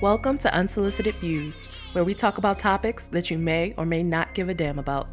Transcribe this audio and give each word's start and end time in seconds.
Welcome 0.00 0.38
to 0.38 0.52
Unsolicited 0.52 1.14
Views, 1.14 1.66
where 1.92 2.02
we 2.02 2.14
talk 2.14 2.36
about 2.36 2.58
topics 2.58 3.06
that 3.08 3.30
you 3.30 3.38
may 3.38 3.74
or 3.76 3.86
may 3.86 4.02
not 4.02 4.34
give 4.34 4.48
a 4.48 4.54
damn 4.54 4.80
about. 4.80 5.06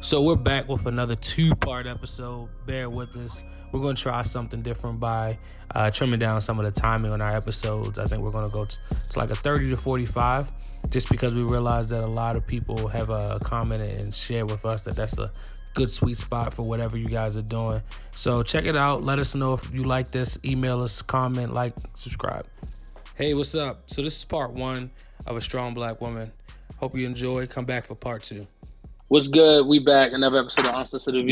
So 0.00 0.22
we're 0.22 0.34
back 0.34 0.66
with 0.66 0.86
another 0.86 1.14
two-part 1.14 1.86
episode. 1.86 2.48
Bear 2.64 2.88
with 2.88 3.14
us. 3.16 3.44
We're 3.70 3.80
going 3.80 3.96
to 3.96 4.02
try 4.02 4.22
something 4.22 4.62
different 4.62 4.98
by 4.98 5.38
uh, 5.74 5.90
trimming 5.90 6.20
down 6.20 6.40
some 6.40 6.58
of 6.58 6.64
the 6.64 6.70
timing 6.72 7.12
on 7.12 7.20
our 7.20 7.36
episodes. 7.36 7.98
I 7.98 8.06
think 8.06 8.22
we're 8.22 8.32
going 8.32 8.48
to 8.48 8.52
go 8.52 8.64
to, 8.64 8.78
to 9.10 9.18
like 9.18 9.30
a 9.30 9.36
30 9.36 9.70
to 9.70 9.76
45, 9.76 10.50
just 10.90 11.10
because 11.10 11.34
we 11.34 11.42
realize 11.42 11.90
that 11.90 12.02
a 12.02 12.06
lot 12.06 12.36
of 12.36 12.46
people 12.46 12.88
have 12.88 13.10
uh, 13.10 13.38
commented 13.42 14.00
and 14.00 14.12
shared 14.12 14.50
with 14.50 14.64
us 14.64 14.84
that 14.84 14.96
that's 14.96 15.18
a 15.18 15.30
good 15.74 15.90
sweet 15.90 16.16
spot 16.16 16.54
for 16.54 16.62
whatever 16.62 16.96
you 16.96 17.08
guys 17.08 17.36
are 17.36 17.42
doing. 17.42 17.82
So 18.16 18.42
check 18.42 18.64
it 18.64 18.74
out. 18.74 19.04
Let 19.04 19.18
us 19.18 19.34
know 19.34 19.52
if 19.52 19.72
you 19.74 19.84
like 19.84 20.10
this. 20.10 20.38
Email 20.44 20.80
us, 20.82 21.02
comment, 21.02 21.52
like, 21.52 21.74
subscribe. 21.94 22.46
Hey, 23.16 23.32
what's 23.32 23.54
up? 23.54 23.84
So 23.86 24.02
this 24.02 24.16
is 24.16 24.24
part 24.24 24.50
one 24.54 24.90
of 25.24 25.36
a 25.36 25.40
strong 25.40 25.72
black 25.72 26.00
woman. 26.00 26.32
Hope 26.78 26.96
you 26.96 27.06
enjoy. 27.06 27.46
Come 27.46 27.64
back 27.64 27.84
for 27.84 27.94
part 27.94 28.24
two. 28.24 28.44
What's 29.06 29.28
good? 29.28 29.68
We 29.68 29.78
back 29.78 30.10
another 30.12 30.40
episode 30.40 30.66
of 30.66 30.74
Answers 30.74 31.04
to 31.04 31.12
the 31.12 31.22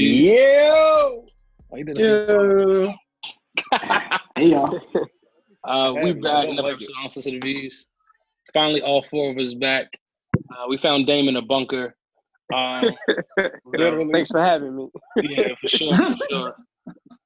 Why 1.68 1.78
you 1.78 1.84
doing 1.84 1.98
Yeah. 1.98 2.92
hey 4.36 4.46
y'all. 4.46 4.78
Uh, 5.64 5.92
we 5.94 6.00
Hey, 6.02 6.12
back 6.12 6.32
I 6.32 6.42
don't 6.42 6.50
another 6.52 6.68
like 6.68 6.74
episode 6.74 6.92
of 6.92 7.02
Answers 7.02 7.24
to 7.24 7.30
the 7.32 7.40
Views. 7.40 7.88
Finally, 8.54 8.82
all 8.82 9.04
four 9.10 9.32
of 9.32 9.38
us 9.38 9.54
back. 9.54 9.88
Uh, 10.36 10.66
we 10.68 10.78
found 10.78 11.08
Dame 11.08 11.26
in 11.26 11.34
a 11.34 11.42
bunker. 11.42 11.96
Um, 12.54 12.94
Literally. 13.64 14.12
Thanks 14.12 14.30
for 14.30 14.40
having 14.40 14.76
me. 14.76 14.88
yeah, 15.16 15.48
for 15.60 15.66
sure, 15.66 15.96
for 15.96 16.26
sure. 16.30 16.56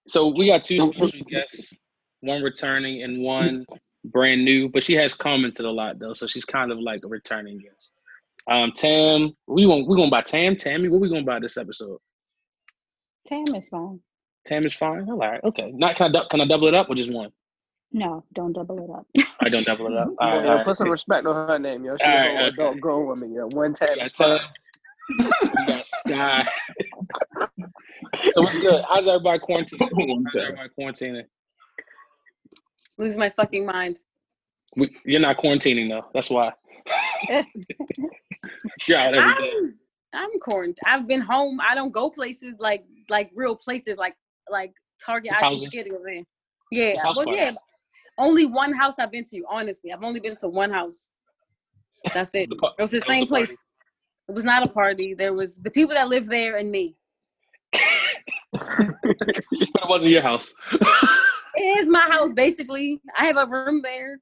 So 0.08 0.28
we 0.28 0.46
got 0.46 0.64
two 0.64 0.80
special 0.94 1.20
guests, 1.28 1.74
one 2.20 2.42
returning 2.42 3.02
and 3.02 3.20
one 3.20 3.66
brand 4.06 4.44
new. 4.44 4.68
But 4.68 4.84
she 4.84 4.94
has 4.94 5.14
commented 5.14 5.64
a 5.66 5.70
lot 5.70 5.98
though, 5.98 6.14
so 6.14 6.26
she's 6.26 6.44
kind 6.44 6.72
of 6.72 6.78
like 6.78 7.04
a 7.04 7.08
returning 7.08 7.58
guest. 7.58 7.92
Um, 8.48 8.72
Tam, 8.74 9.32
we 9.46 9.66
want 9.66 9.88
we 9.88 9.96
going 9.96 10.10
by 10.10 10.22
Tam, 10.22 10.56
Tammy. 10.56 10.88
What 10.88 11.00
we 11.00 11.08
gonna 11.08 11.24
buy 11.24 11.40
this 11.40 11.56
episode? 11.56 11.98
Tam 13.26 13.44
is 13.54 13.68
fine. 13.68 14.00
Tam 14.44 14.64
is 14.64 14.74
fine. 14.74 15.08
All 15.10 15.18
right, 15.18 15.40
okay. 15.44 15.72
Not 15.72 15.96
can 15.96 16.14
I 16.14 16.20
du- 16.20 16.28
can 16.30 16.40
I 16.40 16.46
double 16.46 16.68
it 16.68 16.74
up 16.74 16.88
or 16.88 16.94
just 16.94 17.12
one? 17.12 17.30
No, 17.92 18.24
don't 18.34 18.52
double 18.52 18.78
it 18.84 18.90
up. 18.90 19.06
I 19.40 19.48
don't 19.48 19.64
double 19.66 19.86
it 19.86 19.94
up. 19.96 20.08
All 20.18 20.28
Yo, 20.30 20.36
right, 20.36 20.44
yo, 20.44 20.50
all 20.50 20.56
right. 20.56 20.64
put 20.64 20.76
some 20.76 20.90
respect 20.90 21.26
on 21.26 21.48
her 21.48 21.58
name, 21.58 21.84
yo. 21.84 21.96
She's 21.96 22.06
All 22.06 22.12
a 22.12 22.16
right, 22.16 22.26
whole 22.28 22.36
okay. 22.38 22.46
adult 22.48 22.80
grown 22.80 23.06
woman, 23.06 23.32
yo. 23.32 23.48
One 23.52 23.74
time. 23.74 23.88
We 23.90 23.96
got 23.96 24.06
is 24.06 24.12
fine. 24.12 24.38
Tam. 24.38 24.48
We 25.18 25.26
got 26.14 26.46
so 28.34 28.42
what's 28.42 28.58
good? 28.58 28.84
How's 28.88 29.08
everybody 29.08 29.38
quarantining? 29.38 29.78
How's 29.80 30.42
everybody 30.42 30.68
quarantining? 30.78 31.24
Lose 32.98 33.16
my 33.16 33.30
fucking 33.30 33.66
mind. 33.66 33.98
We, 34.76 34.94
you're 35.04 35.20
not 35.20 35.38
quarantining 35.38 35.88
though. 35.88 36.06
That's 36.12 36.30
why. 36.30 36.52
you're 38.86 38.98
out 38.98 39.14
every 39.14 39.34
day. 39.34 39.50
I'm, 39.56 39.74
I'm 40.14 40.40
quarantined. 40.40 40.78
I've 40.86 41.06
been 41.06 41.20
home. 41.20 41.60
I 41.62 41.74
don't 41.74 41.92
go 41.92 42.10
places 42.10 42.54
like 42.58 42.84
like 43.08 43.30
real 43.34 43.56
places 43.56 43.96
like 43.96 44.14
like 44.50 44.72
Target. 45.04 45.32
Just 45.32 45.42
I 45.42 45.50
keep 45.50 45.64
scared 45.64 45.86
to 45.86 45.92
go. 45.92 45.98
Yeah, 46.70 46.94
Just 47.02 47.24
well, 47.24 47.34
yeah. 47.34 47.52
Only 48.18 48.46
one 48.46 48.72
house 48.72 48.98
I've 48.98 49.12
been 49.12 49.24
to. 49.24 49.42
Honestly, 49.48 49.92
I've 49.92 50.02
only 50.02 50.20
been 50.20 50.36
to 50.36 50.48
one 50.48 50.70
house. 50.70 51.10
That's 52.14 52.34
it. 52.34 52.48
Par- 52.58 52.72
It 52.78 52.82
was 52.82 52.90
the 52.90 52.98
that 52.98 53.08
was 53.08 53.18
same 53.18 53.28
party. 53.28 53.46
place. 53.46 53.64
It 54.28 54.34
was 54.34 54.44
not 54.44 54.66
a 54.66 54.70
party. 54.70 55.14
There 55.14 55.34
was 55.34 55.56
the 55.56 55.70
people 55.70 55.94
that 55.94 56.08
live 56.08 56.26
there 56.26 56.56
and 56.56 56.70
me. 56.70 56.96
but 58.52 58.94
it 59.12 59.88
wasn't 59.88 60.10
your 60.10 60.22
house. 60.22 60.54
It 61.56 61.78
is 61.80 61.88
my 61.88 62.08
house 62.10 62.32
basically. 62.32 63.00
I 63.18 63.26
have 63.26 63.36
a 63.36 63.46
room 63.46 63.80
there. 63.82 64.20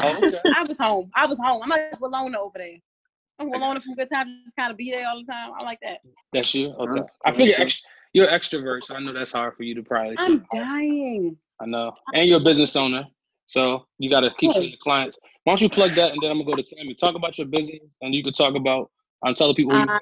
Oh, 0.00 0.16
okay. 0.16 0.36
I 0.56 0.62
was 0.66 0.78
home. 0.78 1.10
I 1.14 1.26
was 1.26 1.38
home. 1.38 1.62
I'm 1.62 1.68
like 1.68 1.92
Willona 2.00 2.36
over 2.36 2.58
there. 2.58 2.76
I'm 3.38 3.50
Willona 3.50 3.80
from 3.80 3.94
Good 3.94 4.08
Time. 4.12 4.40
Just 4.44 4.56
kind 4.56 4.70
of 4.70 4.76
be 4.76 4.90
there 4.90 5.08
all 5.08 5.18
the 5.18 5.24
time. 5.32 5.52
I 5.58 5.62
like 5.62 5.78
that. 5.82 5.98
That's 6.32 6.52
you. 6.54 6.70
Okay. 6.72 7.00
Uh, 7.00 7.04
I 7.24 7.32
figure 7.32 7.54
okay. 7.54 7.64
ext- 7.66 7.82
you're 8.12 8.26
an 8.28 8.34
extrovert, 8.38 8.84
so 8.84 8.96
I 8.96 9.00
know 9.00 9.12
that's 9.12 9.32
hard 9.32 9.54
for 9.56 9.62
you 9.62 9.74
to 9.76 9.82
probably. 9.82 10.16
I'm 10.18 10.44
dying. 10.52 11.36
I 11.60 11.66
know, 11.66 11.92
and 12.14 12.28
you're 12.28 12.40
a 12.40 12.44
business 12.44 12.74
owner, 12.76 13.04
so 13.46 13.86
you 13.98 14.10
got 14.10 14.20
to 14.20 14.30
keep 14.38 14.50
seeing 14.52 14.70
your 14.70 14.78
clients. 14.82 15.18
Why 15.44 15.52
don't 15.52 15.60
you 15.60 15.68
plug 15.68 15.94
that, 15.96 16.12
and 16.12 16.18
then 16.22 16.30
I'm 16.30 16.38
gonna 16.38 16.50
go 16.50 16.56
to 16.56 16.62
Tammy. 16.62 16.94
Talk 16.94 17.14
about 17.14 17.38
your 17.38 17.46
business, 17.46 17.80
and 18.00 18.14
you 18.14 18.22
can 18.24 18.32
talk 18.32 18.54
about. 18.54 18.90
I'm 19.24 19.34
telling 19.34 19.54
people. 19.56 19.72
who 19.72 19.78
you- 19.80 19.84
Um, 19.88 19.98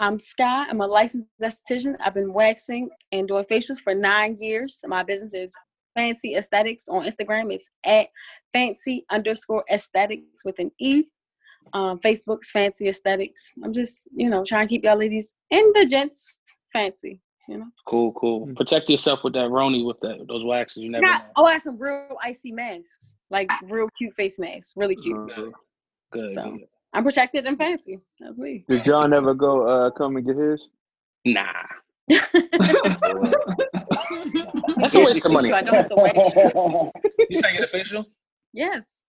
I'm 0.00 0.18
Sky. 0.18 0.64
I'm 0.68 0.80
a 0.80 0.86
licensed 0.86 1.28
esthetician. 1.42 1.94
I've 2.00 2.14
been 2.14 2.32
waxing 2.32 2.88
and 3.12 3.28
doing 3.28 3.44
facials 3.44 3.80
for 3.80 3.94
nine 3.94 4.38
years. 4.40 4.78
My 4.86 5.02
business 5.02 5.34
is 5.34 5.52
Fancy 5.94 6.36
Aesthetics 6.36 6.88
on 6.88 7.04
Instagram. 7.06 7.52
It's 7.52 7.68
at 7.84 8.08
fancy 8.54 9.04
underscore 9.10 9.62
aesthetics 9.70 10.42
with 10.42 10.58
an 10.58 10.70
E. 10.80 11.04
Um, 11.74 11.98
Facebook's 12.00 12.50
Fancy 12.50 12.88
Aesthetics. 12.88 13.52
I'm 13.62 13.74
just, 13.74 14.08
you 14.16 14.30
know, 14.30 14.42
trying 14.42 14.66
to 14.66 14.74
keep 14.74 14.84
y'all 14.84 14.96
ladies 14.96 15.34
and 15.50 15.74
the 15.74 15.84
gents 15.84 16.38
fancy. 16.72 17.20
You 17.46 17.58
know, 17.58 17.66
Cool, 17.86 18.12
cool. 18.12 18.48
Protect 18.56 18.88
yourself 18.88 19.20
with 19.22 19.34
that 19.34 19.50
Roni 19.50 19.84
with 19.84 20.00
that 20.00 20.24
those 20.28 20.44
waxes. 20.44 20.82
You 20.82 20.90
never 20.90 21.04
Got- 21.04 21.24
know. 21.24 21.30
oh, 21.36 21.44
I 21.44 21.52
have 21.54 21.62
some 21.62 21.76
real 21.78 22.16
icy 22.24 22.52
masks, 22.52 23.16
like 23.28 23.50
real 23.64 23.88
cute 23.98 24.14
face 24.14 24.38
masks, 24.38 24.72
really 24.76 24.96
cute. 24.96 25.34
Good, 25.34 25.52
good. 26.12 26.28
So. 26.30 26.42
good. 26.52 26.60
I'm 26.92 27.04
protected 27.04 27.46
and 27.46 27.56
fancy. 27.56 28.00
That's 28.18 28.38
me. 28.38 28.64
Did 28.68 28.84
John 28.84 29.14
ever 29.14 29.34
go 29.34 29.66
uh 29.66 29.90
come 29.90 30.16
and 30.16 30.26
get 30.26 30.36
his? 30.36 30.68
Nah, 31.24 31.44
that's 32.08 32.32
a 34.94 35.00
waste 35.00 35.24
of 35.24 35.32
money. 35.32 35.52
I 35.52 35.62
don't 35.62 35.74
have 35.74 35.88
to 35.90 35.94
wax. 35.94 36.16
You 37.28 37.36
saying 37.36 37.56
get 37.56 37.64
a 37.64 37.68
facial? 37.68 38.06
yes. 38.52 39.02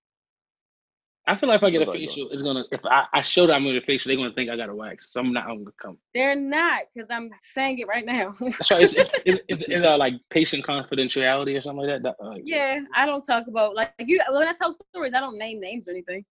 I 1.28 1.36
feel 1.36 1.50
like 1.50 1.58
if 1.58 1.64
I 1.64 1.69
get 1.69 1.88
a 1.88 1.92
facial, 1.92 2.30
it's 2.31 2.42
gonna. 2.42 2.64
If 2.72 2.81
I, 2.84 3.06
I 3.14 3.22
show 3.22 3.46
that 3.46 3.53
I'm 3.53 3.64
getting 3.64 3.78
a 3.78 3.86
facial, 3.86 4.09
they're 4.09 4.18
gonna 4.18 4.34
think 4.34 4.50
I 4.50 4.58
got 4.58 4.69
a 4.69 4.75
wax. 4.75 5.13
So 5.13 5.19
I'm 5.19 5.31
not. 5.31 5.46
I'm 5.46 5.59
gonna 5.59 5.72
come. 5.80 5.98
They're 6.16 6.36
not, 6.36 6.84
because 6.94 7.12
I'm 7.12 7.30
saying 7.40 7.78
it 7.78 7.88
right 7.88 8.06
now. 8.06 8.36
That's 8.40 8.72
right. 8.72 8.81
Is 8.81 8.96
is 8.96 9.09
is, 9.25 9.40
is, 9.48 9.62
is 9.69 9.84
uh, 9.84 9.98
like 9.98 10.16
patient 10.31 10.66
confidentiality 10.66 11.58
or 11.58 11.62
something 11.62 11.88
like 11.88 12.02
that? 12.02 12.16
that 12.19 12.25
uh, 12.25 12.36
yeah, 12.44 12.80
I 12.96 13.06
don't 13.06 13.24
talk 13.24 13.46
about 13.48 13.75
like 13.75 13.94
you 14.00 14.19
when 14.31 14.48
I 14.48 14.53
tell 14.53 14.74
stories, 14.74 15.13
I 15.13 15.19
don't 15.19 15.38
name 15.38 15.59
names 15.62 15.88
or 15.88 15.92
anything. 15.92 16.25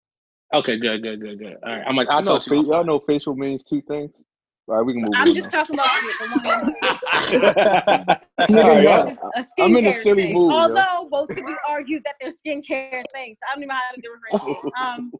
Okay. 0.54 0.78
Good. 0.78 1.02
Good. 1.02 1.20
Good. 1.20 1.38
Good. 1.38 1.56
All 1.64 1.72
right. 1.76 1.84
I'm 1.86 1.96
like 1.96 2.08
I'll 2.08 2.18
I 2.18 2.20
know, 2.22 2.32
talk 2.38 2.42
to 2.42 2.56
you. 2.56 2.62
Y'all 2.66 2.84
know 2.84 3.00
facial 3.00 3.34
means 3.34 3.62
two 3.64 3.82
things. 3.82 4.10
All 4.68 4.76
right, 4.76 4.82
we 4.84 4.92
can 4.92 5.02
move 5.02 5.14
I'm 5.16 5.28
on 5.28 5.34
just 5.34 5.50
now. 5.50 5.64
talking 5.64 5.76
about 5.76 5.88
the 5.96 6.26
one 6.28 8.18
All 8.58 8.68
right, 8.68 8.82
y'all- 8.84 9.08
a 9.34 9.40
skincare 9.40 9.64
I'm 9.64 9.76
in 9.76 9.86
a 9.86 9.94
silly 9.94 10.22
thing. 10.24 10.34
mood, 10.34 10.50
yo. 10.50 10.56
Although 10.58 11.08
both 11.10 11.30
of 11.30 11.38
you 11.38 11.56
argued 11.66 12.02
that 12.04 12.16
they're 12.20 12.30
skincare 12.30 13.02
things, 13.12 13.38
I 13.50 13.54
don't 13.54 13.62
even 13.64 13.68
know 13.68 13.74
how 13.74 13.94
to 13.94 14.00
differentiate. 14.02 14.58
Um, 14.84 15.12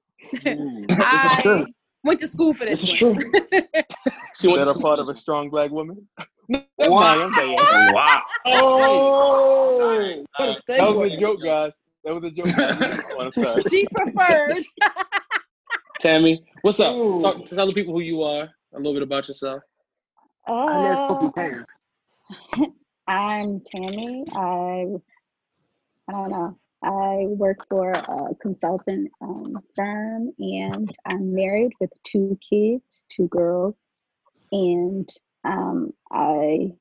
I 1.01 1.65
went 2.05 2.21
to 2.21 2.27
school 2.29 2.53
for 2.53 2.67
this 2.67 2.83
This 2.83 2.91
one. 2.91 2.99
She 4.39 4.49
Is 4.49 4.53
went 4.53 4.65
that 4.67 4.71
a 4.77 4.79
part 4.79 4.99
of 4.99 5.09
a 5.09 5.17
strong 5.17 5.49
black 5.49 5.71
woman? 5.71 6.07
Never 6.49 6.65
Wow. 6.79 7.01
mind, 7.01 7.21
I'm 7.23 7.33
done. 7.33 7.93
Wow. 7.95 8.23
Oh, 8.47 10.25
That 10.69 10.95
was 10.95 11.11
a 11.13 11.17
joke, 11.17 11.43
guys. 11.43 11.73
That 12.09 12.15
was 12.15 12.25
a 12.25 12.31
joke. 12.31 12.47
Oh, 13.11 13.21
I'm 13.21 13.33
sorry. 13.35 13.63
she 13.69 13.87
prefers. 13.95 14.65
Tammy, 16.01 16.43
what's 16.63 16.81
up? 16.81 16.95
Ooh. 16.95 17.21
Talk, 17.21 17.45
tell 17.45 17.69
the 17.69 17.75
people 17.75 17.93
who 17.93 18.01
you 18.01 18.23
are, 18.23 18.49
a 18.73 18.77
little 18.79 18.95
bit 18.95 19.03
about 19.03 19.29
yourself. 19.29 19.63
Uh, 20.47 21.29
I'm 23.09 23.61
Tammy. 23.61 24.25
I 24.35 24.87
I 26.09 26.13
don't 26.13 26.31
know. 26.31 26.59
I 26.83 27.27
work 27.27 27.59
for 27.69 27.93
a 27.93 28.35
consultant 28.41 29.11
um, 29.21 29.59
firm, 29.77 30.33
and 30.39 30.91
I'm 31.05 31.35
married 31.35 31.73
with 31.79 31.91
two 32.05 32.39
kids, 32.49 33.03
two 33.11 33.29
girls, 33.29 33.75
and 34.51 35.07
um, 35.45 35.93
I 36.11 36.73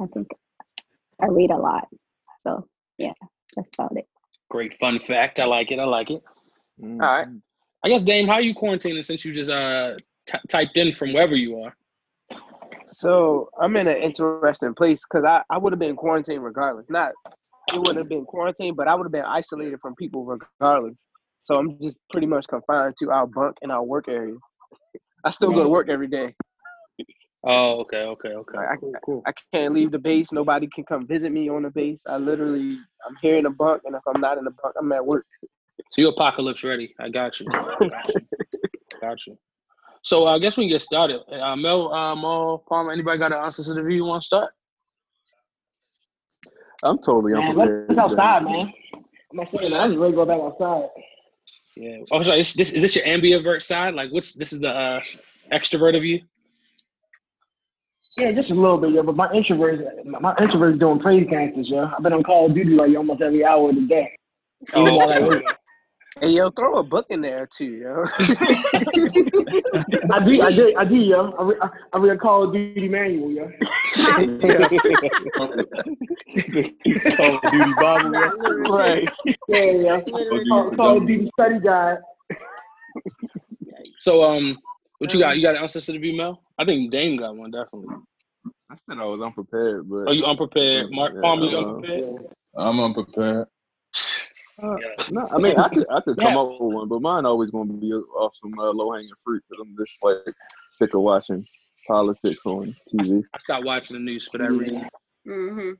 I 0.00 0.06
think 0.12 0.26
I 1.22 1.28
read 1.28 1.52
a 1.52 1.58
lot. 1.58 1.86
So 2.42 2.66
yeah, 2.96 3.12
that's 3.54 3.68
about 3.78 3.96
it. 3.96 4.08
Great 4.50 4.78
fun 4.78 4.98
fact. 5.00 5.40
I 5.40 5.44
like 5.44 5.70
it. 5.70 5.78
I 5.78 5.84
like 5.84 6.10
it. 6.10 6.22
Mm. 6.82 7.02
All 7.02 7.18
right. 7.18 7.26
I 7.84 7.88
guess 7.88 8.02
Dame, 8.02 8.26
how 8.26 8.34
are 8.34 8.40
you 8.40 8.54
quarantining 8.54 9.04
since 9.04 9.24
you 9.24 9.34
just 9.34 9.50
uh 9.50 9.94
t- 10.26 10.38
typed 10.48 10.76
in 10.76 10.92
from 10.94 11.12
wherever 11.12 11.36
you 11.36 11.60
are? 11.60 11.76
So 12.86 13.50
I'm 13.60 13.76
in 13.76 13.86
an 13.86 13.98
interesting 13.98 14.74
place 14.74 15.00
because 15.08 15.24
I, 15.24 15.42
I 15.50 15.58
would 15.58 15.72
have 15.72 15.78
been 15.78 15.96
quarantined 15.96 16.42
regardless. 16.42 16.86
Not 16.88 17.12
it 17.72 17.78
wouldn't 17.78 17.98
have 17.98 18.08
been 18.08 18.24
quarantined, 18.24 18.76
but 18.76 18.88
I 18.88 18.94
would 18.94 19.04
have 19.04 19.12
been 19.12 19.24
isolated 19.24 19.78
from 19.80 19.94
people 19.96 20.24
regardless. 20.24 20.98
So 21.42 21.54
I'm 21.54 21.78
just 21.80 21.98
pretty 22.10 22.26
much 22.26 22.46
confined 22.48 22.94
to 23.00 23.10
our 23.10 23.26
bunk 23.26 23.56
and 23.62 23.70
our 23.70 23.82
work 23.82 24.08
area. 24.08 24.36
I 25.24 25.30
still 25.30 25.52
go 25.52 25.62
to 25.62 25.68
work 25.68 25.88
every 25.88 26.08
day. 26.08 26.34
Oh, 27.44 27.80
okay, 27.80 27.98
okay, 27.98 28.30
okay. 28.30 28.56
Like, 28.56 28.68
I, 28.68 28.76
cool, 28.76 28.92
cool. 29.04 29.22
I 29.26 29.32
can't 29.52 29.72
leave 29.72 29.92
the 29.92 29.98
base. 29.98 30.32
Nobody 30.32 30.68
can 30.74 30.84
come 30.84 31.06
visit 31.06 31.30
me 31.30 31.48
on 31.48 31.62
the 31.62 31.70
base. 31.70 32.00
I 32.06 32.16
literally 32.16 32.78
I'm 33.06 33.16
here 33.22 33.36
in 33.36 33.44
the 33.44 33.50
bunk, 33.50 33.82
and 33.84 33.94
if 33.94 34.02
I'm 34.12 34.20
not 34.20 34.38
in 34.38 34.44
the 34.44 34.50
bunk, 34.50 34.74
I'm 34.78 34.90
at 34.92 35.04
work. 35.04 35.24
So 35.92 36.02
you're 36.02 36.10
apocalypse 36.10 36.64
ready. 36.64 36.94
I 36.98 37.08
got 37.08 37.38
you. 37.38 37.46
I 37.50 37.88
got 37.88 38.08
you. 38.14 38.20
got 39.00 39.26
you. 39.26 39.38
So 40.02 40.26
uh, 40.26 40.34
I 40.34 40.38
guess 40.40 40.56
we 40.56 40.64
can 40.64 40.70
get 40.70 40.82
started. 40.82 41.20
Uh, 41.32 41.54
Mel, 41.54 41.92
uh, 41.92 42.16
Mo, 42.16 42.62
Palmer, 42.68 42.92
anybody 42.92 43.18
got 43.18 43.32
an 43.32 43.38
answer 43.38 43.62
to 43.62 43.74
the 43.74 43.82
view 43.82 43.96
you 43.96 44.04
want 44.04 44.22
to 44.22 44.26
start? 44.26 44.52
I'm 46.82 46.98
totally 46.98 47.32
Man, 47.32 47.50
unprepared. 47.50 47.86
let's 47.88 47.98
outside, 47.98 48.44
man. 48.44 48.72
I'm 48.94 49.36
not 49.36 49.48
saying 49.50 49.70
that. 49.70 49.80
I'm 49.80 49.90
just 49.90 50.00
ready 50.00 50.12
to 50.12 50.16
go 50.16 50.24
back 50.24 50.40
outside. 50.40 50.88
Yeah. 51.76 51.98
Oh, 52.10 52.22
sorry. 52.22 52.40
Is 52.40 52.54
this 52.54 52.72
is 52.72 52.82
this 52.82 52.96
your 52.96 53.04
ambivert 53.04 53.62
side? 53.62 53.94
Like, 53.94 54.10
what's 54.10 54.32
this 54.34 54.52
is 54.52 54.60
the 54.60 54.70
uh, 54.70 55.00
extrovert 55.52 55.96
of 55.96 56.04
you? 56.04 56.22
Yeah, 58.18 58.32
just 58.32 58.50
a 58.50 58.54
little 58.54 58.78
bit, 58.78 58.90
yeah. 58.92 59.02
But 59.02 59.14
my 59.14 59.32
introvert, 59.32 59.80
my 60.04 60.34
introvert 60.40 60.74
is 60.74 60.80
doing 60.80 60.98
praise 60.98 61.28
dances, 61.30 61.68
yeah. 61.70 61.92
I've 61.96 62.02
been 62.02 62.12
on 62.12 62.24
Call 62.24 62.46
of 62.46 62.54
Duty 62.54 62.70
like 62.70 62.96
almost 62.96 63.22
every 63.22 63.44
hour 63.44 63.70
of 63.70 63.76
the 63.76 63.82
day. 63.82 64.10
Oh, 64.74 64.82
Even 64.82 64.96
while 64.96 65.12
I 65.12 65.20
work. 65.20 65.44
Hey, 66.20 66.30
yo, 66.30 66.50
throw 66.50 66.78
a 66.78 66.82
book 66.82 67.06
in 67.10 67.20
there 67.20 67.48
too, 67.56 67.66
yo. 67.66 68.02
I 68.18 68.24
do, 70.24 70.42
I 70.42 70.52
do, 70.52 70.74
I 70.76 70.84
do, 70.84 70.96
yo. 70.96 71.30
I 71.38 71.42
read, 71.44 71.58
I 71.92 71.98
read 71.98 72.16
a 72.16 72.18
Call 72.18 72.42
of 72.42 72.52
Duty 72.52 72.88
manual, 72.88 73.30
yo. 73.30 73.48
Call 77.16 77.36
of 77.36 77.42
Duty 77.52 77.72
Bible. 77.80 78.12
yeah. 78.12 78.30
right. 78.76 79.08
Yeah, 79.46 79.70
yeah. 79.70 80.00
Call, 80.48 80.72
Call 80.74 80.96
of 80.96 81.06
Duty 81.06 81.30
study 81.38 81.60
guide. 81.60 81.98
So, 84.00 84.24
um, 84.24 84.58
what 84.98 85.14
you 85.14 85.20
got? 85.20 85.36
You 85.36 85.42
got 85.42 85.54
an 85.54 85.62
answer 85.62 85.80
to 85.80 85.92
the 85.92 85.98
view, 85.98 86.16
Mel? 86.16 86.42
I 86.58 86.64
think 86.64 86.90
Dame 86.90 87.16
got 87.16 87.36
one 87.36 87.50
definitely. 87.50 87.94
I 88.70 88.76
said 88.76 88.98
I 88.98 89.04
was 89.04 89.20
unprepared, 89.20 89.88
but 89.88 90.08
Are 90.08 90.12
you 90.12 90.24
unprepared? 90.24 90.90
Mark 90.90 91.12
Yeah, 91.14 91.20
Palmer, 91.20 91.46
you 91.46 91.56
unprepared? 91.58 92.26
I'm 92.56 92.80
unprepared. 92.80 93.46
Uh, 94.60 94.76
no, 95.10 95.28
I 95.30 95.38
mean 95.38 95.56
I 95.56 95.68
could 95.68 95.86
I 95.88 96.00
could 96.00 96.18
come 96.18 96.36
up 96.36 96.48
with 96.60 96.72
one, 96.74 96.88
but 96.88 97.00
mine 97.00 97.24
always 97.24 97.50
going 97.50 97.68
to 97.68 97.74
be 97.74 97.92
off 97.92 98.32
some 98.42 98.58
uh, 98.58 98.70
low 98.72 98.92
hanging 98.92 99.10
fruit 99.24 99.42
because 99.48 99.64
I'm 99.64 99.76
just 99.78 99.92
like 100.02 100.34
sick 100.72 100.94
of 100.94 101.00
watching 101.02 101.46
politics 101.86 102.40
on 102.44 102.74
TV. 102.92 103.22
I 103.34 103.38
stopped 103.38 103.64
watching 103.64 103.94
the 103.96 104.02
news 104.02 104.26
for 104.30 104.38
that 104.38 104.50
reason. 104.52 104.88
Mm-hmm. 105.26 105.70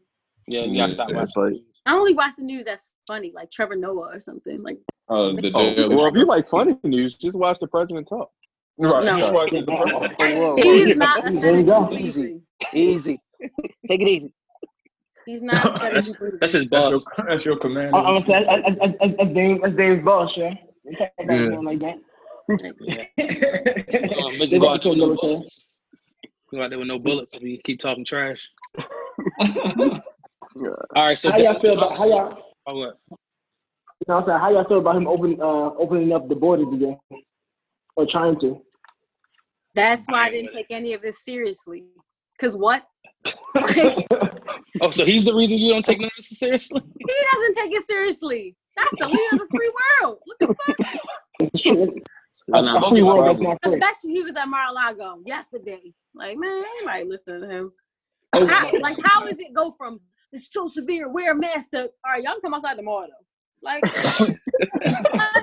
Yeah, 0.46 0.62
you 0.64 0.76
gotta 0.78 0.92
stop 0.92 1.10
Yeah, 1.10 1.16
watching. 1.16 1.28
it's 1.28 1.36
like- 1.36 1.48
the 1.52 1.56
news. 1.58 1.64
I 1.86 1.94
only 1.94 2.14
watch 2.14 2.34
the 2.36 2.44
news 2.44 2.64
that's 2.66 2.90
funny, 3.06 3.32
like 3.34 3.50
Trevor 3.50 3.74
Noah 3.76 4.10
or 4.14 4.20
something. 4.20 4.62
Like 4.62 4.78
Uh, 5.08 5.32
the 5.32 5.50
Oh, 5.54 5.88
well, 5.96 6.06
if 6.06 6.14
you 6.14 6.24
like 6.26 6.48
funny 6.50 6.78
news, 6.84 7.14
just 7.14 7.36
watch 7.36 7.58
the 7.60 7.66
president 7.66 8.06
talk. 8.08 8.30
Right. 8.78 9.04
No. 9.04 9.16
That's 9.18 9.30
why 9.32 9.44
I 9.44 9.48
get 9.50 9.66
the- 9.66 9.72
Whoa, 10.18 10.56
whoa. 10.56 10.62
he's 10.62 10.96
not 10.96 11.26
a 11.26 11.38
There 11.38 11.56
you 11.56 11.64
go. 11.64 11.88
study 11.90 12.04
Easy. 12.04 12.40
Easy. 12.72 13.20
Take 13.88 14.00
it 14.02 14.08
easy. 14.08 14.32
He's 15.26 15.42
not 15.42 15.54
a 15.66 15.76
study 15.76 15.94
That's, 15.94 16.12
that's 16.40 16.52
his 16.54 16.66
That's 16.68 16.88
boss. 16.88 17.04
your, 17.18 17.26
that's 17.28 17.44
your 17.46 17.58
commander. 17.58 17.96
I- 17.96 18.00
I'm 18.00 18.24
saying, 18.26 18.46
that's, 18.46 18.62
that's, 18.80 18.92
that's, 19.00 19.14
that's 19.18 19.34
Dave's, 19.34 19.60
that's 19.62 19.76
Dave's 19.76 20.04
boss, 20.04 20.30
yeah. 20.36 20.54
They 20.84 20.94
can't 20.94 21.12
have 21.18 21.28
Yeah. 21.40 21.50
that 21.50 21.62
like 21.62 21.78
that. 21.80 21.98
Um, 22.50 24.38
make 24.38 24.50
They 24.50 24.56
you 24.56 24.60
go 24.60 24.66
got 24.66 24.74
out 24.76 24.82
to 24.82 24.88
there 24.88 24.90
with 24.90 24.98
no 24.98 25.06
military. 25.06 25.16
bullets. 25.34 25.66
Go 26.50 26.62
out 26.62 26.70
there 26.70 26.78
with 26.78 26.88
no 26.88 26.98
bullets 26.98 27.34
if 27.34 27.42
you 27.42 27.58
keep 27.64 27.78
talking 27.80 28.04
trash. 28.06 28.38
All 30.96 31.04
right, 31.04 31.18
so 31.18 31.30
How 31.30 31.36
y'all 31.38 31.60
feel 31.60 31.74
about 31.76 31.96
how 31.96 32.06
y'all? 32.08 32.42
Oh, 32.70 32.78
what? 32.78 32.96
You 33.10 33.16
know 34.08 34.14
what 34.16 34.22
I'm 34.22 34.26
saying? 34.28 34.40
How 34.40 34.50
y'all 34.52 34.64
feel 34.68 34.78
about 34.78 34.96
him 34.96 35.06
open, 35.06 35.38
uh, 35.40 35.44
opening 35.78 36.12
up 36.12 36.28
the 36.28 36.34
borders 36.36 36.68
again, 36.72 36.96
or 37.96 38.06
trying 38.10 38.40
to? 38.40 38.62
That's 39.78 40.06
why 40.06 40.26
I 40.26 40.30
didn't 40.30 40.52
take 40.52 40.66
any 40.70 40.92
of 40.92 41.02
this 41.02 41.24
seriously. 41.24 41.84
Cause 42.40 42.56
what? 42.56 42.84
Oh, 44.80 44.90
so 44.90 45.04
he's 45.04 45.24
the 45.24 45.34
reason 45.34 45.58
you 45.58 45.72
don't 45.72 45.84
take 45.84 45.98
none 45.98 46.06
of 46.06 46.12
this 46.16 46.38
seriously? 46.38 46.80
he 46.98 47.14
doesn't 47.32 47.54
take 47.54 47.72
it 47.72 47.82
seriously. 47.84 48.54
That's 48.76 48.94
the 49.00 49.08
leader 49.08 49.34
of 49.34 49.38
the 49.40 49.46
free 49.50 49.72
world. 50.00 50.18
What 50.24 50.38
the 50.38 50.46
fuck? 50.46 51.00
It's 51.40 51.62
true. 51.62 51.96
I 52.54 52.60
know. 52.60 52.78
A 52.78 52.88
free 52.88 53.02
world 53.02 53.40
that's 53.40 53.58
I 53.64 53.78
bet 53.78 53.96
you 54.04 54.14
he 54.14 54.22
was 54.22 54.36
at 54.36 54.46
Mar-a-Lago 54.46 55.20
yesterday. 55.26 55.92
Like, 56.14 56.38
man, 56.38 56.62
anybody 56.78 57.04
listen 57.04 57.40
to 57.40 57.48
him? 57.48 57.72
Oh, 58.34 58.46
how, 58.46 58.70
like, 58.80 58.98
how 59.04 59.26
does 59.26 59.40
it 59.40 59.52
go 59.52 59.74
from 59.76 60.00
it's 60.32 60.48
so 60.52 60.68
severe, 60.68 61.08
wear 61.08 61.32
a 61.32 61.34
mask 61.34 61.70
to 61.70 61.82
all 61.82 62.12
right, 62.12 62.22
y'all 62.22 62.34
can 62.34 62.42
come 62.42 62.54
outside 62.54 62.76
tomorrow 62.76 63.06
though? 63.06 63.26
Like, 63.62 63.84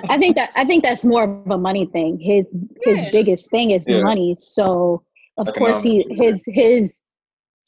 I 0.08 0.18
think 0.18 0.36
that 0.36 0.50
I 0.54 0.64
think 0.64 0.82
that's 0.82 1.04
more 1.04 1.24
of 1.24 1.50
a 1.50 1.58
money 1.58 1.86
thing. 1.86 2.18
His 2.18 2.46
his 2.82 3.08
biggest 3.12 3.50
thing 3.50 3.70
is 3.70 3.88
Yeah. 3.88 4.02
money. 4.02 4.34
So 4.34 5.02
of 5.36 5.52
course 5.54 5.82
he 5.82 6.04
his 6.10 6.44
his 6.46 7.02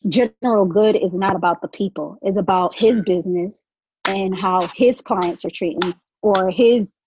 general 0.09 0.65
good 0.65 0.97
is 0.97 1.13
not 1.13 1.37
about 1.37 1.61
the 1.61 1.69
people. 1.69 2.19
It's 2.23 2.39
about 2.39 2.75
his 2.75 3.03
business 3.03 3.67
and 4.07 4.37
how 4.37 4.67
his 4.75 5.01
clients 5.01 5.45
are 5.45 5.51
treating 5.51 5.95
or 6.23 6.51
his 6.51 6.99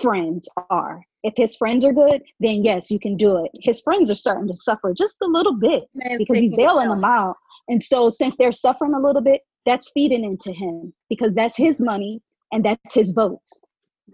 friends 0.00 0.48
are. 0.70 1.02
If 1.22 1.34
his 1.36 1.56
friends 1.56 1.84
are 1.84 1.92
good, 1.92 2.22
then 2.40 2.64
yes, 2.64 2.90
you 2.90 3.00
can 3.00 3.16
do 3.16 3.42
it. 3.42 3.50
His 3.60 3.80
friends 3.80 4.10
are 4.10 4.14
starting 4.14 4.46
to 4.48 4.54
suffer 4.54 4.92
just 4.92 5.16
a 5.22 5.26
little 5.26 5.54
bit 5.54 5.84
man's 5.94 6.18
because 6.18 6.36
he's 6.36 6.54
bailing 6.54 6.88
them 6.88 7.04
out. 7.04 7.36
And 7.68 7.82
so 7.82 8.10
since 8.10 8.36
they're 8.36 8.52
suffering 8.52 8.92
a 8.92 9.00
little 9.00 9.22
bit, 9.22 9.40
that's 9.64 9.90
feeding 9.92 10.22
into 10.22 10.52
him 10.52 10.92
because 11.08 11.34
that's 11.34 11.56
his 11.56 11.80
money 11.80 12.20
and 12.54 12.64
that's 12.64 12.94
his 12.94 13.10
votes. 13.10 13.62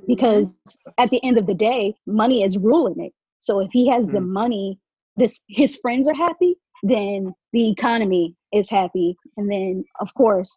Because 0.09 0.51
at 0.99 1.11
the 1.11 1.23
end 1.23 1.37
of 1.37 1.47
the 1.47 1.55
day, 1.55 1.95
money 2.07 2.43
is 2.43 2.57
ruling 2.57 3.05
it. 3.05 3.13
So 3.39 3.61
if 3.61 3.69
he 3.71 3.89
has 3.89 4.07
the 4.07 4.21
money, 4.21 4.79
this 5.17 5.43
his 5.49 5.77
friends 5.77 6.09
are 6.09 6.15
happy, 6.15 6.57
then 6.83 7.35
the 7.53 7.71
economy 7.71 8.35
is 8.53 8.71
happy. 8.71 9.17
And 9.37 9.51
then 9.51 9.85
of 10.01 10.13
course, 10.15 10.57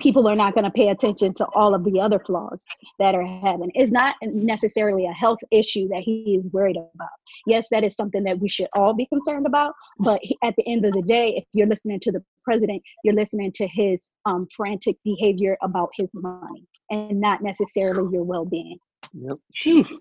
people 0.00 0.28
are 0.28 0.36
not 0.36 0.54
going 0.54 0.64
to 0.64 0.70
pay 0.70 0.90
attention 0.90 1.32
to 1.34 1.46
all 1.54 1.74
of 1.74 1.82
the 1.84 1.98
other 1.98 2.20
flaws 2.20 2.64
that 2.98 3.14
are 3.14 3.26
happening. 3.26 3.72
It's 3.74 3.90
not 3.90 4.14
necessarily 4.22 5.06
a 5.06 5.12
health 5.12 5.38
issue 5.50 5.88
that 5.88 6.02
he 6.02 6.40
is 6.44 6.52
worried 6.52 6.76
about. 6.76 7.08
Yes, 7.46 7.68
that 7.70 7.84
is 7.84 7.94
something 7.94 8.22
that 8.24 8.38
we 8.38 8.48
should 8.48 8.68
all 8.74 8.94
be 8.94 9.06
concerned 9.06 9.46
about. 9.46 9.74
But 9.98 10.20
at 10.44 10.54
the 10.56 10.68
end 10.68 10.84
of 10.84 10.92
the 10.92 11.02
day, 11.02 11.34
if 11.36 11.44
you're 11.52 11.66
listening 11.66 12.00
to 12.00 12.12
the 12.12 12.22
president, 12.44 12.82
you're 13.02 13.14
listening 13.14 13.50
to 13.56 13.66
his 13.66 14.12
um, 14.26 14.46
frantic 14.54 14.96
behavior 15.04 15.56
about 15.62 15.88
his 15.96 16.08
money 16.12 16.66
and 16.90 17.20
not 17.20 17.42
necessarily 17.42 18.08
your 18.12 18.24
well-being. 18.24 18.78
Yep. 19.14 19.38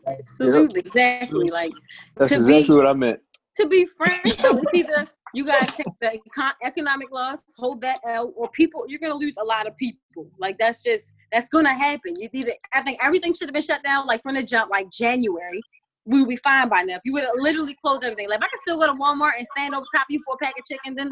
Absolutely, 0.08 0.80
exactly. 0.82 1.50
Like 1.50 1.72
That's 2.16 2.30
To 2.30 2.36
exactly 2.38 2.64
be- 2.64 2.74
what 2.74 2.88
I 2.88 2.94
meant. 2.94 3.20
to 3.56 3.68
be 3.68 3.86
frank, 3.86 4.22
it's 4.26 4.44
either 4.74 5.08
you 5.34 5.46
gotta 5.46 5.66
take 5.66 5.86
the 6.02 6.20
econ- 6.30 6.54
economic 6.64 7.12
loss, 7.12 7.42
hold 7.58 7.82
that 7.82 8.00
out 8.08 8.32
or 8.36 8.50
people 8.52 8.86
you're 8.88 9.00
gonna 9.00 9.14
lose 9.16 9.36
a 9.40 9.44
lot 9.44 9.68
of 9.68 9.76
people. 9.78 10.02
Like 10.40 10.58
that's 10.58 10.82
just 10.82 11.14
that's 11.32 11.50
gonna 11.50 11.74
happen. 11.74 12.16
You 12.20 12.30
either 12.34 12.54
I 12.74 12.82
think 12.82 13.00
everything 13.04 13.34
should 13.34 13.48
have 13.50 13.54
been 13.54 13.62
shut 13.62 13.84
down 13.84 14.08
like 14.08 14.22
from 14.24 14.36
the 14.36 14.44
jump, 14.44 14.72
like 14.72 14.90
January. 14.90 15.62
We 16.06 16.22
would 16.22 16.30
be 16.30 16.38
fine 16.38 16.70
by 16.70 16.84
now. 16.84 16.96
If 16.96 17.02
you 17.04 17.12
would 17.14 17.24
have 17.24 17.34
literally 17.36 17.76
closed 17.84 18.04
everything, 18.06 18.30
like 18.30 18.38
if 18.40 18.44
I 18.44 18.48
could 18.48 18.62
still 18.62 18.80
go 18.80 18.88
to 18.88 18.94
Walmart 18.94 19.32
and 19.38 19.46
stand 19.56 19.74
over 19.76 19.86
top 19.94 20.04
of 20.04 20.08
you 20.10 20.20
for 20.26 20.36
a 20.36 20.38
pack 20.38 20.54
of 20.58 20.64
chicken, 20.66 20.96
then 20.96 21.10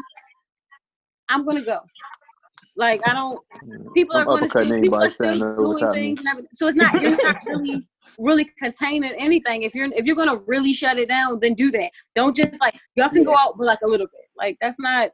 I'm 1.28 1.44
gonna 1.44 1.64
go. 1.64 1.80
Like 2.76 3.00
I 3.08 3.12
don't. 3.12 3.40
People 3.94 4.16
are 4.16 4.20
I'm 4.20 4.26
going 4.26 4.46
to 4.46 4.54
uppercutting 4.54 4.66
still, 4.66 4.82
people 4.82 5.02
are 5.02 5.10
still 5.10 5.38
doing 5.56 5.78
top 5.78 5.90
of 5.90 5.96
me. 5.96 6.14
things 6.14 6.20
and. 6.24 6.46
So 6.52 6.66
it's 6.66 6.76
not 6.76 7.00
you're 7.00 7.10
not 7.10 7.36
really 7.46 7.82
really 8.18 8.50
containing 8.62 9.12
anything. 9.18 9.62
If 9.62 9.74
you're 9.74 9.90
if 9.92 10.06
you're 10.06 10.16
gonna 10.16 10.40
really 10.46 10.72
shut 10.72 10.98
it 10.98 11.08
down, 11.08 11.40
then 11.40 11.54
do 11.54 11.70
that. 11.72 11.90
Don't 12.14 12.36
just 12.36 12.60
like 12.60 12.78
y'all 12.94 13.08
can 13.08 13.24
go 13.24 13.36
out 13.36 13.56
for 13.56 13.64
like 13.64 13.80
a 13.82 13.86
little 13.86 14.06
bit. 14.06 14.26
Like 14.36 14.58
that's 14.60 14.78
not 14.78 15.10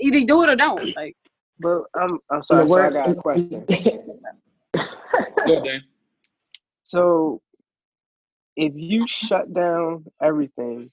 either 0.00 0.24
do 0.24 0.42
it 0.42 0.48
or 0.48 0.56
don't. 0.56 0.94
Like 0.96 1.16
But 1.60 1.82
I'm 1.94 2.18
I'm 2.30 2.42
sorry, 2.42 2.68
so 2.68 2.80
I 2.80 2.90
got 2.90 3.10
a 3.10 3.14
question. 3.14 3.64
Go, 5.46 5.62
So 6.84 7.40
if 8.56 8.72
you 8.76 9.06
shut 9.08 9.52
down 9.54 10.04
everything, 10.22 10.90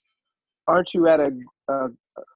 aren't 0.67 0.93
you 0.93 1.07
at 1.07 1.19
a 1.19 1.31
a, 1.67 1.87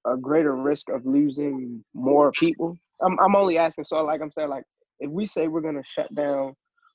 a 0.06 0.18
greater 0.18 0.56
risk 0.56 0.90
of 0.90 1.06
losing 1.06 1.84
more 1.94 2.32
people? 2.32 2.78
I'm 3.02 3.18
I'm 3.20 3.36
only 3.36 3.58
asking. 3.58 3.86
So 3.86 4.04
like 4.04 4.22
I'm 4.22 4.32
saying, 4.32 4.50
like 4.50 4.64
if 5.00 5.10
we 5.10 5.26
say 5.26 5.48
we're 5.48 5.62
gonna 5.62 5.84
shut 5.84 6.14
down 6.16 6.54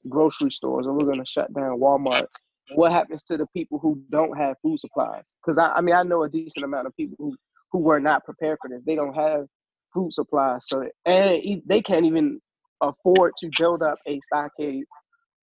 grocery 0.09 0.51
stores 0.51 0.87
or 0.87 0.93
we're 0.93 1.11
gonna 1.11 1.27
shut 1.27 1.53
down 1.55 1.79
Walmart, 1.81 2.27
what 2.75 2.93
happens 2.93 3.23
to 3.25 3.37
the 3.37 3.47
people 3.55 3.79
who 3.79 4.03
don't 4.11 4.37
have 4.37 4.57
food 4.63 4.81
supplies? 4.81 5.25
Because 5.45 5.59
I, 5.59 5.69
I 5.73 5.81
mean 5.81 5.95
I 5.95 6.03
know 6.03 6.23
a 6.23 6.29
decent 6.29 6.65
amount 6.65 6.87
of 6.87 6.97
people 6.97 7.17
who 7.19 7.37
who 7.73 7.81
were 7.81 8.01
not 8.01 8.25
prepared 8.25 8.59
for 8.61 8.69
this. 8.69 8.83
They 8.87 8.95
don't 8.95 9.15
have 9.15 9.47
food 9.93 10.13
supplies, 10.13 10.67
so 10.69 10.89
and 11.07 11.63
they 11.67 11.83
can't 11.83 12.05
even 12.07 12.41
afford 12.81 13.33
to 13.39 13.51
build 13.59 13.83
up 13.83 13.99
a 14.07 14.21
stockade 14.23 14.85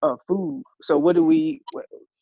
of 0.01 0.20
food. 0.27 0.63
So 0.82 0.98
what 0.98 1.15
do 1.15 1.24
we? 1.24 1.62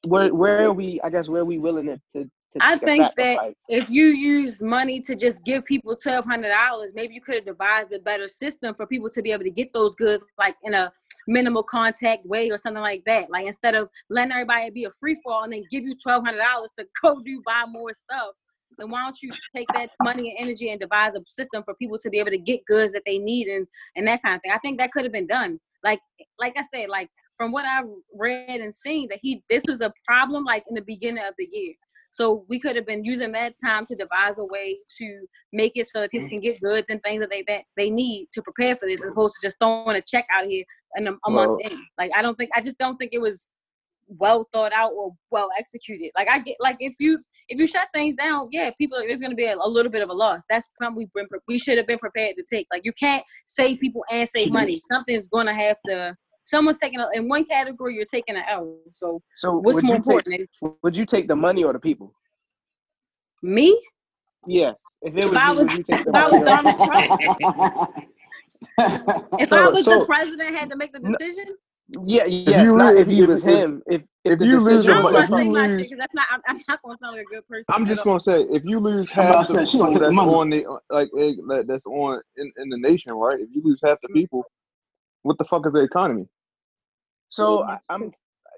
Where 0.08 0.34
where 0.34 0.66
are 0.66 0.74
we? 0.74 1.00
I 1.04 1.10
guess 1.10 1.28
where 1.28 1.42
are 1.42 1.46
we 1.46 1.60
willing 1.60 1.88
to 2.14 2.30
I 2.62 2.78
think 2.78 3.04
that 3.18 3.54
if 3.68 3.90
you 3.90 4.06
use 4.06 4.62
money 4.62 5.00
to 5.02 5.16
just 5.16 5.44
give 5.44 5.66
people 5.66 5.96
twelve 5.96 6.26
hundred 6.26 6.50
dollars, 6.50 6.94
maybe 6.96 7.14
you 7.14 7.22
could 7.22 7.36
have 7.36 7.46
devised 7.46 7.94
a 7.94 8.00
better 8.00 8.28
system 8.28 8.74
for 8.74 8.88
people 8.88 9.10
to 9.12 9.22
be 9.22 9.32
able 9.32 9.44
to 9.44 9.52
get 9.52 9.72
those 9.74 9.96
goods 9.96 10.24
like 10.38 10.56
in 10.64 10.74
a 10.74 10.92
minimal 11.28 11.64
contact 11.64 12.26
way 12.26 12.50
or 12.50 12.58
something 12.58 12.82
like 12.82 13.04
that. 13.06 13.30
Like 13.30 13.46
instead 13.46 13.76
of 13.76 13.90
letting 14.10 14.32
everybody 14.32 14.70
be 14.72 14.86
a 14.86 14.92
free 14.92 15.20
fall 15.24 15.44
and 15.44 15.54
then 15.54 15.64
give 15.70 15.84
you 15.84 15.96
twelve 16.02 16.26
hundred 16.26 16.44
dollars 16.44 16.72
to 16.80 16.86
go 17.02 17.22
do 17.22 17.42
buy 17.46 17.66
more 17.68 17.94
stuff, 17.94 18.32
then 18.78 18.90
why 18.90 19.04
don't 19.04 19.22
you 19.22 19.32
take 19.56 19.68
that 19.74 19.92
money 20.02 20.32
and 20.32 20.46
energy 20.46 20.72
and 20.72 20.80
devise 20.80 21.16
a 21.16 21.22
system 21.28 21.64
for 21.64 21.76
people 21.76 22.00
to 22.00 22.10
be 22.10 22.20
able 22.20 22.32
to 22.32 22.38
get 22.38 22.66
goods 22.66 22.94
that 22.94 23.04
they 23.06 23.20
need 23.20 23.48
and 23.48 23.68
and 23.96 24.08
that 24.08 24.22
kind 24.24 24.36
of 24.36 24.42
thing. 24.42 24.52
I 24.52 24.60
think 24.60 24.80
that 24.80 24.92
could 24.92 25.04
have 25.04 25.14
been 25.14 25.28
done. 25.28 25.60
Like 25.84 26.00
like 26.40 26.56
I 26.58 26.64
said, 26.74 26.90
like 26.90 27.10
from 27.38 27.52
what 27.52 27.66
I've 27.66 27.86
read 28.14 28.60
and 28.60 28.74
seen, 28.74 29.08
that 29.10 29.20
he 29.22 29.44
this 29.50 29.64
was 29.68 29.82
a 29.82 29.94
problem 30.06 30.44
like 30.44 30.64
in 30.68 30.76
the 30.76 30.82
beginning 30.82 31.24
of 31.24 31.34
the 31.38 31.48
year. 31.52 31.74
So 32.12 32.46
we 32.50 32.60
could 32.60 32.76
have 32.76 32.86
been 32.86 33.06
using 33.06 33.32
that 33.34 33.54
time 33.64 33.86
to 33.86 33.96
devise 33.96 34.40
a 34.40 34.46
way 34.46 34.78
to 34.98 35.28
make 35.54 35.74
it 35.76 35.88
so 35.88 36.02
that 36.02 36.12
people 36.12 36.28
mm-hmm. 36.28 36.32
can 36.32 36.40
get 36.40 36.62
goods 36.62 36.90
and 36.90 37.02
things 37.04 37.20
that 37.20 37.30
they 37.30 37.44
that 37.48 37.64
they 37.78 37.90
need 37.90 38.28
to 38.34 38.42
prepare 38.42 38.76
for 38.76 38.88
this, 38.88 39.02
as 39.02 39.10
opposed 39.10 39.36
to 39.36 39.48
just 39.48 39.58
throwing 39.62 39.96
a 39.96 40.02
check 40.02 40.26
out 40.34 40.46
here 40.46 40.64
and 40.96 41.08
a, 41.08 41.12
a 41.12 41.32
Well- 41.32 41.58
month 41.58 41.62
in. 41.72 41.80
Like 41.98 42.12
I 42.16 42.22
don't 42.22 42.38
think 42.38 42.52
I 42.56 42.62
just 42.62 42.78
don't 42.78 42.98
think 42.98 43.12
it 43.14 43.22
was 43.22 43.50
well 44.08 44.50
thought 44.52 44.74
out 44.74 44.92
or 44.94 45.14
well 45.32 45.50
executed. 45.58 46.12
Like 46.18 46.30
I 46.30 46.40
get 46.40 46.58
like 46.60 46.78
if 46.80 46.96
you 47.00 47.20
if 47.48 47.60
you 47.60 47.68
shut 47.68 47.88
things 47.94 48.16
down, 48.16 48.48
yeah, 48.52 48.72
people 48.78 48.98
there's 49.00 49.20
gonna 49.20 49.36
be 49.36 49.46
a, 49.46 49.56
a 49.56 49.68
little 49.68 49.92
bit 49.92 50.02
of 50.02 50.10
a 50.10 50.14
loss. 50.14 50.44
That's 50.50 50.70
probably 50.78 51.10
been 51.14 51.28
we 51.48 51.60
should 51.60 51.78
have 51.78 51.88
been 51.88 52.00
prepared 52.00 52.36
to 52.38 52.44
take. 52.52 52.68
Like 52.72 52.86
you 52.86 52.94
can't 52.94 53.24
save 53.46 53.80
people 53.80 54.04
and 54.12 54.28
save 54.28 54.48
mm-hmm. 54.48 54.54
money. 54.54 54.80
Something's 54.80 55.28
gonna 55.28 55.54
have 55.54 55.78
to. 55.88 56.16
Someone's 56.50 56.80
taking 56.80 57.00
a, 57.00 57.08
in 57.14 57.30
one 57.30 57.46
category. 57.46 57.96
You're 57.96 58.06
taking 58.06 58.36
an 58.36 58.44
L. 58.50 58.76
So 58.92 59.22
So 59.36 59.58
what's 59.60 59.84
more 59.84 59.98
you 59.98 60.02
take, 60.02 60.08
important? 60.08 60.50
would 60.82 60.98
you 60.98 61.06
take 61.06 61.28
the 61.28 61.36
money 61.36 61.64
or 61.64 61.74
the 61.74 61.80
people? 61.80 62.14
Me? 63.44 63.80
Yeah. 64.48 64.72
If 65.04 65.16
it 65.16 65.26
If 65.26 65.30
was, 65.30 65.38
I 65.38 65.52
was 65.52 65.68
would 65.68 65.78
you 65.78 65.84
if 65.90 66.16
I 66.16 66.30
was 66.30 66.42
Donald 66.44 66.76
Trump, 66.76 67.22
if 69.40 69.54
I 69.54 69.68
was 69.70 69.86
so- 69.86 70.00
the 70.00 70.06
president, 70.06 70.58
had 70.58 70.70
to 70.72 70.76
make 70.76 70.92
the 70.92 71.00
decision. 71.00 71.46
Yeah, 72.06 72.24
yes, 72.28 72.64
you 72.64 72.78
not 72.78 72.94
lose- 72.94 73.02
if 73.02 73.08
he 73.08 73.24
if- 73.24 73.30
was 73.30 73.42
if- 73.44 73.50
him. 73.50 73.82
If 73.88 74.02
if, 74.24 74.34
if 74.34 74.48
you 74.48 74.60
lose 74.60 74.86
decision 74.86 74.92
I 74.92 75.02
don't 75.02 75.14
but 75.14 75.24
if 75.24 75.30
to 75.30 75.36
you 75.38 75.42
say 75.42 75.50
my 75.50 75.62
shit 75.62 75.70
lose- 75.70 75.88
because 75.88 75.98
that's 75.98 76.14
not. 76.14 76.28
I'm, 76.32 76.42
I'm 76.48 76.62
not 76.68 76.82
gonna 76.84 76.96
sound 76.98 77.16
like 77.18 77.26
a 77.26 77.36
good 77.36 77.48
person. 77.48 77.66
I'm 77.70 77.88
just 77.88 78.04
gonna 78.04 78.20
say, 78.20 78.42
if 78.42 78.64
you 78.66 78.80
lose 78.80 79.10
half 79.10 79.48
about 79.48 79.48
the 79.48 79.54
to 79.54 79.66
say, 79.66 79.72
she 79.72 79.78
gonna 79.78 79.92
people 79.92 80.26
that's 80.26 80.36
on 80.36 80.50
the 80.50 80.80
like 80.92 81.10
that's 81.68 81.86
on 81.88 82.22
in, 82.38 82.52
in 82.58 82.70
the 82.70 82.78
nation, 82.78 83.14
right? 83.14 83.40
If 83.40 83.50
you 83.54 83.62
lose 83.64 83.80
half 83.84 83.98
the 84.02 84.08
mm-hmm. 84.10 84.16
people, 84.16 84.44
what 85.24 85.38
the 85.38 85.46
fuck 85.46 85.66
is 85.66 85.74
the 85.74 85.82
economy? 85.82 86.28
So 87.30 87.64
I, 87.64 87.78
I'm. 87.90 88.12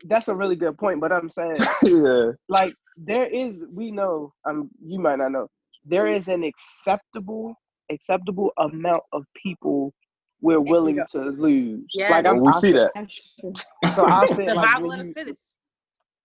That's 0.05 0.29
a 0.29 0.35
really 0.35 0.55
good 0.55 0.77
point, 0.77 0.99
but 0.99 1.11
I'm 1.11 1.29
saying 1.29 1.57
yeah, 1.83 2.31
like 2.49 2.73
there 2.97 3.27
is 3.27 3.63
we 3.71 3.91
know 3.91 4.33
um 4.49 4.69
you 4.83 4.99
might 4.99 5.17
not 5.19 5.31
know 5.31 5.47
there 5.85 6.07
is 6.07 6.27
an 6.27 6.43
acceptable 6.43 7.55
acceptable 7.91 8.51
amount 8.57 9.03
of 9.13 9.25
people 9.35 9.93
we're 10.41 10.59
willing 10.59 10.99
to 11.11 11.19
lose. 11.19 11.85
Yes. 11.93 12.11
Like 12.11 12.25
I'm, 12.25 12.39
we 12.39 12.47
I'll 12.47 12.59
see 12.59 12.71
say, 12.71 12.87
that. 12.95 13.93
So 13.95 14.05
I'll 14.05 14.27
say 14.35 14.45
like 14.47 14.55
Survival 14.55 14.89
when 14.89 14.99
of 15.01 15.07
the 15.07 15.13
fittest. 15.13 15.57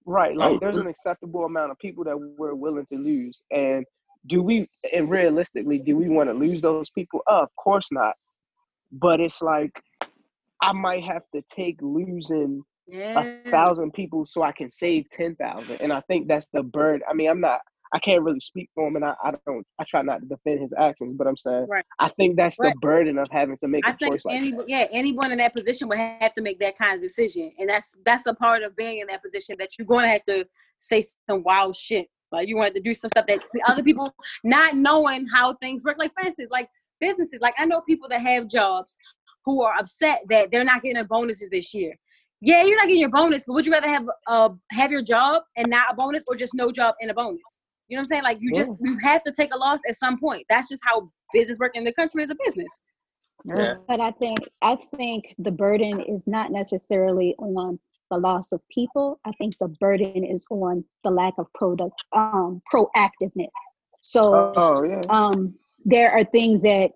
right, 0.07 0.35
like 0.35 0.53
Oh, 0.53 0.59
there's 0.59 0.77
an 0.77 0.87
acceptable 0.87 1.45
amount 1.45 1.71
of 1.71 1.79
people 1.79 2.05
that 2.05 2.17
we're 2.17 2.55
willing 2.55 2.87
to 2.87 2.99
lose, 2.99 3.41
and 3.51 3.85
do 4.27 4.43
we 4.43 4.69
and 4.93 5.11
realistically 5.11 5.79
do 5.79 5.97
we 5.97 6.09
want 6.09 6.31
to 6.31 6.35
lose 6.35 6.63
those 6.63 6.89
people? 6.91 7.21
Uh, 7.31 7.43
of 7.43 7.55
course 7.57 7.89
not. 7.93 8.15
But 8.93 9.21
it's 9.21 9.43
like 9.43 9.73
I 10.63 10.73
might 10.73 11.05
have 11.05 11.23
to 11.35 11.43
take 11.43 11.77
losing 11.81 12.63
Yeah. 12.87 13.21
a 13.47 13.51
thousand 13.51 13.93
people 13.93 14.27
so 14.27 14.43
I 14.43 14.53
can 14.53 14.71
save 14.71 15.09
ten 15.11 15.35
thousand. 15.37 15.77
And 15.81 15.93
I 15.93 16.01
think 16.03 16.29
that's 16.29 16.49
the 16.49 16.63
burden. 16.63 17.03
I 17.11 17.15
mean, 17.15 17.29
I'm 17.31 17.41
not 17.41 17.61
I 17.95 18.01
can't 18.01 18.23
really 18.23 18.41
speak 18.41 18.69
for 18.75 18.89
him 18.89 18.97
and 18.97 19.05
I, 19.05 19.15
I 19.23 19.33
don't 19.47 19.65
I 19.79 19.85
try 19.85 20.03
not 20.03 20.21
to 20.21 20.27
defend 20.27 20.61
his 20.61 20.73
actions, 20.79 21.15
but 21.17 21.27
I'm 21.27 21.37
saying 21.37 21.67
Right. 21.69 21.85
I 22.01 22.09
think 22.17 22.37
that's 22.37 22.59
Right. 22.59 22.73
the 22.75 22.79
burden 22.81 23.19
of 23.19 23.29
having 23.31 23.57
to 23.59 23.69
make 23.69 23.85
a 23.87 23.91
I 23.91 23.93
think 23.93 24.13
choice 24.15 24.25
like 24.25 24.37
any 24.37 24.53
that. 24.53 24.69
yeah 24.69 24.87
anyone 24.93 25.31
in 25.33 25.39
that 25.39 25.55
position 25.55 25.89
would 25.89 25.99
have 25.99 26.35
to 26.35 26.43
make 26.43 26.59
that 26.61 26.77
kind 26.79 26.95
of 26.97 27.01
decision, 27.03 27.53
and 27.59 27.69
that's 27.71 27.97
that's 28.05 28.27
a 28.27 28.35
part 28.35 28.63
of 28.63 28.75
being 28.77 28.99
in 29.01 29.07
that 29.09 29.23
position 29.23 29.57
that 29.59 29.71
you're 29.79 29.87
going 29.87 30.03
to 30.05 30.09
have 30.09 30.25
to 30.27 30.47
say 30.79 31.03
some 31.29 31.43
wild 31.45 31.77
shit. 31.77 32.09
Like 32.33 32.49
you 32.49 32.57
want 32.57 32.75
to 32.75 32.81
do 32.81 32.93
some 32.93 33.11
stuff 33.11 33.27
that 33.29 33.45
other 33.69 33.85
people 33.85 34.13
not 34.43 34.75
knowing 34.77 35.27
how 35.29 35.55
things 35.55 35.85
work. 35.85 35.97
Like 35.99 36.13
for 36.19 36.27
instance, 36.27 36.49
like 36.51 36.69
businesses. 37.01 37.41
Like 37.41 37.55
I 37.57 37.67
know 37.67 37.81
people 37.83 38.09
that 38.09 38.21
have 38.21 38.49
jobs 38.49 38.99
who 39.47 39.63
are 39.63 39.75
upset 39.79 40.23
that 40.29 40.51
they're 40.51 40.65
not 40.65 40.83
getting 40.83 40.97
their 40.97 41.05
bonuses 41.05 41.49
this 41.49 41.73
year. 41.73 41.95
Yeah, 42.43 42.65
you're 42.65 42.77
not 42.77 42.89
getting 42.89 43.01
your 43.01 43.11
bonus, 43.11 43.45
but 43.47 43.55
would 43.55 43.65
you 43.65 43.73
rather 43.73 43.89
have 43.89 44.07
uh 44.27 44.51
have 44.73 44.91
your 44.91 45.03
job 45.03 45.43
and 45.57 45.71
not 45.71 45.93
a 45.93 45.95
bonus, 45.95 46.23
or 46.29 46.37
just 46.37 46.53
no 46.55 46.71
job 46.71 46.95
and 47.01 47.11
a 47.11 47.15
bonus? 47.15 47.61
You 47.89 47.97
know 47.97 48.01
what 48.01 48.05
I'm 48.05 48.09
saying? 48.09 48.23
Like 48.25 48.39
you 48.41 48.53
just 48.55 48.77
you 48.81 48.99
have 49.03 49.23
to 49.25 49.33
take 49.33 49.55
a 49.55 49.57
loss 49.57 49.81
at 49.89 49.95
some 49.95 50.21
point. 50.21 50.45
That's 50.51 50.69
just 50.69 50.83
how 50.85 51.11
business 51.33 51.59
work 51.59 51.77
in 51.77 51.85
the 51.85 51.95
country 51.95 52.23
is 52.23 52.31
a 52.31 52.37
business. 52.45 52.83
Yeah. 53.45 53.77
But 53.89 54.01
I 54.01 54.11
think 54.11 54.39
I 54.61 54.77
think 54.97 55.35
the 55.39 55.53
burden 55.53 56.01
is 56.03 56.27
not 56.27 56.51
necessarily 56.51 57.35
on 57.39 57.79
the 58.11 58.19
loss 58.19 58.53
of 58.53 58.61
people. 58.71 59.19
I 59.25 59.33
think 59.33 59.57
the 59.59 59.69
burden 59.81 60.25
is 60.25 60.45
on 60.51 60.85
the 61.05 61.11
lack 61.11 61.35
of 61.39 61.47
product 61.55 62.05
um 62.13 62.61
proactiveness. 62.73 63.49
So 64.03 64.53
Oh 64.57 64.83
yeah. 64.83 65.01
um 65.09 65.55
there 65.85 66.11
are 66.11 66.25
things 66.25 66.61
that 66.63 66.91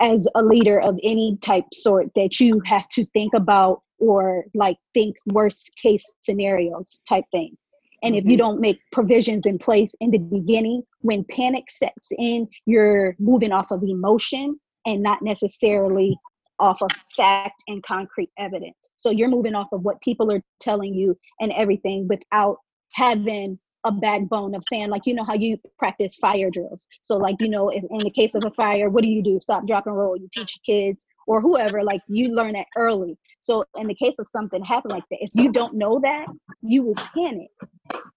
as 0.00 0.26
a 0.34 0.42
leader 0.42 0.80
of 0.80 0.98
any 1.02 1.38
type 1.40 1.64
sort 1.72 2.08
that 2.16 2.40
you 2.40 2.60
have 2.64 2.88
to 2.90 3.04
think 3.12 3.34
about 3.34 3.82
or 3.98 4.44
like 4.54 4.76
think 4.92 5.16
worst 5.26 5.70
case 5.80 6.04
scenarios 6.22 7.00
type 7.08 7.24
things. 7.32 7.70
And 8.02 8.14
if 8.14 8.24
you 8.24 8.32
mm-hmm. 8.32 8.38
don't 8.38 8.60
make 8.60 8.80
provisions 8.92 9.46
in 9.46 9.58
place 9.58 9.90
in 10.00 10.10
the 10.10 10.18
beginning 10.18 10.82
when 11.00 11.24
panic 11.24 11.70
sets 11.70 12.08
in 12.18 12.46
you're 12.66 13.16
moving 13.18 13.52
off 13.52 13.70
of 13.70 13.82
emotion 13.82 14.60
and 14.84 15.02
not 15.02 15.22
necessarily 15.22 16.16
off 16.58 16.82
of 16.82 16.90
fact 17.16 17.62
and 17.66 17.82
concrete 17.82 18.30
evidence. 18.38 18.76
So 18.96 19.10
you're 19.10 19.28
moving 19.28 19.54
off 19.54 19.68
of 19.72 19.82
what 19.82 20.00
people 20.02 20.30
are 20.32 20.42
telling 20.60 20.94
you 20.94 21.16
and 21.40 21.52
everything 21.52 22.06
without 22.08 22.58
having 22.92 23.58
a 23.84 23.92
backbone 23.92 24.54
of 24.54 24.64
saying 24.68 24.88
like 24.88 25.02
you 25.04 25.14
know 25.14 25.24
how 25.24 25.34
you 25.34 25.58
practice 25.78 26.16
fire 26.16 26.50
drills. 26.50 26.86
So 27.02 27.16
like 27.16 27.36
you 27.40 27.48
know 27.48 27.68
if 27.68 27.84
in 27.90 27.98
the 27.98 28.10
case 28.10 28.34
of 28.34 28.44
a 28.44 28.50
fire 28.50 28.88
what 28.90 29.02
do 29.02 29.08
you 29.08 29.22
do? 29.22 29.38
Stop 29.40 29.66
drop 29.66 29.86
and 29.86 29.96
roll. 29.96 30.16
You 30.16 30.28
teach 30.32 30.58
your 30.66 30.76
kids 30.76 31.06
or 31.26 31.40
whoever 31.40 31.82
like 31.82 32.00
you 32.08 32.26
learn 32.26 32.54
that 32.54 32.66
early. 32.76 33.16
So 33.40 33.64
in 33.76 33.86
the 33.86 33.94
case 33.94 34.18
of 34.18 34.28
something 34.28 34.64
happen 34.64 34.90
like 34.90 35.04
that 35.10 35.18
if 35.20 35.30
you 35.34 35.52
don't 35.52 35.74
know 35.74 36.00
that 36.00 36.26
you 36.62 36.82
will 36.82 36.94
panic. 37.14 37.50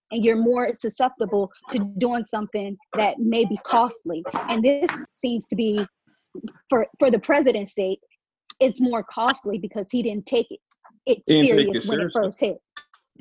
And 0.10 0.24
you're 0.24 0.38
more 0.38 0.74
susceptible 0.74 1.52
to 1.72 1.80
doing 1.98 2.24
something 2.24 2.78
that 2.96 3.20
may 3.20 3.44
be 3.44 3.58
costly. 3.66 4.24
And 4.34 4.64
this 4.64 4.90
seems 5.10 5.50
to 5.50 5.56
be 5.58 5.86
for 6.70 6.88
for 7.00 7.12
the 7.12 7.20
president's 7.20 7.74
sake 7.74 8.00
it's 8.60 8.82
more 8.82 9.04
costly 9.04 9.58
because 9.58 9.88
he 9.92 10.04
didn't 10.04 10.26
take 10.26 10.50
it 10.50 10.60
it 11.06 11.22
He 11.26 11.42
didn't 11.42 11.58
take 11.58 11.76
serious 11.76 11.86
it 11.86 11.90
when 11.90 12.02
it 12.02 12.12
first 12.14 12.40
hit 12.40 12.58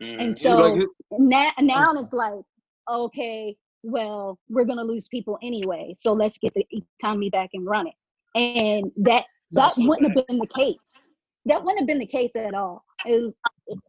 Mm. 0.01 0.23
and 0.23 0.39
so 0.39 0.81
it- 0.81 0.89
now, 1.19 1.51
now 1.61 1.93
it's 1.95 2.13
like, 2.13 2.43
okay, 2.91 3.57
well, 3.83 4.39
we're 4.49 4.65
gonna 4.65 4.85
lose 4.85 5.09
people 5.09 5.39
anyway, 5.43 5.95
so 5.97 6.13
let's 6.13 6.39
get 6.39 6.53
the 6.55 6.67
economy 7.01 7.31
back 7.31 7.51
and 7.55 7.67
running. 7.67 7.95
And 8.35 8.91
that 8.99 9.25
that 9.53 9.75
wouldn't 9.77 10.17
have 10.17 10.27
been 10.27 10.39
the 10.39 10.47
case. 10.49 10.93
That 11.47 11.63
wouldn't 11.63 11.81
have 11.81 11.87
been 11.87 12.01
the 12.01 12.07
case 12.07 12.35
at 12.37 12.55
all. 12.55 12.85
It 13.07 13.21
was, 13.21 13.35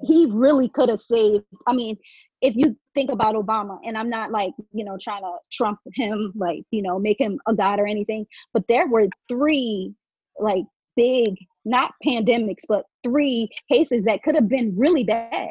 he 0.03 0.27
really 0.31 0.69
could 0.69 0.89
have 0.89 1.01
saved. 1.01 1.43
I 1.65 1.73
mean, 1.73 1.95
if 2.41 2.55
you 2.55 2.77
think 2.93 3.11
about 3.11 3.35
Obama, 3.35 3.79
and 3.83 3.97
I'm 3.97 4.09
not 4.09 4.31
like 4.31 4.53
you 4.71 4.85
know 4.85 4.97
trying 5.01 5.23
to 5.23 5.31
trump 5.51 5.79
him, 5.95 6.31
like 6.35 6.63
you 6.71 6.81
know 6.81 6.99
make 6.99 7.19
him 7.19 7.39
a 7.47 7.53
god 7.53 7.79
or 7.79 7.87
anything, 7.87 8.25
but 8.53 8.63
there 8.69 8.87
were 8.87 9.07
three 9.27 9.93
like 10.39 10.65
big, 10.95 11.35
not 11.65 11.93
pandemics, 12.05 12.63
but 12.67 12.85
three 13.03 13.49
cases 13.69 14.03
that 14.03 14.21
could 14.23 14.35
have 14.35 14.47
been 14.47 14.75
really 14.77 15.03
bad 15.03 15.49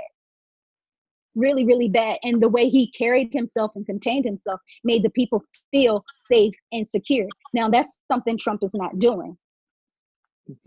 really, 1.37 1.65
really 1.65 1.89
bad. 1.89 2.19
And 2.25 2.43
the 2.43 2.49
way 2.49 2.69
he 2.69 2.91
carried 2.93 3.33
himself 3.33 3.73
and 3.77 3.87
contained 3.87 4.25
himself 4.25 4.61
made 4.83 5.03
the 5.03 5.11
people 5.11 5.45
feel 5.71 6.05
safe 6.17 6.55
and 6.73 6.89
secure. 6.89 7.29
Now 7.55 7.69
that's 7.69 7.97
something 8.11 8.39
Trump 8.39 8.63
is 8.63 8.75
not 8.75 8.99
doing. 8.99 9.37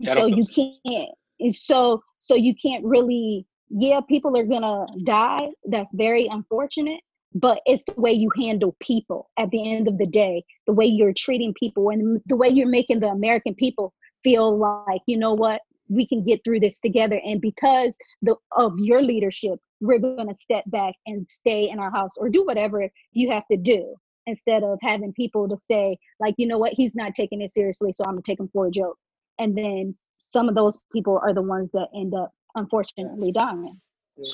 I 0.06 0.14
so 0.14 0.26
you 0.26 0.44
can't 0.46 1.10
and 1.40 1.54
so 1.54 2.02
so 2.18 2.34
you 2.34 2.54
can't 2.62 2.84
really 2.84 3.46
yeah, 3.70 4.00
people 4.00 4.36
are 4.36 4.44
gonna 4.44 4.86
die. 5.04 5.48
That's 5.64 5.94
very 5.94 6.26
unfortunate. 6.26 7.00
But 7.32 7.60
it's 7.64 7.84
the 7.84 7.94
way 8.00 8.12
you 8.12 8.28
handle 8.40 8.74
people 8.80 9.30
at 9.38 9.50
the 9.50 9.72
end 9.72 9.86
of 9.86 9.98
the 9.98 10.06
day, 10.06 10.42
the 10.66 10.72
way 10.72 10.86
you're 10.86 11.12
treating 11.16 11.54
people 11.54 11.90
and 11.90 12.20
the 12.26 12.34
way 12.34 12.48
you're 12.48 12.66
making 12.66 12.98
the 12.98 13.06
American 13.06 13.54
people 13.54 13.94
feel 14.24 14.58
like, 14.58 15.00
you 15.06 15.16
know 15.16 15.34
what, 15.34 15.60
we 15.88 16.06
can 16.06 16.24
get 16.24 16.42
through 16.42 16.58
this 16.58 16.80
together. 16.80 17.20
And 17.24 17.40
because 17.40 17.96
the 18.20 18.34
of 18.52 18.72
your 18.78 19.00
leadership, 19.00 19.60
we're 19.80 19.98
gonna 19.98 20.34
step 20.34 20.64
back 20.66 20.94
and 21.06 21.26
stay 21.30 21.70
in 21.70 21.78
our 21.78 21.90
house 21.90 22.12
or 22.16 22.28
do 22.28 22.44
whatever 22.44 22.88
you 23.12 23.30
have 23.30 23.46
to 23.50 23.56
do 23.56 23.94
instead 24.26 24.62
of 24.62 24.78
having 24.82 25.12
people 25.14 25.48
to 25.48 25.56
say, 25.56 25.88
like, 26.20 26.34
you 26.38 26.46
know 26.46 26.58
what, 26.58 26.72
he's 26.74 26.94
not 26.94 27.14
taking 27.14 27.40
it 27.40 27.50
seriously, 27.50 27.92
so 27.92 28.04
I'm 28.04 28.12
gonna 28.12 28.22
take 28.22 28.38
him 28.40 28.48
for 28.52 28.66
a 28.66 28.70
joke. 28.70 28.98
And 29.38 29.56
then 29.56 29.96
some 30.20 30.48
of 30.48 30.54
those 30.54 30.78
people 30.92 31.18
are 31.22 31.32
the 31.32 31.42
ones 31.42 31.70
that 31.72 31.88
end 31.94 32.14
up 32.14 32.30
unfortunately 32.54 33.32
dying. 33.32 33.80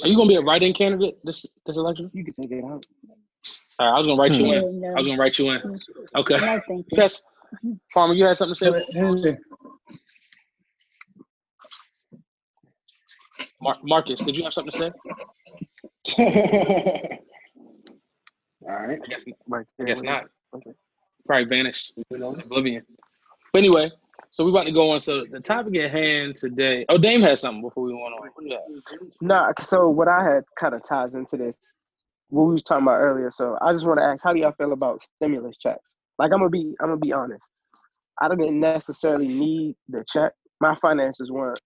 Are 0.02 0.08
you 0.08 0.16
gonna 0.16 0.28
be 0.28 0.34
a 0.34 0.40
write-in 0.40 0.74
candidate 0.74 1.18
this 1.24 1.46
this 1.64 1.76
election? 1.76 2.10
You 2.12 2.24
can 2.24 2.34
take 2.34 2.50
it 2.50 2.64
out. 2.64 2.84
All 3.78 3.86
right, 3.86 3.94
I 3.94 3.98
was 3.98 4.06
gonna 4.06 4.20
write 4.20 4.34
you 4.38 4.46
Hmm. 4.46 4.52
in. 4.52 4.80
No, 4.80 4.88
I 4.88 4.94
was 4.98 5.06
gonna 5.06 5.20
write 5.20 5.38
you 5.38 5.50
in. 5.50 5.78
Okay. 6.16 6.36
no, 6.38 6.60
thank 6.66 6.86
you. 6.90 6.96
Yes, 6.98 7.22
Palmer, 7.94 8.14
you 8.14 8.24
had 8.24 8.36
something 8.36 8.56
to 8.56 8.82
say? 8.82 9.38
Mar- 13.60 13.78
Marcus, 13.82 14.22
did 14.22 14.36
you 14.36 14.44
have 14.44 14.52
something 14.52 14.72
to 14.72 14.78
say? 14.78 14.92
All 18.68 18.75
right. 18.75 18.99
I 19.02 19.06
guess, 19.08 19.25
Right 19.46 19.66
I 19.80 19.85
guess 19.85 20.02
not. 20.02 20.25
Okay. 20.54 20.73
Probably 21.26 21.44
vanished, 21.44 21.92
you 22.11 22.18
know, 22.18 22.28
oblivion. 22.28 22.82
But 23.52 23.58
anyway, 23.58 23.90
so 24.30 24.44
we're 24.44 24.50
about 24.50 24.64
to 24.64 24.73
go 24.73 24.90
on. 24.90 25.00
So 25.00 25.25
the 25.30 25.40
topic 25.40 25.76
at 25.76 25.90
hand 25.90 26.37
today. 26.37 26.85
Oh, 26.88 26.99
Dame 26.99 27.23
has 27.23 27.40
something 27.40 27.62
before 27.62 27.85
we 27.85 27.92
went 27.92 28.14
on. 28.14 28.30
What 28.35 28.44
do 28.44 28.49
you 28.49 28.52
have? 28.52 29.08
Nah, 29.20 29.52
so 29.61 29.88
what 29.88 30.08
I 30.08 30.23
had 30.25 30.44
kind 30.58 30.75
of 30.75 30.82
ties 30.85 31.14
into 31.14 31.37
this, 31.37 31.56
what 32.28 32.44
we 32.44 32.54
was 32.54 32.62
talking 32.62 32.85
about 32.85 32.99
earlier. 33.00 33.30
So 33.35 33.58
I 33.61 33.73
just 33.73 33.87
want 33.87 33.99
to 33.99 34.04
ask, 34.04 34.23
how 34.23 34.32
do 34.32 34.40
y'all 34.40 34.52
feel 34.52 34.73
about 34.73 35.02
stimulus 35.02 35.56
checks? 35.58 35.94
Like 36.18 36.32
I'm 36.32 36.38
gonna 36.38 36.50
be, 36.50 36.75
I'm 36.80 36.88
gonna 36.88 36.96
be 36.99 37.12
honest. 37.12 37.46
I 38.20 38.28
didn't 38.28 38.58
necessarily 38.61 39.28
need 39.28 39.76
the 39.88 40.04
check. 40.08 40.32
My 40.61 40.76
finances 40.80 41.30
weren't 41.30 41.61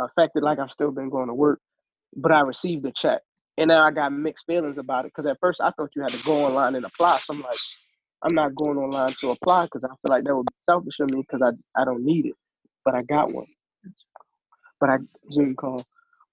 affected. 0.00 0.42
Like 0.42 0.58
I've 0.58 0.70
still 0.70 0.90
been 0.92 1.10
going 1.10 1.28
to 1.28 1.34
work, 1.34 1.60
but 2.16 2.32
I 2.32 2.40
received 2.40 2.84
the 2.84 2.92
check, 2.92 3.20
And 3.62 3.68
now 3.68 3.84
I 3.84 3.92
got 3.92 4.12
mixed 4.12 4.44
feelings 4.46 4.76
about 4.76 5.04
it 5.04 5.12
because 5.14 5.30
at 5.30 5.38
first 5.38 5.60
I 5.60 5.70
thought 5.70 5.90
you 5.94 6.02
had 6.02 6.10
to 6.10 6.24
go 6.24 6.46
online 6.46 6.74
and 6.74 6.84
apply. 6.84 7.18
So 7.18 7.32
I'm 7.32 7.42
like, 7.42 7.58
I'm 8.24 8.34
not 8.34 8.56
going 8.56 8.76
online 8.76 9.14
to 9.20 9.30
apply 9.30 9.66
because 9.66 9.84
I 9.84 9.88
feel 9.88 10.10
like 10.10 10.24
that 10.24 10.34
would 10.34 10.46
be 10.46 10.54
selfish 10.58 10.98
of 10.98 11.12
me 11.12 11.22
because 11.22 11.42
I 11.42 11.80
I 11.80 11.84
don't 11.84 12.04
need 12.04 12.26
it. 12.26 12.34
But 12.84 12.96
I 12.96 13.02
got 13.02 13.32
one. 13.32 13.46
But 14.80 14.90
I 14.90 14.96
Zoom 15.30 15.54
call. 15.54 15.84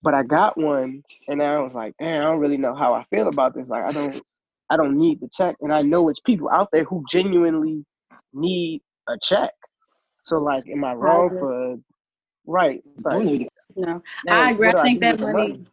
But 0.02 0.16
I 0.16 0.24
got 0.24 0.58
one, 0.58 1.04
and 1.28 1.44
I 1.44 1.60
was 1.60 1.74
like, 1.76 1.94
damn, 2.00 2.22
I 2.22 2.24
don't 2.24 2.40
really 2.40 2.58
know 2.58 2.74
how 2.74 2.96
I 2.96 3.06
feel 3.12 3.28
about 3.28 3.54
this. 3.54 3.68
Like 3.68 3.84
I 3.84 3.92
don't 3.92 4.20
I 4.72 4.78
don't 4.78 4.98
need 4.98 5.22
the 5.22 5.30
check, 5.32 5.56
and 5.62 5.72
I 5.72 5.84
know 5.84 6.10
it's 6.10 6.22
people 6.22 6.50
out 6.50 6.70
there 6.72 6.84
who 6.84 7.06
genuinely 7.12 7.86
need 8.34 8.82
a 9.08 9.18
check. 9.22 9.52
So 10.24 10.40
like, 10.40 10.68
am 10.68 10.84
I 10.84 10.96
wrong 10.96 11.30
for 11.30 11.78
right? 12.48 12.84
Like, 13.04 13.14
No, 13.76 14.02
now, 14.26 14.42
I 14.48 14.52
agree. 14.52 14.70
I 14.70 14.82
think 14.82 15.02
do 15.02 15.08
that 15.08 15.20
with 15.20 15.28
the 15.28 15.34
money, 15.34 15.66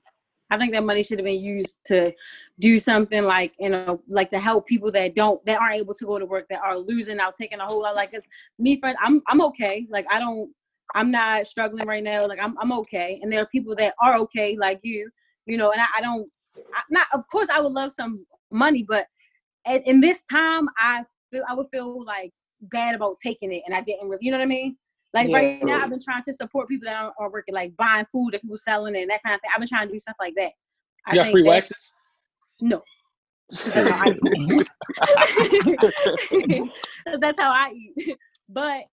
I 0.50 0.58
think 0.58 0.72
that 0.74 0.84
money 0.84 1.02
should 1.02 1.18
have 1.18 1.24
been 1.24 1.42
used 1.42 1.76
to 1.86 2.12
do 2.60 2.78
something 2.78 3.24
like 3.24 3.54
you 3.58 3.70
know, 3.70 4.00
like 4.08 4.30
to 4.30 4.38
help 4.38 4.66
people 4.66 4.92
that 4.92 5.14
don't 5.14 5.44
that 5.46 5.60
aren't 5.60 5.76
able 5.76 5.94
to 5.94 6.06
go 6.06 6.18
to 6.18 6.26
work, 6.26 6.46
that 6.50 6.60
are 6.62 6.76
losing 6.78 7.18
out, 7.18 7.34
taking 7.34 7.60
a 7.60 7.66
whole 7.66 7.82
lot. 7.82 7.96
Like, 7.96 8.12
cause 8.12 8.22
me, 8.58 8.78
friend, 8.78 8.96
I'm 9.02 9.22
I'm 9.28 9.42
okay. 9.42 9.86
Like, 9.90 10.06
I 10.10 10.18
don't, 10.18 10.50
I'm 10.94 11.10
not 11.10 11.46
struggling 11.46 11.86
right 11.86 12.02
now. 12.02 12.26
Like, 12.26 12.38
I'm 12.40 12.56
I'm 12.58 12.72
okay. 12.72 13.18
And 13.22 13.32
there 13.32 13.40
are 13.40 13.46
people 13.46 13.74
that 13.76 13.94
are 14.00 14.18
okay, 14.20 14.56
like 14.56 14.80
you, 14.82 15.10
you 15.46 15.56
know. 15.56 15.72
And 15.72 15.80
I, 15.80 15.86
I 15.98 16.00
don't, 16.00 16.30
I, 16.74 16.82
not 16.90 17.06
of 17.12 17.26
course, 17.28 17.48
I 17.48 17.60
would 17.60 17.72
love 17.72 17.90
some 17.92 18.24
money, 18.50 18.84
but 18.86 19.06
at, 19.66 19.86
in 19.86 20.00
this 20.00 20.22
time, 20.24 20.68
I 20.78 21.04
feel 21.32 21.44
I 21.48 21.54
would 21.54 21.66
feel 21.72 22.04
like 22.04 22.32
bad 22.62 22.94
about 22.94 23.18
taking 23.22 23.52
it, 23.52 23.62
and 23.66 23.74
I 23.74 23.80
didn't 23.80 24.08
really, 24.08 24.20
you 24.22 24.30
know 24.30 24.38
what 24.38 24.44
I 24.44 24.46
mean? 24.46 24.76
Like 25.16 25.30
Yeah. 25.30 25.36
right 25.36 25.64
now, 25.64 25.82
I've 25.82 25.88
been 25.88 25.98
trying 25.98 26.22
to 26.24 26.32
support 26.34 26.68
people 26.68 26.84
that 26.84 26.94
are, 27.02 27.14
are 27.18 27.30
working, 27.32 27.54
like 27.54 27.74
buying 27.78 28.04
food 28.12 28.34
that 28.34 28.42
people 28.42 28.58
selling 28.58 28.94
and 28.96 29.08
that 29.10 29.22
kind 29.22 29.34
of 29.34 29.40
thing. 29.40 29.50
I've 29.54 29.60
been 29.60 29.68
trying 29.68 29.86
to 29.88 29.92
do 29.94 29.98
stuff 29.98 30.16
like 30.20 30.34
that. 30.36 30.52
I 31.06 31.14
You 31.14 31.22
got 31.22 31.30
free 31.32 31.42
that's- 31.42 31.70
waxes? 31.72 31.90
No. 32.60 32.82
That's 33.72 33.88
how 33.88 34.04
I 34.04 34.14
eat. 34.40 34.68
That's 37.20 37.40
how 37.40 37.50
I 37.50 37.72
eat. 37.74 38.16
But 38.48 38.84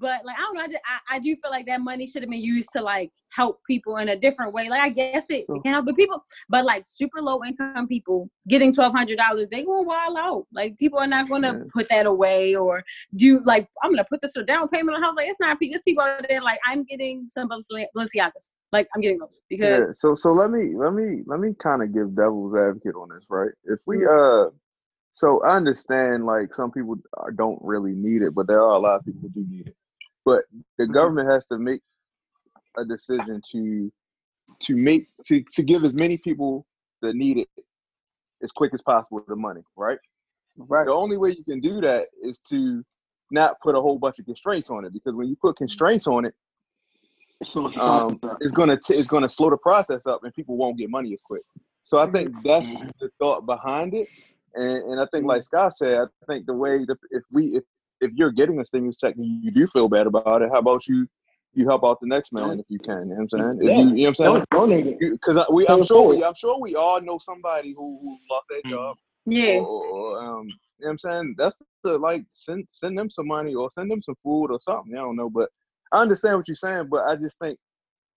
but 0.00 0.24
like 0.24 0.36
I 0.36 0.40
don't 0.40 0.54
know, 0.54 0.62
I, 0.62 0.66
just, 0.66 0.80
I, 0.86 1.16
I 1.16 1.18
do 1.18 1.36
feel 1.36 1.50
like 1.50 1.66
that 1.66 1.80
money 1.80 2.06
should 2.06 2.22
have 2.22 2.30
been 2.30 2.40
used 2.40 2.70
to 2.74 2.82
like 2.82 3.12
help 3.32 3.60
people 3.66 3.96
in 3.98 4.08
a 4.08 4.16
different 4.16 4.52
way. 4.52 4.68
Like 4.68 4.80
I 4.80 4.88
guess 4.88 5.30
it, 5.30 5.46
can 5.46 5.72
help 5.72 5.86
the 5.86 5.94
people, 5.94 6.22
but 6.48 6.64
like 6.64 6.84
super 6.86 7.20
low 7.20 7.40
income 7.44 7.86
people 7.86 8.28
getting 8.48 8.72
twelve 8.72 8.92
hundred 8.92 9.18
dollars, 9.18 9.48
they 9.48 9.64
gonna 9.64 9.82
wild 9.82 10.16
out. 10.18 10.46
Like 10.52 10.76
people 10.78 10.98
are 10.98 11.06
not 11.06 11.28
gonna 11.28 11.64
put 11.72 11.88
that 11.88 12.06
away 12.06 12.54
or 12.54 12.82
do 13.14 13.40
like 13.44 13.68
I'm 13.82 13.90
gonna 13.92 14.04
put 14.08 14.20
this 14.22 14.36
down 14.46 14.68
payment 14.68 14.94
on 14.94 15.00
the 15.00 15.06
house. 15.06 15.16
Like 15.16 15.28
it's 15.28 15.40
not 15.40 15.58
people. 15.58 15.74
It's 15.74 15.82
people 15.82 16.04
out 16.04 16.26
there 16.28 16.42
like 16.42 16.58
I'm 16.66 16.84
getting 16.84 17.28
some 17.28 17.48
Balenciag- 17.48 17.86
Balenciagas. 17.96 18.52
Like 18.72 18.88
I'm 18.94 19.00
getting 19.00 19.18
those 19.18 19.44
because 19.48 19.86
yeah. 19.86 19.92
So 19.98 20.14
so 20.14 20.32
let 20.32 20.50
me 20.50 20.74
let 20.76 20.92
me 20.92 21.22
let 21.26 21.40
me 21.40 21.54
kind 21.58 21.82
of 21.82 21.94
give 21.94 22.14
devil's 22.16 22.54
advocate 22.54 22.94
on 22.94 23.08
this, 23.08 23.24
right? 23.28 23.50
If 23.64 23.78
we 23.86 24.04
uh, 24.04 24.46
so 25.16 25.42
I 25.42 25.56
understand 25.56 26.26
like 26.26 26.54
some 26.54 26.70
people 26.70 26.96
are, 27.16 27.32
don't 27.32 27.58
really 27.62 27.94
need 27.94 28.20
it, 28.20 28.34
but 28.34 28.46
there 28.46 28.60
are 28.60 28.76
a 28.76 28.78
lot 28.78 28.96
of 28.96 29.04
people 29.04 29.22
who 29.22 29.28
do 29.30 29.46
need 29.50 29.66
it. 29.66 29.76
But 30.26 30.44
the 30.76 30.86
government 30.86 31.30
has 31.30 31.46
to 31.46 31.58
make 31.58 31.80
a 32.76 32.84
decision 32.84 33.40
to 33.52 33.90
to 34.60 34.76
make 34.76 35.08
to 35.26 35.42
to 35.52 35.62
give 35.62 35.84
as 35.84 35.94
many 35.94 36.18
people 36.18 36.66
that 37.00 37.14
need 37.16 37.38
it 37.38 37.48
as 38.42 38.52
quick 38.52 38.74
as 38.74 38.82
possible 38.82 39.24
the 39.26 39.34
money, 39.34 39.62
right? 39.74 39.98
Right. 40.58 40.84
The 40.84 40.92
only 40.92 41.16
way 41.16 41.30
you 41.30 41.44
can 41.44 41.60
do 41.60 41.80
that 41.80 42.08
is 42.22 42.38
to 42.50 42.84
not 43.30 43.58
put 43.62 43.74
a 43.74 43.80
whole 43.80 43.98
bunch 43.98 44.18
of 44.18 44.26
constraints 44.26 44.68
on 44.68 44.84
it 44.84 44.92
because 44.92 45.14
when 45.14 45.28
you 45.28 45.36
put 45.36 45.56
constraints 45.56 46.06
on 46.06 46.26
it, 46.26 46.34
um, 47.80 48.20
it's 48.42 48.52
gonna 48.52 48.78
t- 48.78 48.94
it's 48.94 49.08
gonna 49.08 49.30
slow 49.30 49.48
the 49.48 49.56
process 49.56 50.06
up 50.06 50.24
and 50.24 50.34
people 50.34 50.58
won't 50.58 50.76
get 50.76 50.90
money 50.90 51.14
as 51.14 51.20
quick. 51.24 51.42
So 51.84 51.98
I 51.98 52.10
think 52.10 52.34
that's 52.42 52.80
the 53.00 53.10
thought 53.18 53.46
behind 53.46 53.94
it, 53.94 54.08
and, 54.56 54.92
and 54.92 55.00
I 55.00 55.06
think 55.12 55.24
mm. 55.24 55.28
like 55.28 55.44
Scott 55.44 55.76
said, 55.76 55.98
I 55.98 56.26
think 56.26 56.46
the 56.46 56.56
way 56.56 56.84
that 56.84 56.96
if 57.10 57.22
we 57.30 57.56
if 57.56 57.64
if 58.00 58.12
you're 58.14 58.32
getting 58.32 58.60
a 58.60 58.64
stimulus 58.64 58.96
check 58.96 59.14
and 59.16 59.42
you 59.42 59.50
do 59.50 59.66
feel 59.68 59.88
bad 59.88 60.06
about 60.06 60.42
it, 60.42 60.50
how 60.52 60.58
about 60.58 60.86
you 60.86 61.06
you 61.54 61.66
help 61.66 61.84
out 61.84 61.98
the 62.00 62.06
next 62.06 62.32
man 62.32 62.60
if 62.60 62.66
you 62.68 62.78
can? 62.78 63.08
You 63.08 63.14
know 63.14 63.26
what 63.30 63.40
I'm 63.40 63.58
saying? 63.58 63.58
Yeah. 63.62 63.78
you, 63.78 63.78
you 63.78 63.84
know 63.84 64.02
what 64.02 64.08
I'm 64.08 64.14
saying? 64.14 64.44
Donate. 64.52 65.00
Because 65.00 65.36
uh, 65.38 65.44
we, 65.50 65.66
I'm 65.68 65.82
sure 65.82 66.08
we. 66.08 66.22
I'm 66.22 66.34
sure 66.34 66.60
we 66.60 66.74
all 66.74 67.00
know 67.00 67.18
somebody 67.18 67.72
who, 67.72 67.98
who 68.02 68.18
lost 68.30 68.46
their 68.50 68.62
mm. 68.62 68.70
job. 68.70 68.96
Yeah. 69.24 69.58
Or, 69.58 69.84
or, 69.86 70.18
um, 70.18 70.46
you 70.46 70.84
know 70.84 70.86
what 70.86 70.90
I'm 70.90 70.98
saying? 70.98 71.34
That's 71.38 71.56
the 71.82 71.98
like 71.98 72.24
send 72.32 72.66
send 72.70 72.98
them 72.98 73.10
some 73.10 73.26
money 73.26 73.54
or 73.54 73.70
send 73.74 73.90
them 73.90 74.02
some 74.02 74.16
food 74.22 74.50
or 74.50 74.60
something. 74.60 74.94
I 74.94 74.98
don't 74.98 75.16
know, 75.16 75.30
but 75.30 75.48
I 75.92 76.02
understand 76.02 76.36
what 76.36 76.48
you're 76.48 76.56
saying. 76.56 76.88
But 76.90 77.06
I 77.06 77.16
just 77.16 77.38
think 77.38 77.58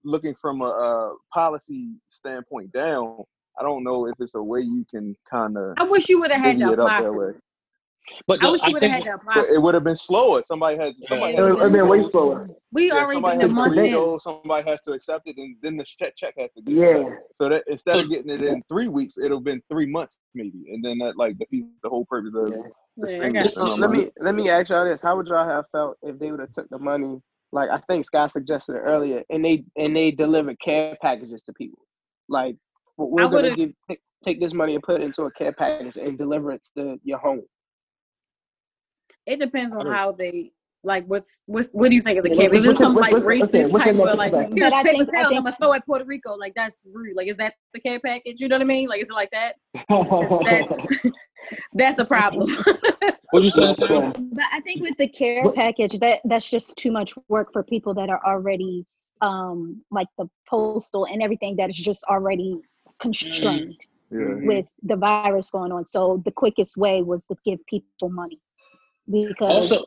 looking 0.03 0.35
from 0.35 0.61
a, 0.61 0.65
a 0.65 1.15
policy 1.33 1.93
standpoint 2.09 2.71
down, 2.73 3.23
I 3.59 3.63
don't 3.63 3.83
know 3.83 4.07
if 4.07 4.13
it's 4.19 4.35
a 4.35 4.41
way 4.43 4.61
you 4.61 4.85
can 4.89 5.15
kind 5.31 5.57
of 5.57 5.75
I 5.77 5.83
wish 5.83 6.09
you 6.09 6.19
would 6.19 6.31
have 6.31 6.41
had 6.41 6.53
to 6.59 6.59
divvy 6.59 6.73
it 6.73 6.79
up 6.79 6.85
apply 6.87 7.01
that 7.01 7.07
for 7.13 7.19
way. 7.27 7.29
it. 7.35 7.41
But 8.25 8.43
I 8.43 8.49
wish 8.49 8.63
you 8.65 8.73
would 8.73 8.81
have 8.83 8.91
had 8.91 9.03
to 9.03 9.13
apply 9.15 9.41
it 9.41 9.53
it. 9.55 9.61
would 9.61 9.73
have 9.75 9.83
been 9.83 9.95
slower. 9.95 10.41
Somebody 10.41 10.77
had 10.77 10.93
somebody 11.03 11.33
It 11.33 11.37
has 11.39 11.47
to 11.47 11.55
would 11.55 11.71
been 11.73 11.87
way 11.87 12.09
slower. 12.09 12.49
We 12.71 12.87
Yeah, 12.87 12.93
already 12.95 13.13
somebody 13.15 13.37
been 13.37 13.45
a 13.45 13.47
has 13.49 13.53
month 13.53 13.77
in. 13.77 14.19
Somebody 14.19 14.69
has 14.69 14.81
to 14.83 14.91
accept 14.93 15.27
it, 15.27 15.37
and 15.37 15.55
then 15.61 15.77
the 15.77 15.83
check 15.83 16.15
check 16.15 16.33
has 16.37 16.49
to 16.55 16.61
get 16.63 16.73
Yeah. 16.75 17.15
So 17.39 17.49
that 17.49 17.63
instead 17.67 17.93
So- 17.95 17.99
of 18.01 18.09
getting 18.09 18.31
it 18.31 18.41
in 18.43 18.63
three 18.69 18.87
weeks, 18.87 19.17
it'll 19.17 19.37
have 19.37 19.43
been 19.43 19.61
three 19.69 19.85
months 19.91 20.19
maybe, 20.33 20.71
and 20.71 20.83
then 20.83 20.97
that 20.99 21.17
like 21.17 21.37
defeats 21.37 21.67
the 21.83 21.89
whole 21.89 22.05
purpose 22.05 22.33
of 22.35 22.49
Yeah. 22.49 22.55
Yeah, 22.57 23.03
I 23.03 23.29
stimulus. 23.29 23.33
got 23.33 23.41
in 23.43 23.49
So 23.49 23.75
let 23.75 23.89
me 23.91 24.09
let 24.19 24.35
me 24.35 24.49
ask 24.49 24.69
y'all 24.69 24.85
this: 24.85 25.01
How 25.01 25.15
would 25.17 25.27
y'all 25.27 25.47
have 25.47 25.65
felt 25.71 25.97
if 26.01 26.17
they 26.19 26.31
would 26.31 26.39
have 26.39 26.51
took 26.51 26.67
the 26.69 26.79
money, 26.79 27.21
like 27.51 27.69
I 27.69 27.77
think 27.87 28.05
Scott 28.05 28.31
suggested 28.31 28.75
earlier, 28.75 29.23
and 29.29 29.43
they 29.45 29.65
and 29.77 29.95
they 29.95 30.11
delivered 30.11 30.59
care 30.59 30.97
packages 31.01 31.43
to 31.43 31.53
people? 31.53 31.79
Like 32.27 32.55
we're 33.07 33.25
I 33.25 33.29
gonna 33.29 33.55
give 33.55 33.71
take, 33.89 33.99
take 34.23 34.39
this 34.39 34.53
money 34.53 34.75
and 34.75 34.83
put 34.83 35.01
it 35.01 35.03
into 35.03 35.23
a 35.23 35.31
care 35.31 35.53
package 35.53 35.97
and 35.97 36.17
deliver 36.17 36.51
it 36.51 36.65
to 36.77 36.99
your 37.03 37.19
home. 37.19 37.41
It 39.25 39.39
depends 39.39 39.73
on 39.73 39.85
how 39.85 40.11
they 40.11 40.51
like. 40.83 41.05
What's 41.05 41.41
what's 41.45 41.69
what 41.71 41.89
do 41.89 41.95
you 41.95 42.01
think 42.01 42.17
is 42.17 42.25
a 42.25 42.29
care? 42.29 42.49
camp? 42.49 42.53
If 42.53 42.59
what's- 42.61 42.71
it's 42.73 42.79
some 42.79 42.95
like 42.95 43.13
what's- 43.13 43.25
okay, 43.25 43.59
racist 43.59 43.71
what's 43.71 43.83
type 43.85 43.93
in 43.93 43.97
that 43.97 44.07
of 44.09 44.17
like, 44.17 44.31
package? 44.33 44.53
here's 44.57 44.71
But 44.71 44.77
I 44.77 44.83
paper 44.83 44.97
think- 44.97 45.09
I 45.09 45.11
towels, 45.11 45.25
I'm 45.25 45.31
think- 45.31 45.43
gonna 45.45 45.55
throw 45.57 45.73
at 45.73 45.85
Puerto 45.85 46.05
Rico. 46.05 46.35
Like 46.35 46.53
that's 46.55 46.85
rude. 46.91 47.15
Like 47.15 47.27
is 47.27 47.37
that 47.37 47.53
the 47.73 47.79
care 47.79 47.99
package? 47.99 48.41
You 48.41 48.47
know 48.47 48.55
what 48.55 48.61
I 48.63 48.65
mean? 48.65 48.87
Like 48.89 49.01
is 49.01 49.09
it 49.09 49.13
like 49.13 49.31
that? 49.31 49.55
That's 50.45 50.95
that's 51.73 51.99
a 51.99 52.05
problem. 52.05 52.49
what 53.31 53.43
you 53.43 53.49
saying, 53.49 53.75
But 53.79 54.45
I 54.51 54.59
think 54.61 54.81
with 54.81 54.97
the 54.97 55.07
care 55.07 55.49
package, 55.51 55.99
that 55.99 56.19
that's 56.25 56.49
just 56.49 56.75
too 56.77 56.91
much 56.91 57.13
work 57.27 57.53
for 57.53 57.63
people 57.63 57.93
that 57.95 58.09
are 58.09 58.21
already 58.25 58.85
um 59.21 59.83
like 59.91 60.07
the 60.17 60.27
postal 60.49 61.05
and 61.05 61.21
everything 61.21 61.55
that 61.57 61.69
is 61.69 61.75
just 61.77 62.03
already 62.05 62.57
constrained 62.99 63.75
mm. 63.75 63.75
Yeah. 64.11 64.47
with 64.47 64.65
the 64.81 64.95
virus 64.95 65.51
going 65.51 65.71
on. 65.71 65.85
So 65.85 66.21
the 66.25 66.31
quickest 66.31 66.77
way 66.77 67.03
was 67.03 67.23
to 67.25 67.35
give 67.45 67.63
people 67.67 68.09
money 68.09 68.39
because 69.09 69.49
Also, 69.49 69.85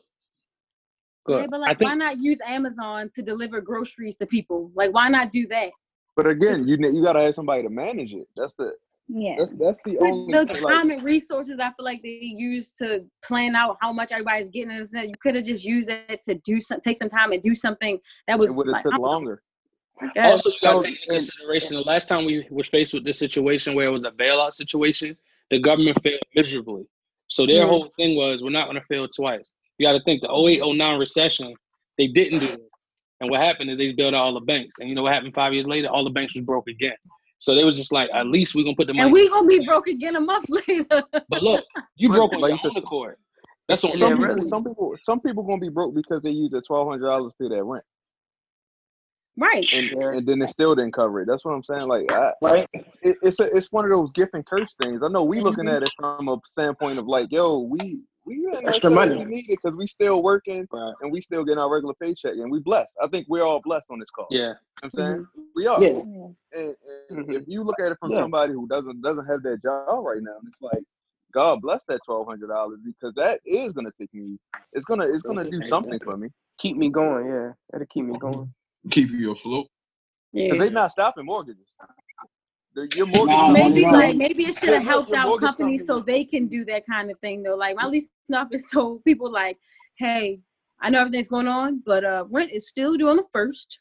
go 1.27 1.41
yeah, 1.41 1.47
but 1.51 1.61
like, 1.61 1.79
think 1.79 1.91
why 1.91 1.95
not 1.95 2.21
use 2.21 2.39
Amazon 2.47 3.11
to 3.15 3.23
deliver 3.23 3.61
groceries 3.61 4.17
to 4.17 4.27
people? 4.27 4.71
Like, 4.75 4.93
why 4.93 5.09
not 5.09 5.33
do 5.33 5.47
that? 5.49 5.71
But 6.17 6.27
again, 6.27 6.69
you 6.69 6.77
you 6.81 7.03
gotta 7.03 7.23
have 7.23 7.35
somebody 7.35 7.63
to 7.63 7.71
manage 7.71 8.13
it. 8.13 8.29
That's 8.37 8.55
the 8.55 8.73
yeah. 9.09 9.37
that's 9.39 9.53
that's 9.53 9.81
the 9.85 9.97
But 9.99 10.11
only 10.11 10.45
the 10.45 10.55
time 10.55 10.89
like, 10.89 10.99
and 10.99 11.03
resources 11.03 11.59
I 11.59 11.67
feel 11.71 11.85
like 11.85 12.03
they 12.03 12.21
use 12.23 12.73
to 12.75 13.05
plan 13.25 13.57
out 13.57 13.77
how 13.81 13.93
much 13.93 14.13
everybody's 14.13 14.49
getting, 14.49 14.71
and 14.71 14.89
stuff, 14.89 15.05
you 15.05 15.15
could 15.21 15.35
have 15.35 15.45
just 15.45 15.65
used 15.65 15.91
it 15.91 16.23
to 16.23 16.35
do 16.37 16.61
some, 16.61 16.81
take 16.81 16.97
some 16.97 17.09
time 17.09 17.33
and 17.33 17.43
do 17.43 17.55
something 17.55 17.99
that 18.29 18.39
was 18.39 18.51
it 18.51 18.57
would 18.57 18.67
have 18.69 18.75
like, 18.75 18.83
took 18.83 18.95
I 18.95 18.97
know, 18.97 19.03
longer. 19.03 19.43
I 20.17 20.31
also 20.31 20.51
you 20.51 20.55
got 20.55 20.61
So, 20.61 20.81
to 20.81 20.87
take 20.87 20.99
into 21.03 21.13
consideration 21.27 21.77
the 21.77 21.83
last 21.83 22.09
time 22.09 22.25
we 22.25 22.47
were 22.51 22.65
faced 22.65 22.95
with 22.95 23.05
this 23.05 23.19
situation 23.19 23.75
where 23.75 23.87
it 23.87 23.91
was 23.93 24.05
a 24.05 24.11
bailout 24.11 24.55
situation, 24.55 25.17
the 25.51 25.59
government 25.61 26.03
failed 26.03 26.21
miserably. 26.35 26.85
So 27.29 27.47
their 27.47 27.65
Mm. 27.65 27.69
whole 27.69 27.89
thing 27.97 28.17
was 28.17 28.43
we're 28.43 28.51
not 28.51 28.65
going 28.67 28.77
to 28.81 28.87
fail 28.87 29.09
twice. 29.09 29.53
You 29.79 29.87
got 29.87 29.95
to 29.95 30.03
think 30.05 30.23
the 30.23 30.29
08 30.31 30.61
09 30.63 30.99
recession, 30.99 31.55
they 31.99 32.07
didn't 32.09 32.41
do 32.41 32.47
it. 32.47 32.61
And 33.21 33.31
what 33.31 33.41
happened 33.41 33.71
is 33.71 33.79
they 33.79 33.93
bailed 33.93 34.15
out 34.15 34.21
all 34.25 34.35
the 34.35 34.41
banks. 34.41 34.79
And 34.81 34.89
you 34.89 34.95
know 34.95 35.03
what 35.03 35.13
happened 35.13 35.35
five 35.35 35.53
years 35.53 35.67
later? 35.67 35.89
All 35.89 36.05
the 36.05 36.11
banks 36.11 36.35
was 36.35 36.45
broke 36.45 36.69
again. 36.69 36.97
So 37.39 37.55
they 37.55 37.65
was 37.65 37.77
just 37.77 37.93
like, 37.93 38.11
at 38.15 38.27
least 38.27 38.55
we're 38.55 38.65
going 38.65 38.75
to 38.75 38.81
put 38.81 38.87
the 38.89 38.95
money. 38.95 39.05
and 39.05 39.13
we 39.13 39.29
gonna 39.29 39.47
be 39.49 39.65
broke 39.65 39.89
again 39.89 40.15
a 40.17 40.21
month 40.21 40.49
later. 40.69 41.03
but 41.29 41.43
look, 41.43 41.65
you 41.97 42.09
But 42.09 42.15
broke 42.17 42.33
on 42.35 42.41
like 42.41 42.51
your 42.51 42.59
you 42.59 42.67
own 42.69 42.73
said, 42.75 42.83
accord. 42.85 43.17
That's 43.69 43.83
what 43.83 43.93
And 43.93 44.01
some 44.01 44.11
Some 44.11 44.19
people. 44.19 44.23
people, 44.27 44.35
really- 44.37 44.49
some 44.49 44.65
people, 44.65 44.97
some 45.03 45.21
people 45.21 45.43
gonna 45.45 45.61
be 45.61 45.69
broke 45.69 45.95
because 45.95 46.23
they 46.23 46.31
use 46.31 46.51
their 46.51 46.61
twelve 46.61 46.89
hundred 46.89 47.07
dollars 47.07 47.33
to 47.39 47.45
pay 47.45 47.55
their 47.55 47.65
rent, 47.65 47.85
right. 49.37 49.69
and 49.73 49.91
and 49.91 50.27
then 50.27 50.39
they 50.39 50.47
still 50.47 50.75
didn't 50.75 50.93
cover 50.95 51.21
it. 51.23 51.27
That's 51.27 51.45
what 51.45 51.53
I'm 51.53 51.65
saying. 51.65 51.87
Like, 51.89 52.11
I, 52.11 52.33
right? 52.43 52.69
it, 52.75 53.17
it's 53.23 53.41
a, 53.41 53.45
it's 53.57 53.73
one 53.73 53.85
of 53.85 53.91
those 53.91 54.13
gift 54.13 54.35
and 54.35 54.45
curse 54.47 54.75
things. 54.83 55.03
I 55.03 55.09
know 55.09 55.25
we 55.25 55.41
looking 55.41 55.65
Mm-hmm. 55.65 55.77
at 55.77 55.83
it 55.85 55.93
from 55.97 56.29
a 56.29 56.37
standpoint 56.47 56.99
of 56.99 57.07
like, 57.07 57.29
yo, 57.31 57.59
we 57.61 58.05
we 58.25 58.37
didn't 58.37 58.65
necessarily 58.67 58.95
money. 59.17 59.25
need 59.25 59.49
it 59.51 59.59
because 59.63 59.77
we 59.77 59.87
still 59.87 60.23
working 60.23 60.67
Right. 60.71 60.95
and 61.01 61.11
we 61.11 61.21
still 61.21 61.45
getting 61.45 61.59
our 61.59 61.73
regular 61.73 61.95
paycheck 62.01 62.33
and 62.35 62.51
we 62.53 62.61
blessed. 62.61 62.97
I 63.03 63.09
think 63.09 63.27
we're 63.29 63.43
all 63.43 63.61
blessed 63.65 63.91
on 63.91 63.99
this 63.99 64.11
call. 64.11 64.29
You 64.31 64.39
know 64.39 64.45
Yeah. 64.45 64.49
what 64.51 64.85
I'm 64.85 64.91
saying 64.91 65.11
Mm-hmm. 65.17 65.43
we 65.57 65.67
are. 65.67 65.83
Yeah. 65.83 66.03
And, 66.55 66.77
and 67.11 67.27
Mhm. 67.29 67.35
if 67.41 67.45
you 67.49 67.63
look 67.63 67.81
at 67.81 67.91
it 67.93 67.99
from 67.99 68.13
Yeah. 68.13 68.19
somebody 68.19 68.53
who 68.53 68.69
doesn't 68.69 69.01
doesn't 69.03 69.27
have 69.27 69.43
that 69.43 69.61
job 69.63 70.05
right 70.05 70.23
now, 70.23 70.37
it's 70.47 70.63
like 70.63 70.85
God 71.35 71.61
bless 71.63 71.83
that 71.85 72.01
twelve 72.05 72.27
hundred 72.29 72.49
dollars 72.49 72.79
because 72.85 73.15
that 73.17 73.41
is 73.45 73.73
gonna 73.73 73.91
take 73.99 74.13
me. 74.15 74.39
It's 74.73 74.85
gonna 74.85 75.07
it's 75.07 75.23
gonna 75.23 75.51
do 75.51 75.63
something 75.65 75.99
for 76.05 76.17
me 76.17 76.29
Keep 76.59 76.77
me 76.77 76.91
going, 76.91 77.27
yeah. 77.27 77.53
It'll 77.75 77.87
keep 77.87 78.05
me 78.05 78.17
going. 78.19 78.53
Keep 78.91 79.11
you 79.11 79.33
afloat. 79.33 79.67
because 80.33 80.57
Yeah. 80.57 80.63
They're 80.63 80.71
not 80.71 80.91
stopping 80.93 81.27
mortgages. 81.27 81.67
Your 82.97 83.07
mortgage 83.07 83.27
Nah, 83.37 83.47
company- 83.49 83.69
maybe 83.69 83.85
right. 83.85 83.93
like 83.93 84.17
maybe 84.17 84.45
it 84.47 84.57
should 84.57 84.71
have 84.71 84.83
helped 84.83 85.13
out 85.13 85.27
mortgage 85.27 85.47
companies 85.49 85.87
so 85.87 86.01
they 86.01 86.25
can 86.25 86.47
do 86.49 86.65
that 86.65 86.85
kind 86.87 87.11
of 87.11 87.19
thing 87.21 87.43
though. 87.43 87.55
Like 87.55 87.77
my 87.77 87.87
lease 87.87 88.09
office 88.35 88.65
told 88.73 89.05
people 89.05 89.31
like, 89.31 89.59
hey, 89.99 90.41
I 90.81 90.89
know 90.91 91.01
everything's 91.01 91.29
going 91.29 91.49
on, 91.49 91.83
but 91.85 92.03
uh 92.05 92.25
rent 92.31 92.51
is 92.51 92.69
still 92.69 92.97
due 92.97 93.09
on 93.11 93.17
the 93.17 93.27
first. 93.33 93.81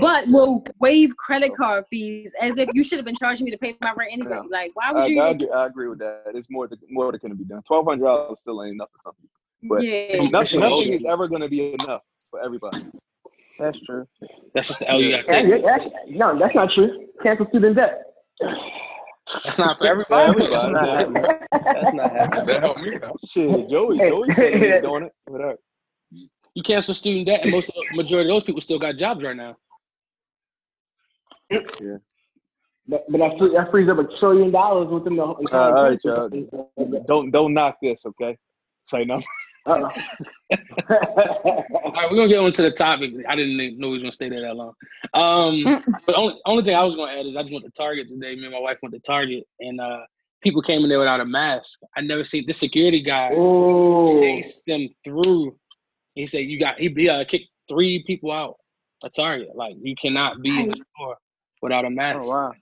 But 0.00 0.26
we'll 0.28 0.62
waive 0.80 1.16
credit 1.16 1.56
card 1.56 1.84
fees 1.90 2.34
as 2.40 2.58
if 2.58 2.68
you 2.74 2.84
should 2.84 2.98
have 2.98 3.06
been 3.06 3.16
charging 3.16 3.46
me 3.46 3.50
to 3.52 3.58
pay 3.58 3.74
my 3.80 3.92
rent 3.94 4.12
anyway. 4.12 4.30
Yeah. 4.36 4.42
Like, 4.50 4.70
why 4.74 4.92
would 4.92 5.02
I, 5.04 5.06
you? 5.06 5.20
I, 5.20 5.30
agree, 5.30 5.50
I 5.50 5.66
agree 5.66 5.88
with 5.88 5.98
that. 6.00 6.24
It's 6.34 6.46
more 6.50 6.68
that 6.68 6.78
more 6.90 7.10
that 7.10 7.20
can 7.22 7.34
be 7.34 7.44
done. 7.44 7.62
Twelve 7.66 7.86
hundred 7.86 8.04
dollars 8.04 8.38
still 8.38 8.62
ain't 8.62 8.74
enough 8.74 8.90
for 8.92 9.00
some 9.02 9.14
people. 9.20 9.76
but- 9.76 9.82
yeah, 9.82 10.16
Nothing, 10.28 10.30
That's 10.30 10.54
nothing 10.54 10.76
what- 10.76 10.86
is 10.88 11.04
ever 11.06 11.26
going 11.26 11.40
to 11.42 11.48
be 11.48 11.72
enough 11.74 12.02
for 12.30 12.40
everybody. 12.40 12.84
That's 13.62 13.78
true. 13.86 14.06
That's 14.54 14.66
just 14.66 14.80
the 14.80 14.90
L 14.90 15.00
you 15.00 15.12
got 15.12 15.24
to 15.26 15.32
take. 15.32 15.64
that's, 15.64 15.84
no, 16.08 16.36
that's 16.36 16.54
not 16.54 16.70
true. 16.74 17.06
Cancel 17.22 17.46
student 17.48 17.76
debt. 17.76 18.02
That's 19.44 19.56
not 19.56 19.78
for 19.78 19.84
For 19.84 19.86
everybody. 19.86 20.30
everybody. 20.30 20.50
That's 20.52 20.72
not 20.72 20.88
happening. 20.88 21.22
That's 21.52 21.92
not 21.92 22.10
happening. 22.10 22.46
That 22.46 22.60
helped 22.60 22.80
me 22.80 22.96
out. 23.04 23.20
Shit, 23.24 23.70
Joey, 23.70 23.98
Joey 23.98 24.32
said 24.32 24.54
he 24.54 24.80
doing 24.80 25.04
it. 25.04 25.12
Whatever. 25.26 25.58
You 26.10 26.62
cancel 26.64 26.92
student 26.92 27.26
debt, 27.26 27.42
and 27.42 27.52
most 27.52 27.68
of 27.68 27.76
the 27.76 27.96
majority 27.96 28.28
of 28.28 28.34
those 28.34 28.42
people 28.42 28.60
still 28.60 28.80
got 28.80 28.96
jobs 28.96 29.22
right 29.22 29.36
now. 29.36 29.56
But, 31.50 31.70
but 32.88 33.18
that, 33.18 33.38
free, 33.38 33.52
that 33.54 33.70
frees 33.70 33.88
up 33.88 33.98
a 33.98 34.08
trillion 34.18 34.50
dollars 34.50 34.88
within 34.90 35.14
the. 35.14 35.22
Uh, 35.22 35.36
all 35.52 35.72
right, 35.72 36.00
y'all. 36.02 36.28
Don't 37.06 37.30
don't 37.30 37.54
knock 37.54 37.76
this, 37.80 38.04
okay? 38.04 38.36
Say 38.88 39.04
no. 39.04 39.22
All 39.66 39.78
right, 39.78 40.02
we're 42.10 42.16
gonna 42.16 42.28
get 42.28 42.38
on 42.38 42.52
to 42.52 42.62
the 42.62 42.72
topic. 42.72 43.12
I 43.28 43.36
didn't 43.36 43.78
know 43.78 43.88
we 43.88 43.94
was 43.94 44.02
gonna 44.02 44.12
stay 44.12 44.28
there 44.28 44.40
that 44.40 44.56
long. 44.56 44.72
Um, 45.14 45.82
but 46.06 46.16
only 46.16 46.40
only 46.46 46.64
thing 46.64 46.74
I 46.74 46.84
was 46.84 46.96
gonna 46.96 47.12
add 47.12 47.26
is 47.26 47.36
I 47.36 47.42
just 47.42 47.52
went 47.52 47.64
to 47.64 47.70
Target 47.70 48.08
today. 48.08 48.34
Me 48.34 48.44
and 48.44 48.52
my 48.52 48.60
wife 48.60 48.78
went 48.82 48.94
to 48.94 49.00
Target, 49.00 49.44
and 49.60 49.80
uh, 49.80 50.00
people 50.42 50.62
came 50.62 50.82
in 50.82 50.88
there 50.88 50.98
without 50.98 51.20
a 51.20 51.24
mask. 51.24 51.78
I 51.96 52.00
never 52.00 52.24
seen 52.24 52.44
the 52.46 52.52
security 52.52 53.02
guy 53.02 53.30
oh. 53.34 54.20
chased 54.20 54.62
them 54.66 54.88
through. 55.04 55.56
He 56.14 56.26
said, 56.26 56.40
"You 56.40 56.58
got 56.58 56.78
he, 56.78 56.88
he 56.88 57.08
uh, 57.08 57.24
kicked 57.24 57.48
three 57.68 58.02
people 58.06 58.32
out 58.32 58.56
of 59.02 59.12
Target. 59.12 59.54
Like 59.54 59.74
you 59.80 59.94
cannot 60.00 60.42
be 60.42 60.50
in 60.50 60.68
the 60.70 60.84
store 60.96 61.16
without 61.62 61.84
a 61.84 61.90
mask." 61.90 62.20
Oh 62.24 62.28
wow. 62.28 62.52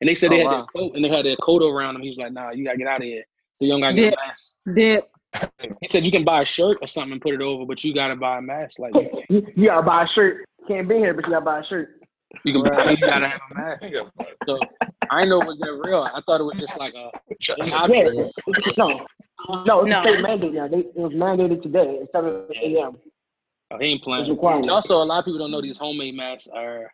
And 0.00 0.08
they 0.08 0.14
said 0.14 0.30
they 0.30 0.42
Oh, 0.42 0.50
had 0.50 0.56
wow. 0.56 0.66
their 0.74 0.82
coat 0.82 0.96
and 0.96 1.04
they 1.04 1.08
had 1.08 1.24
their 1.24 1.36
coat 1.36 1.62
around 1.62 1.94
them. 1.94 2.02
He 2.02 2.08
was 2.08 2.18
like, 2.18 2.32
"Nah, 2.32 2.50
you 2.50 2.64
gotta 2.64 2.78
get 2.78 2.88
out 2.88 3.00
of 3.00 3.06
here." 3.06 3.24
So 3.58 3.66
you 3.66 3.72
don't 3.72 3.80
gotta 3.80 3.94
get 3.94 4.14
a 4.14 4.16
mask. 4.26 4.54
Dip. 4.74 5.10
He 5.80 5.88
said 5.88 6.04
you 6.04 6.10
can 6.12 6.24
buy 6.24 6.42
a 6.42 6.44
shirt 6.44 6.78
or 6.80 6.86
something 6.86 7.12
and 7.12 7.20
put 7.20 7.34
it 7.34 7.40
over, 7.40 7.64
but 7.66 7.82
you 7.84 7.94
gotta 7.94 8.16
buy 8.16 8.38
a 8.38 8.42
mask. 8.42 8.78
Like 8.78 8.94
you, 8.94 9.10
You, 9.28 9.46
you 9.56 9.66
gotta 9.68 9.82
buy 9.82 10.04
a 10.04 10.06
shirt. 10.14 10.44
Can't 10.68 10.88
be 10.88 10.96
here, 10.96 11.14
but 11.14 11.24
you 11.26 11.32
gotta 11.32 11.44
buy 11.44 11.60
a 11.60 11.64
shirt. 11.64 12.00
you 12.44 12.52
can, 12.52 12.62
buy, 12.62 12.90
you 12.90 12.96
gotta 12.98 13.28
have 13.28 13.40
a 13.50 13.54
mask. 13.54 13.84
So 14.48 14.58
I 15.10 15.20
didn't 15.20 15.30
know 15.30 15.40
it 15.42 15.46
was 15.46 15.58
that 15.58 15.80
real. 15.84 16.02
I 16.02 16.20
thought 16.26 16.40
it 16.40 16.44
was 16.44 16.54
just 16.58 16.76
like 16.78 16.94
a 16.94 17.10
an 17.60 17.68
Yeah, 17.90 18.02
no, 18.76 19.06
no, 19.64 19.80
it's 19.80 19.88
No, 19.88 20.00
a 20.00 20.02
state 20.02 20.20
mandate 20.22 20.52
now. 20.54 20.68
They, 20.68 20.78
it 20.78 20.96
was 20.96 21.12
mandated 21.12 21.62
today 21.62 22.00
at 22.02 22.10
7 22.12 22.46
a.m. 22.62 22.96
Oh, 23.70 23.78
he 23.78 23.86
ain't 23.86 23.96
It's 23.98 24.04
playing. 24.04 24.30
requirement. 24.30 24.64
And 24.64 24.70
also, 24.70 25.02
a 25.02 25.04
lot 25.04 25.18
of 25.20 25.24
people 25.24 25.38
don't 25.38 25.50
know 25.50 25.60
these 25.60 25.78
homemade 25.78 26.14
masks 26.14 26.48
are 26.48 26.90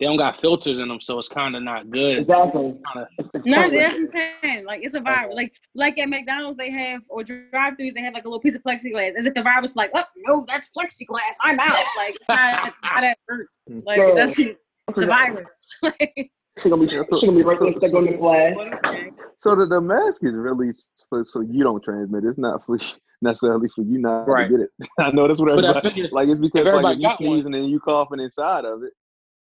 they 0.00 0.06
don't 0.06 0.16
got 0.16 0.40
filters 0.40 0.78
in 0.78 0.88
them, 0.88 1.00
so 1.00 1.18
it's 1.18 1.28
kind 1.28 1.56
of 1.56 1.62
not 1.62 1.90
good. 1.90 2.18
Exactly. 2.18 2.62
Kinda, 2.92 3.08
It's, 3.18 3.28
it's 3.34 3.46
No, 3.46 3.68
that's 3.68 3.72
what 3.72 3.94
I'm 3.94 4.08
saying. 4.42 4.64
Like 4.64 4.80
it's 4.84 4.94
a 4.94 5.00
virus. 5.00 5.34
Like 5.34 5.52
like 5.74 5.98
at 5.98 6.08
McDonald's 6.08 6.56
they 6.56 6.70
have 6.70 7.02
or 7.10 7.24
drive-throughs 7.24 7.94
they 7.94 8.02
have 8.02 8.14
like 8.14 8.24
a 8.24 8.28
little 8.28 8.40
piece 8.40 8.54
of 8.54 8.62
plexiglass. 8.62 9.14
As 9.16 9.26
if 9.26 9.34
the 9.34 9.42
virus 9.42 9.74
like, 9.76 9.90
oh 9.94 10.04
no, 10.18 10.44
that's 10.46 10.70
plexiglass. 10.76 11.18
I'm 11.42 11.58
out. 11.58 11.84
Like 11.96 12.16
how, 12.28 12.70
how 12.82 13.00
that 13.00 13.18
hurt. 13.26 13.48
Mm. 13.70 13.84
Like 13.84 13.98
Yeah. 13.98 14.12
that's 14.14 14.38
it's 14.38 15.02
a 15.02 15.06
virus. 15.06 15.68
Like, 15.82 16.30
She 16.62 16.70
gonna 16.70 16.86
be, 16.86 16.92
Yeah, 16.92 17.02
she 17.02 17.08
so- 17.10 17.20
gonna 17.20 17.32
be 17.32 17.42
right 17.42 17.58
there 17.60 17.96
on 17.96 18.06
the 18.06 18.16
flag. 18.18 18.56
what 18.56 18.66
is 18.68 18.72
that? 18.82 19.10
So 19.36 19.54
the, 19.54 19.66
the 19.66 19.80
mask 19.80 20.24
is 20.24 20.32
really 20.34 20.72
for 21.08 21.24
so 21.26 21.40
you 21.40 21.62
don't 21.64 21.82
transmit. 21.82 22.24
It's 22.24 22.38
not 22.38 22.64
for 22.66 22.78
necessarily 23.22 23.68
for 23.74 23.82
you 23.82 23.98
not 23.98 24.28
Right. 24.28 24.44
to 24.48 24.50
get 24.50 24.60
it. 24.60 24.70
I 24.98 25.10
know 25.10 25.26
that's 25.28 25.40
what 25.40 25.50
I 25.50 25.52
everybody 25.54 25.88
figured 25.88 26.12
like. 26.12 26.28
It's 26.28 26.38
because 26.38 26.66
like 26.66 26.96
if 26.96 27.02
you 27.02 27.08
got 27.08 27.20
one- 27.20 27.26
sneezing 27.28 27.54
and 27.54 27.68
you 27.70 27.80
coughing 27.80 28.20
inside 28.20 28.64
of 28.64 28.82
it, 28.84 28.92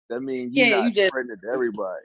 that 0.10 0.22
means 0.22 0.54
you're 0.54 0.68
Yeah, 0.68 0.76
not 0.78 0.86
you 0.86 0.92
just- 0.92 1.08
spreading 1.08 1.32
it 1.32 1.40
to 1.46 1.48
everybody. 1.54 2.04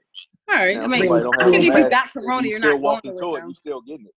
All 0.50 0.56
right. 0.56 0.76
Now, 0.76 0.84
I 0.84 0.86
mean, 0.86 1.12
I 1.12 1.16
have 1.16 1.22
think 1.52 1.54
a 1.54 1.58
if 1.58 1.64
you 1.64 1.72
mask, 1.72 1.90
got 1.90 2.12
corona, 2.12 2.42
you 2.42 2.50
you're 2.50 2.58
still 2.60 2.70
not 2.70 2.72
going 2.72 2.82
walking 2.82 3.16
nowhere. 3.16 3.32
to 3.32 3.36
it, 3.36 3.40
now. 3.40 3.48
you 3.48 3.54
still 3.54 3.80
getting 3.82 4.06
it. 4.06 4.14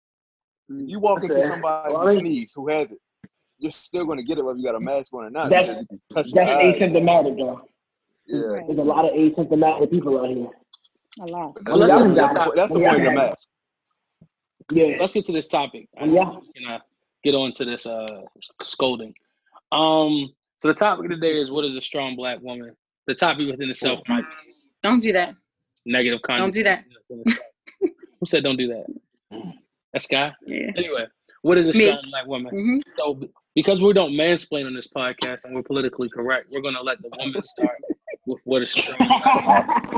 If 0.70 0.90
you 0.90 1.00
walk 1.00 1.24
into 1.24 1.36
Okay. 1.38 1.46
somebody 1.48 1.94
Well, 1.94 2.02
who 2.04 2.08
I 2.10 2.20
sneeze 2.20 2.52
who 2.56 2.68
has 2.70 2.92
it, 2.92 3.00
you're 3.58 3.72
still 3.72 4.06
gonna 4.06 4.22
get 4.24 4.38
it 4.38 4.46
whether 4.46 4.60
you 4.60 4.66
got 4.66 4.76
a 4.76 4.80
mask 4.80 5.14
on 5.14 5.24
or 5.26 5.30
not. 5.32 5.50
That's- 5.50 5.80
because 5.82 5.88
you 5.92 5.98
can 5.98 6.00
touch 6.24 6.28
your 6.34 6.46
That's 6.46 6.80
asymptomatic, 6.80 7.38
though. 7.38 7.62
Yeah. 8.28 8.40
Right. 8.42 8.68
There's 8.68 8.80
a 8.80 8.84
lot 8.84 9.06
of 9.06 9.12
asymptomatic 9.12 9.90
people 9.90 10.20
out 10.20 10.30
here. 10.30 10.48
A 11.22 11.26
lot. 11.32 11.58
So 11.70 11.78
let's 11.78 11.92
Yeah, 11.92 11.98
get 12.00 12.04
to 12.04 12.10
yeah. 12.10 12.14
this 12.14 12.16
That's 12.16 12.34
the, 12.34 12.40
topic. 12.40 12.56
that's 12.56 12.72
the 12.72 12.80
Yeah. 12.80 12.90
point 12.94 13.08
of 13.08 13.12
the 13.14 13.16
mask. 13.20 13.50
Yeah. 14.72 14.98
Let's 15.00 15.14
get 15.14 15.26
to 15.26 15.32
this 15.32 15.48
topic. 15.48 15.90
I 16.00 16.06
Yeah. 16.06 16.30
can 16.56 16.66
uh, 16.70 16.80
get 17.24 17.34
on 17.34 17.52
to 17.54 17.66
this 17.66 17.88
uh, 17.88 18.06
scolding. 18.62 19.16
Um, 19.72 20.30
so 20.58 20.68
the 20.68 20.76
topic 20.76 21.06
of 21.06 21.12
the 21.12 21.18
day 21.18 21.40
is 21.40 21.50
what 21.50 21.66
is 21.66 21.76
a 21.76 21.82
strong 21.82 22.16
black 22.16 22.40
woman? 22.42 22.76
The 23.10 23.16
topic 23.16 23.48
within 23.50 23.72
itself 23.72 24.02
might 24.08 24.24
be 24.24 24.30
Don't 24.84 25.00
do 25.02 25.12
that. 25.14 25.34
negative 25.84 26.22
content. 26.22 26.44
Don't 26.44 26.54
do 26.54 26.64
that. 26.64 26.84
Who 28.20 28.26
said 28.28 28.44
don't 28.44 28.56
do 28.56 28.68
that? 28.68 28.86
That's 29.94 30.06
guy. 30.06 30.32
Yeah. 30.46 30.68
Anyway, 30.78 31.06
what 31.42 31.58
is 31.58 31.66
a 31.70 31.74
Me. 31.74 31.86
strong 31.88 32.04
black 32.12 32.28
woman? 32.28 32.52
hmm 32.54 32.78
So 33.00 33.16
b- 33.16 33.30
because 33.56 33.82
we 33.82 33.94
don't 33.94 34.12
mansplain 34.12 34.68
on 34.68 34.76
this 34.76 34.88
podcast 34.88 35.46
and 35.46 35.56
we're 35.56 35.64
politically 35.64 36.08
correct, 36.10 36.50
we're 36.52 36.62
gonna 36.62 36.84
let 36.84 37.02
the 37.02 37.10
woman 37.18 37.42
start 37.42 37.78
with 38.28 38.40
what 38.44 38.62
is 38.62 38.72
strong. 38.72 38.96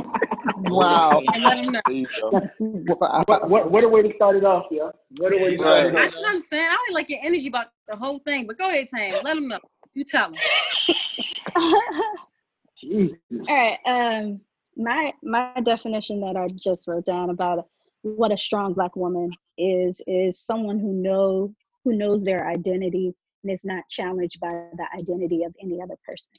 Wow. 0.64 1.22
And 1.34 1.44
let 1.50 1.58
'em 1.58 1.72
know. 1.74 1.82
There 1.88 1.96
you 1.96 2.08
go. 2.20 2.96
what, 3.26 3.50
what, 3.50 3.72
what 3.72 3.84
a 3.84 3.90
way 3.90 4.02
to 4.04 4.14
start 4.16 4.36
it 4.38 4.44
off, 4.46 4.68
yo. 4.72 4.92
What 5.18 5.34
a 5.34 5.38
way 5.38 5.52
to 5.52 5.58
start 5.58 5.88
it 5.88 5.94
That's 5.94 6.16
off. 6.16 6.22
what 6.22 6.30
I'm 6.32 6.40
saying. 6.40 6.64
I 6.66 6.76
don't 6.88 6.94
like 6.96 7.10
your 7.10 7.20
energy 7.24 7.48
about 7.48 7.68
the 7.88 7.96
whole 7.96 8.20
thing, 8.20 8.48
but 8.48 8.58
go 8.58 8.70
ahead, 8.70 8.88
Tam. 8.96 9.22
Let 9.24 9.36
them 9.36 9.48
know. 9.50 9.60
You 9.96 10.04
tell 10.06 10.32
them. 10.32 10.40
Jesus. 12.82 13.18
All 13.48 13.56
right. 13.56 13.80
Um, 13.86 14.42
my 14.76 15.14
my 15.24 15.54
definition 15.64 16.22
that 16.22 16.36
I 16.36 16.48
just 16.48 16.88
wrote 16.88 17.06
down 17.06 17.30
about 17.30 17.68
what 18.04 18.32
a 18.32 18.38
strong 18.38 18.74
black 18.74 18.96
woman 18.96 19.32
is 19.58 20.02
is 20.08 20.40
someone 20.40 20.80
who 20.80 20.94
know 20.94 21.54
who 21.84 21.94
knows 21.94 22.24
their 22.24 22.48
identity 22.48 23.14
and 23.44 23.52
is 23.52 23.66
not 23.66 23.84
challenged 23.90 24.40
by 24.40 24.50
the 24.50 24.86
identity 25.00 25.44
of 25.44 25.54
any 25.62 25.82
other 25.82 25.96
person. 26.08 26.34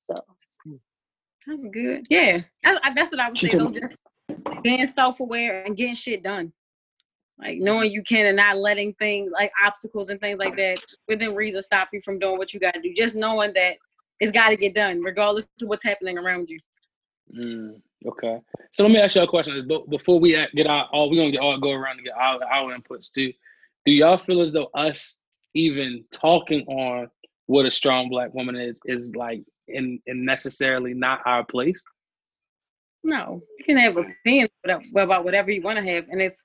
So 0.00 0.14
That's 1.46 1.66
good. 1.72 2.06
Yeah, 2.10 2.38
I, 2.64 2.76
I, 2.82 2.94
that's 2.94 3.12
what 3.12 3.20
I 3.20 3.28
would 3.28 3.38
say. 3.38 3.52
Though, 3.56 3.70
just 3.70 3.96
being 4.62 4.86
self-aware 4.86 5.64
and 5.64 5.76
getting 5.76 5.94
shit 5.94 6.22
done, 6.22 6.52
like 7.38 7.58
knowing 7.58 7.90
you 7.90 8.02
can 8.02 8.26
and 8.26 8.36
not 8.36 8.58
letting 8.58 8.94
things 8.94 9.30
like 9.32 9.52
obstacles 9.64 10.08
and 10.08 10.20
things 10.20 10.38
like 10.38 10.56
that 10.56 10.78
within 11.08 11.34
reason 11.34 11.62
stop 11.62 11.88
you 11.92 12.00
from 12.02 12.18
doing 12.18 12.38
what 12.38 12.52
you 12.52 12.60
got 12.60 12.74
to 12.74 12.80
do. 12.80 12.92
Just 12.94 13.16
knowing 13.16 13.52
that 13.54 13.76
it's 14.20 14.32
got 14.32 14.50
to 14.50 14.56
get 14.56 14.74
done, 14.74 15.02
regardless 15.02 15.44
of 15.62 15.68
what's 15.68 15.84
happening 15.84 16.18
around 16.18 16.48
you. 16.48 16.58
Mm, 17.36 17.80
okay. 18.06 18.40
So 18.72 18.82
let 18.82 18.92
me 18.92 18.98
ask 18.98 19.16
you 19.16 19.22
a 19.22 19.26
question. 19.26 19.68
Before 19.88 20.18
we 20.20 20.32
get 20.54 20.66
our 20.66 20.86
all, 20.92 21.10
we're 21.10 21.16
gonna 21.16 21.30
get 21.30 21.40
all 21.40 21.58
go 21.58 21.70
around 21.70 21.98
and 21.98 22.04
get 22.04 22.14
our, 22.14 22.42
our 22.44 22.76
inputs 22.76 23.10
too. 23.10 23.32
Do 23.86 23.92
y'all 23.92 24.18
feel 24.18 24.40
as 24.40 24.52
though 24.52 24.68
us 24.74 25.18
even 25.54 26.04
talking 26.12 26.64
on 26.66 27.08
what 27.46 27.66
a 27.66 27.70
strong 27.70 28.08
black 28.08 28.34
woman 28.34 28.56
is 28.56 28.80
is 28.84 29.14
like 29.14 29.42
in, 29.68 30.00
in 30.06 30.24
necessarily 30.24 30.92
not 30.92 31.20
our 31.24 31.44
place? 31.44 31.80
No, 33.02 33.40
you 33.58 33.64
can 33.64 33.78
have 33.78 33.96
opinions 33.96 34.50
about- 34.64 34.82
about 34.94 35.24
whatever 35.24 35.50
you 35.50 35.62
want 35.62 35.78
to 35.78 35.92
have, 35.92 36.06
and 36.10 36.20
it's 36.20 36.42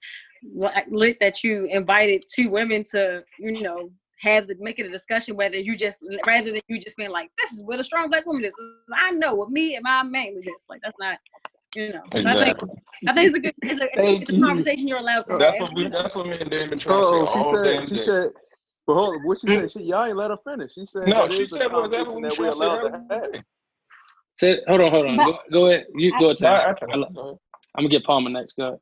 lit 0.89 1.17
that 1.19 1.43
you 1.43 1.65
invited 1.65 2.23
two 2.33 2.49
women 2.49 2.83
to, 2.91 3.23
you 3.39 3.61
know, 3.61 3.89
have 4.19 4.47
the 4.47 4.55
make 4.59 4.79
it 4.79 4.85
a 4.85 4.89
discussion. 4.89 5.35
Whether 5.35 5.57
you 5.57 5.75
just 5.77 5.99
rather 6.25 6.51
than 6.51 6.61
you 6.67 6.79
just 6.79 6.97
being 6.97 7.11
like, 7.11 7.31
"This 7.37 7.51
is 7.53 7.63
what 7.63 7.79
a 7.79 7.83
strong 7.83 8.09
black 8.09 8.25
woman 8.25 8.43
is." 8.45 8.55
I 8.93 9.11
know 9.11 9.33
what 9.35 9.49
me 9.51 9.75
and 9.75 9.83
my 9.83 10.03
man 10.03 10.27
is 10.37 10.43
this. 10.45 10.65
Like 10.69 10.81
that's 10.83 10.97
not, 10.99 11.17
you 11.75 11.93
know. 11.93 12.01
So 12.13 12.19
I 12.25 12.43
think 12.43 12.57
I 13.07 13.13
think 13.13 13.25
it's 13.27 13.35
a 13.35 13.39
good, 13.39 13.53
it's 13.63 13.79
a, 13.81 13.87
it's 13.93 14.29
a 14.29 14.39
conversation 14.39 14.87
you're 14.87 14.97
allowed 14.99 15.25
to 15.27 15.37
That's 15.37 15.57
have. 15.59 15.61
what 15.69 15.75
we. 15.75 15.87
That's 15.89 16.15
what 16.15 16.27
me 16.27 16.37
and 16.39 16.49
Damon 16.49 16.79
trying 16.79 17.01
to 17.01 17.07
say 17.07 17.15
Oh, 17.15 17.25
all 17.25 17.51
she 17.51 17.57
said. 17.57 17.89
She 17.89 17.95
day. 17.95 18.01
said. 18.05 18.31
But 18.87 18.93
hold 18.93 19.15
on, 19.15 19.23
what 19.23 19.39
she 19.39 19.47
said? 19.47 19.71
She, 19.71 19.79
y'all 19.81 20.05
ain't 20.05 20.15
let 20.15 20.29
her 20.29 20.37
finish. 20.47 20.73
She 20.75 20.85
said 20.85 21.07
No, 21.07 21.27
she 21.27 21.47
said 21.51 21.71
what 21.71 21.85
exactly 21.85 22.13
what 22.13 22.21
that 22.23 22.37
we 22.37 22.45
we 22.45 22.51
trying 22.51 22.51
to 22.51 22.55
say. 22.55 22.65
allowed 22.65 22.81
to 22.81 22.91
have. 22.91 23.07
the. 23.31 23.43
Say, 24.37 24.59
hold 24.67 24.81
on, 24.81 24.91
hold 24.91 25.07
on. 25.07 25.17
But- 25.17 25.25
Go, 25.25 25.39
go 25.51 25.65
ahead. 25.67 25.85
You 25.95 26.11
go 26.19 26.25
ahead. 26.25 26.37
No, 26.41 26.49
Tam. 26.49 26.53
I- 26.53 26.93
I 26.93 27.31
I'm 27.77 27.83
gonna 27.83 27.89
get 27.89 28.03
Palmer 28.03 28.29
next. 28.29 28.55
Go 28.57 28.67
ahead. 28.67 28.79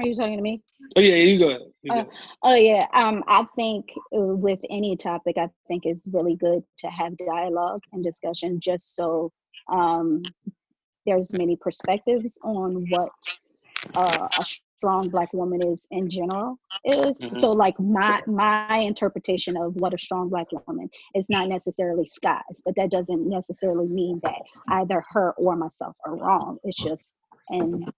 Are 0.00 0.06
you 0.06 0.16
talking 0.16 0.36
to 0.36 0.42
me? 0.42 0.62
Oh 0.96 1.00
yeah, 1.00 1.16
you 1.16 1.38
go 1.38 1.50
ahead. 1.50 1.60
You 1.82 1.92
go. 1.92 1.98
Uh, 1.98 2.04
Oh 2.42 2.54
yeah, 2.54 2.86
um, 2.94 3.22
I 3.28 3.44
think 3.54 3.86
with 4.10 4.60
any 4.70 4.96
topic, 4.96 5.36
I 5.36 5.48
think 5.68 5.84
it's 5.84 6.06
really 6.10 6.36
good 6.36 6.62
to 6.78 6.86
have 6.88 7.16
dialogue 7.18 7.82
and 7.92 8.02
discussion, 8.02 8.60
just 8.62 8.96
so 8.96 9.30
um, 9.70 10.22
there's 11.04 11.32
many 11.34 11.56
perspectives 11.56 12.38
on 12.42 12.86
what 12.88 13.10
uh, 13.94 14.28
a 14.38 14.44
strong 14.78 15.10
black 15.10 15.32
woman 15.34 15.60
is 15.66 15.86
in 15.90 16.08
general 16.08 16.58
is 16.86 17.20
Mhm. 17.20 17.36
so 17.36 17.50
like 17.50 17.78
my 17.78 18.22
my 18.26 18.78
interpretation 18.78 19.54
of 19.56 19.74
what 19.76 19.92
a 19.92 19.98
strong 19.98 20.30
black 20.30 20.46
woman 20.66 20.88
is 21.14 21.28
not 21.28 21.48
necessarily 21.48 22.06
Sky's 22.06 22.62
but 22.64 22.74
that 22.76 22.90
doesn't 22.90 23.28
necessarily 23.28 23.88
mean 23.88 24.20
that 24.24 24.40
either 24.68 25.04
her 25.10 25.32
or 25.32 25.56
myself 25.56 25.96
are 26.06 26.16
wrong 26.16 26.58
it's 26.64 26.78
just 26.78 27.16
and 27.50 27.92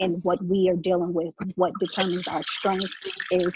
and 0.00 0.22
what 0.24 0.42
we 0.44 0.68
are 0.68 0.76
dealing 0.76 1.12
with 1.12 1.34
what 1.56 1.72
determines 1.78 2.26
our 2.28 2.42
strength 2.42 2.90
is 3.30 3.54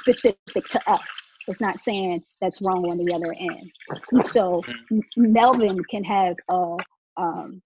specific 0.00 0.64
to 0.70 0.80
us 0.90 1.02
it's 1.48 1.60
not 1.60 1.80
saying 1.80 2.22
that's 2.40 2.60
wrong 2.62 2.84
on 2.88 2.96
the 2.98 3.12
other 3.14 3.34
end 3.38 4.24
so 4.26 4.62
melvin 5.16 5.82
can 5.84 6.04
have 6.04 6.36
a 6.50 6.76
um, 7.16 7.60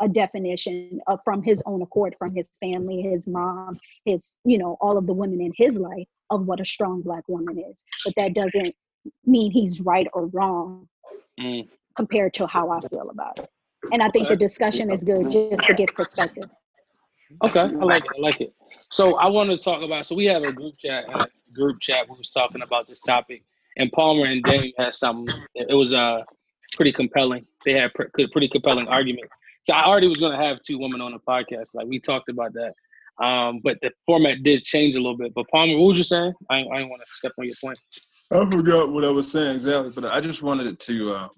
a 0.00 0.08
definition 0.08 1.00
of, 1.06 1.20
from 1.24 1.42
his 1.42 1.62
own 1.66 1.82
accord, 1.82 2.14
from 2.18 2.34
his 2.34 2.48
family, 2.58 3.02
his 3.02 3.28
mom, 3.28 3.78
his, 4.04 4.32
you 4.44 4.58
know, 4.58 4.76
all 4.80 4.96
of 4.96 5.06
the 5.06 5.12
women 5.12 5.40
in 5.40 5.52
his 5.56 5.76
life 5.76 6.06
of 6.30 6.46
what 6.46 6.60
a 6.60 6.64
strong 6.64 7.02
black 7.02 7.22
woman 7.28 7.58
is. 7.58 7.82
But 8.04 8.14
that 8.16 8.34
doesn't 8.34 8.74
mean 9.26 9.50
he's 9.50 9.80
right 9.80 10.06
or 10.14 10.26
wrong 10.28 10.88
Mm. 11.40 11.68
compared 11.96 12.34
to 12.34 12.46
how 12.46 12.70
I 12.70 12.86
feel 12.88 13.08
about 13.10 13.38
it. 13.38 13.48
And 13.92 14.02
I 14.02 14.10
think 14.10 14.28
the 14.28 14.36
discussion 14.36 14.90
is 14.90 15.04
good 15.04 15.30
just 15.30 15.64
to 15.64 15.74
get 15.74 15.94
perspective. 15.94 16.50
Okay, 17.44 17.60
I 17.60 17.66
like 17.66 18.04
it. 18.04 18.10
I 18.16 18.20
like 18.20 18.40
it. 18.40 18.54
So 18.90 19.16
I 19.16 19.28
want 19.28 19.50
to 19.50 19.58
talk 19.58 19.82
about. 19.82 20.06
So 20.06 20.14
we 20.14 20.26
have 20.26 20.42
a 20.42 20.52
group 20.52 20.74
chat. 20.78 21.04
A 21.08 21.26
group 21.54 21.80
chat. 21.80 22.08
We 22.08 22.16
was 22.16 22.30
talking 22.30 22.62
about 22.62 22.86
this 22.86 23.00
topic, 23.00 23.42
and 23.76 23.90
Palmer 23.92 24.26
and 24.26 24.42
Dame 24.42 24.72
had 24.78 24.94
something. 24.94 25.34
It 25.54 25.74
was 25.74 25.94
uh 25.94 26.22
pretty 26.76 26.92
compelling. 26.92 27.46
They 27.64 27.72
had 27.72 27.92
pre- 27.94 28.28
pretty 28.32 28.48
compelling 28.48 28.88
arguments. 28.88 29.32
So 29.62 29.74
I 29.74 29.84
already 29.84 30.08
was 30.08 30.18
going 30.18 30.32
to 30.32 30.42
have 30.42 30.58
two 30.60 30.78
women 30.78 31.00
on 31.00 31.12
the 31.12 31.18
podcast. 31.18 31.74
Like 31.74 31.86
we 31.86 32.00
talked 32.00 32.28
about 32.28 32.52
that. 32.54 33.24
Um, 33.24 33.60
but 33.62 33.76
the 33.82 33.90
format 34.06 34.42
did 34.42 34.62
change 34.62 34.96
a 34.96 34.98
little 34.98 35.16
bit. 35.16 35.34
But 35.34 35.46
Palmer, 35.50 35.76
what 35.76 35.88
was 35.88 35.98
you 35.98 36.04
saying? 36.04 36.32
I, 36.48 36.60
I 36.60 36.82
want 36.84 37.02
to 37.02 37.06
step 37.12 37.32
on 37.38 37.44
your 37.44 37.56
point. 37.62 37.78
I 38.32 38.48
forgot 38.48 38.92
what 38.92 39.04
I 39.04 39.10
was 39.10 39.30
saying 39.30 39.56
exactly, 39.56 39.90
but 39.94 40.10
I 40.10 40.20
just 40.20 40.42
wanted 40.42 40.78
to. 40.80 41.14
Uh, 41.14 41.28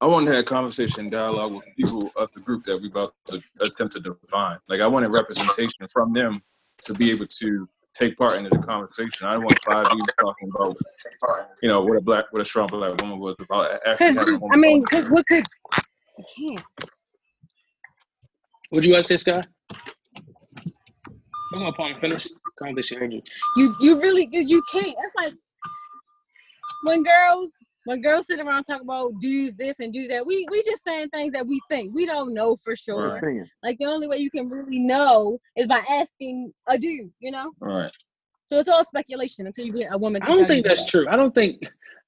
I 0.00 0.06
wanted 0.06 0.30
to 0.30 0.36
have 0.36 0.44
conversation, 0.44 1.10
dialogue 1.10 1.54
with 1.54 1.64
people 1.76 2.12
of 2.14 2.28
the 2.32 2.40
group 2.40 2.62
that 2.64 2.80
we 2.80 2.88
about 2.88 3.14
to 3.26 3.42
attempt 3.60 3.94
to 3.94 4.00
define. 4.00 4.58
Like 4.68 4.80
I 4.80 4.86
wanted 4.86 5.12
representation 5.12 5.88
from 5.92 6.12
them 6.12 6.40
to 6.84 6.94
be 6.94 7.10
able 7.10 7.26
to 7.26 7.68
take 7.94 8.16
part 8.16 8.34
in 8.34 8.44
the 8.44 8.50
conversation. 8.50 9.26
I 9.26 9.32
didn't 9.32 9.44
want 9.44 9.58
five 9.64 9.90
dudes 9.90 10.14
talking 10.20 10.50
about, 10.54 10.76
you 11.62 11.68
know, 11.68 11.82
what 11.82 11.96
a 11.96 12.00
black, 12.00 12.26
what 12.30 12.40
a 12.40 12.44
strong 12.44 12.68
black 12.68 13.00
woman 13.02 13.18
was 13.18 13.34
about. 13.40 13.72
actually 13.86 13.92
Because 13.92 14.18
having 14.18 14.34
a 14.34 14.36
I 14.36 14.40
woman 14.40 14.60
mean, 14.60 14.82
because 14.82 15.10
what 15.10 15.26
could 15.26 15.44
I 15.74 16.22
can't. 16.36 16.64
What 18.70 18.82
do 18.82 18.88
you 18.88 18.94
guys 18.94 19.08
say, 19.08 19.16
Scott? 19.16 19.48
Come 21.52 21.62
on, 21.62 21.72
Palmer, 21.72 21.98
finish. 22.00 22.28
I 22.62 22.66
don't 22.66 22.74
think 22.74 22.86
she 22.86 22.94
you. 22.96 23.22
You 23.56 23.74
you 23.80 24.00
really 24.00 24.26
because 24.26 24.50
you 24.50 24.62
can't. 24.70 24.86
It's 24.86 25.14
like 25.16 25.32
when 26.84 27.02
girls 27.02 27.52
when 27.88 28.02
girls 28.02 28.26
sit 28.26 28.38
around 28.38 28.64
talk 28.64 28.82
about 28.82 29.18
do 29.18 29.50
this 29.52 29.80
and 29.80 29.94
do 29.94 30.06
that. 30.08 30.26
We 30.26 30.46
we 30.50 30.62
just 30.62 30.84
saying 30.84 31.08
things 31.08 31.32
that 31.32 31.46
we 31.46 31.58
think. 31.70 31.94
We 31.94 32.04
don't 32.04 32.34
know 32.34 32.54
for 32.56 32.76
sure. 32.76 33.18
Right. 33.18 33.46
Like 33.62 33.78
the 33.78 33.86
only 33.86 34.06
way 34.06 34.18
you 34.18 34.30
can 34.30 34.50
really 34.50 34.78
know 34.78 35.38
is 35.56 35.66
by 35.66 35.80
asking 35.90 36.52
a 36.68 36.76
dude. 36.76 37.10
You 37.18 37.30
know. 37.30 37.50
All 37.62 37.68
right. 37.68 37.90
So 38.44 38.58
it's 38.58 38.68
all 38.68 38.84
speculation 38.84 39.46
until 39.46 39.64
you 39.64 39.72
get 39.72 39.88
a 39.90 39.96
woman. 39.96 40.22
I 40.22 40.26
don't 40.26 40.38
tell 40.38 40.46
think 40.48 40.66
you 40.66 40.68
that's 40.68 40.82
that. 40.82 40.90
true. 40.90 41.08
I 41.08 41.16
don't 41.16 41.34
think 41.34 41.62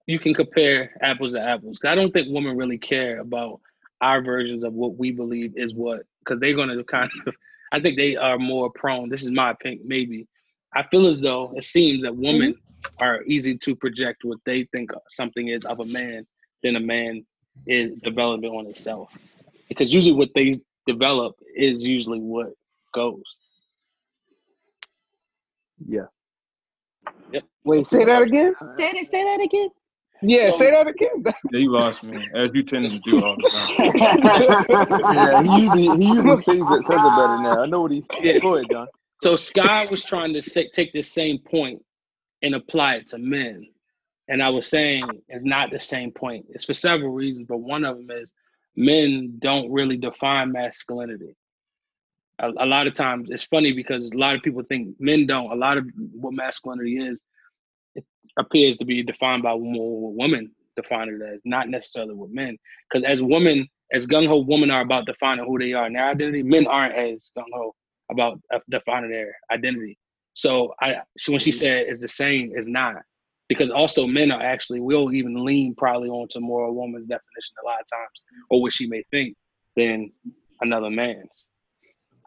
you 0.06 0.18
can 0.18 0.34
compare 0.34 0.90
apples 1.00 1.32
to 1.32 1.40
apples. 1.40 1.78
I 1.82 1.94
don't 1.94 2.12
think 2.12 2.28
women 2.30 2.58
really 2.58 2.78
care 2.78 3.20
about 3.20 3.60
our 4.02 4.22
versions 4.22 4.64
of 4.64 4.74
what 4.74 4.96
we 4.98 5.12
believe 5.12 5.56
is 5.56 5.72
what, 5.72 6.02
because 6.18 6.40
they're 6.40 6.54
going 6.54 6.68
to 6.76 6.84
kind 6.84 7.10
of. 7.26 7.34
I 7.72 7.80
think 7.80 7.96
they 7.96 8.16
are 8.16 8.36
more 8.36 8.70
prone. 8.70 9.08
This 9.08 9.22
is 9.22 9.30
my 9.30 9.52
opinion, 9.52 9.84
maybe. 9.86 10.26
I 10.74 10.82
feel 10.90 11.06
as 11.06 11.20
though 11.20 11.54
it 11.56 11.64
seems 11.64 12.02
that 12.02 12.14
women 12.14 12.52
mm-hmm. 12.52 12.69
Are 12.98 13.22
easy 13.24 13.56
to 13.58 13.74
project 13.76 14.24
what 14.24 14.38
they 14.44 14.64
think 14.74 14.90
something 15.08 15.48
is 15.48 15.64
of 15.64 15.80
a 15.80 15.84
man 15.86 16.26
than 16.62 16.76
a 16.76 16.80
man 16.80 17.24
is 17.66 17.92
developing 18.02 18.50
on 18.50 18.66
itself. 18.66 19.10
Because 19.68 19.92
usually 19.92 20.14
what 20.14 20.30
they 20.34 20.60
develop 20.86 21.34
is 21.54 21.84
usually 21.84 22.20
what 22.20 22.48
goes. 22.92 23.22
Yeah. 25.86 26.06
Yep. 27.32 27.44
Wait, 27.64 27.86
say 27.86 28.04
that 28.04 28.22
again. 28.22 28.52
Say 28.76 28.92
that, 28.92 29.10
say 29.10 29.24
that 29.24 29.40
again. 29.42 29.68
Yeah, 30.22 30.50
So- 30.50 30.58
say 30.58 30.70
that 30.70 30.86
again. 30.86 31.22
Yeah, 31.52 31.58
you 31.58 31.70
lost 31.70 32.02
me, 32.04 32.22
as 32.34 32.50
you 32.52 32.62
tend 32.62 32.90
to 32.90 32.98
do 33.00 33.24
all 33.24 33.36
the 33.36 33.48
time. 33.48 33.92
Yeah, 35.14 35.42
he 35.42 35.62
usually 35.62 36.04
he 36.04 36.08
usually 36.12 36.36
says 36.36 36.56
it 36.56 36.84
says 36.84 36.98
it 36.98 37.16
better 37.16 37.38
now. 37.42 37.62
I 37.62 37.66
know 37.66 37.82
what 37.82 37.92
he. 37.92 38.04
Yeah. 38.20 38.38
Go 38.38 38.56
ahead, 38.56 38.66
John. 38.70 38.86
So 39.22 39.36
Sky 39.36 39.86
was 39.90 40.02
trying 40.04 40.32
to 40.34 40.42
say, 40.42 40.68
take 40.72 40.92
the 40.92 41.02
same 41.02 41.38
point 41.38 41.82
and 42.42 42.55
apply 42.55 42.96
it 42.96 43.09
to 43.09 43.18
men, 43.18 43.66
and 44.29 44.42
I 44.42 44.48
was 44.48 44.68
saying 44.68 45.09
it's 45.29 45.44
not 45.44 45.70
the 45.70 45.81
same 45.81 46.12
point. 46.12 46.46
It's 46.50 46.64
for 46.64 46.74
several 46.74 47.11
reasons, 47.11 47.48
but 47.48 47.59
one 47.59 47.85
of 47.85 47.96
them 47.96 48.11
is 48.11 48.33
men 48.76 49.37
don't 49.38 49.70
really 49.70 49.96
define 49.96 50.53
masculinity. 50.53 51.37
A, 52.38 52.48
a 52.59 52.66
lot 52.66 52.87
of 52.87 52.94
times, 52.94 53.29
it's 53.31 53.44
funny 53.44 53.72
because 53.72 54.07
a 54.07 54.16
lot 54.16 54.35
of 54.37 54.42
people 54.42 54.62
think 54.62 54.94
men 54.98 55.26
don't. 55.26 55.50
A 55.50 55.55
lot 55.55 55.79
of 55.79 55.87
what 56.12 56.33
masculinity 56.33 56.98
is, 56.98 57.22
it 57.94 58.05
appears 58.38 58.76
to 58.79 58.85
be 58.85 59.03
defined 59.03 59.42
by 59.42 59.53
what 59.53 60.14
women 60.14 60.53
define 60.76 61.09
it 61.09 61.20
as, 61.22 61.40
not 61.44 61.68
necessarily 61.68 62.14
with 62.14 62.31
men. 62.31 62.57
Because 62.88 63.05
as 63.05 63.22
women, 63.22 63.68
as 63.92 64.07
gung 64.07 64.26
ho 64.26 64.38
women 64.38 64.70
are 64.70 64.83
about 64.83 65.07
defining 65.07 65.44
who 65.44 65.59
they 65.59 65.72
are 65.72 65.87
and 65.87 65.96
their 65.96 66.09
identity, 66.09 66.42
men 66.42 66.66
aren't 66.66 66.94
as 66.94 67.31
gung 67.37 67.44
ho 67.53 67.74
about 68.11 68.40
uh, 68.55 68.61
defining 68.70 69.11
their 69.11 69.37
identity. 69.50 69.98
So 70.34 70.74
I, 70.80 70.96
so 71.18 71.32
when 71.32 71.40
she 71.40 71.50
mm-hmm. 71.50 71.58
said 71.58 71.84
it's 71.88 72.00
the 72.00 72.08
same, 72.08 72.52
it's 72.54 72.68
not, 72.68 72.96
because 73.48 73.70
also 73.70 74.06
men 74.06 74.30
are 74.30 74.42
actually 74.42 74.80
will 74.80 75.12
even 75.12 75.44
lean 75.44 75.74
probably 75.76 76.08
onto 76.08 76.40
more 76.40 76.64
a 76.64 76.72
woman's 76.72 77.06
definition 77.06 77.54
a 77.62 77.66
lot 77.66 77.80
of 77.80 77.86
times, 77.90 78.22
or 78.48 78.62
what 78.62 78.72
she 78.72 78.86
may 78.86 79.02
think, 79.10 79.36
than 79.76 80.10
another 80.60 80.90
man's. 80.90 81.46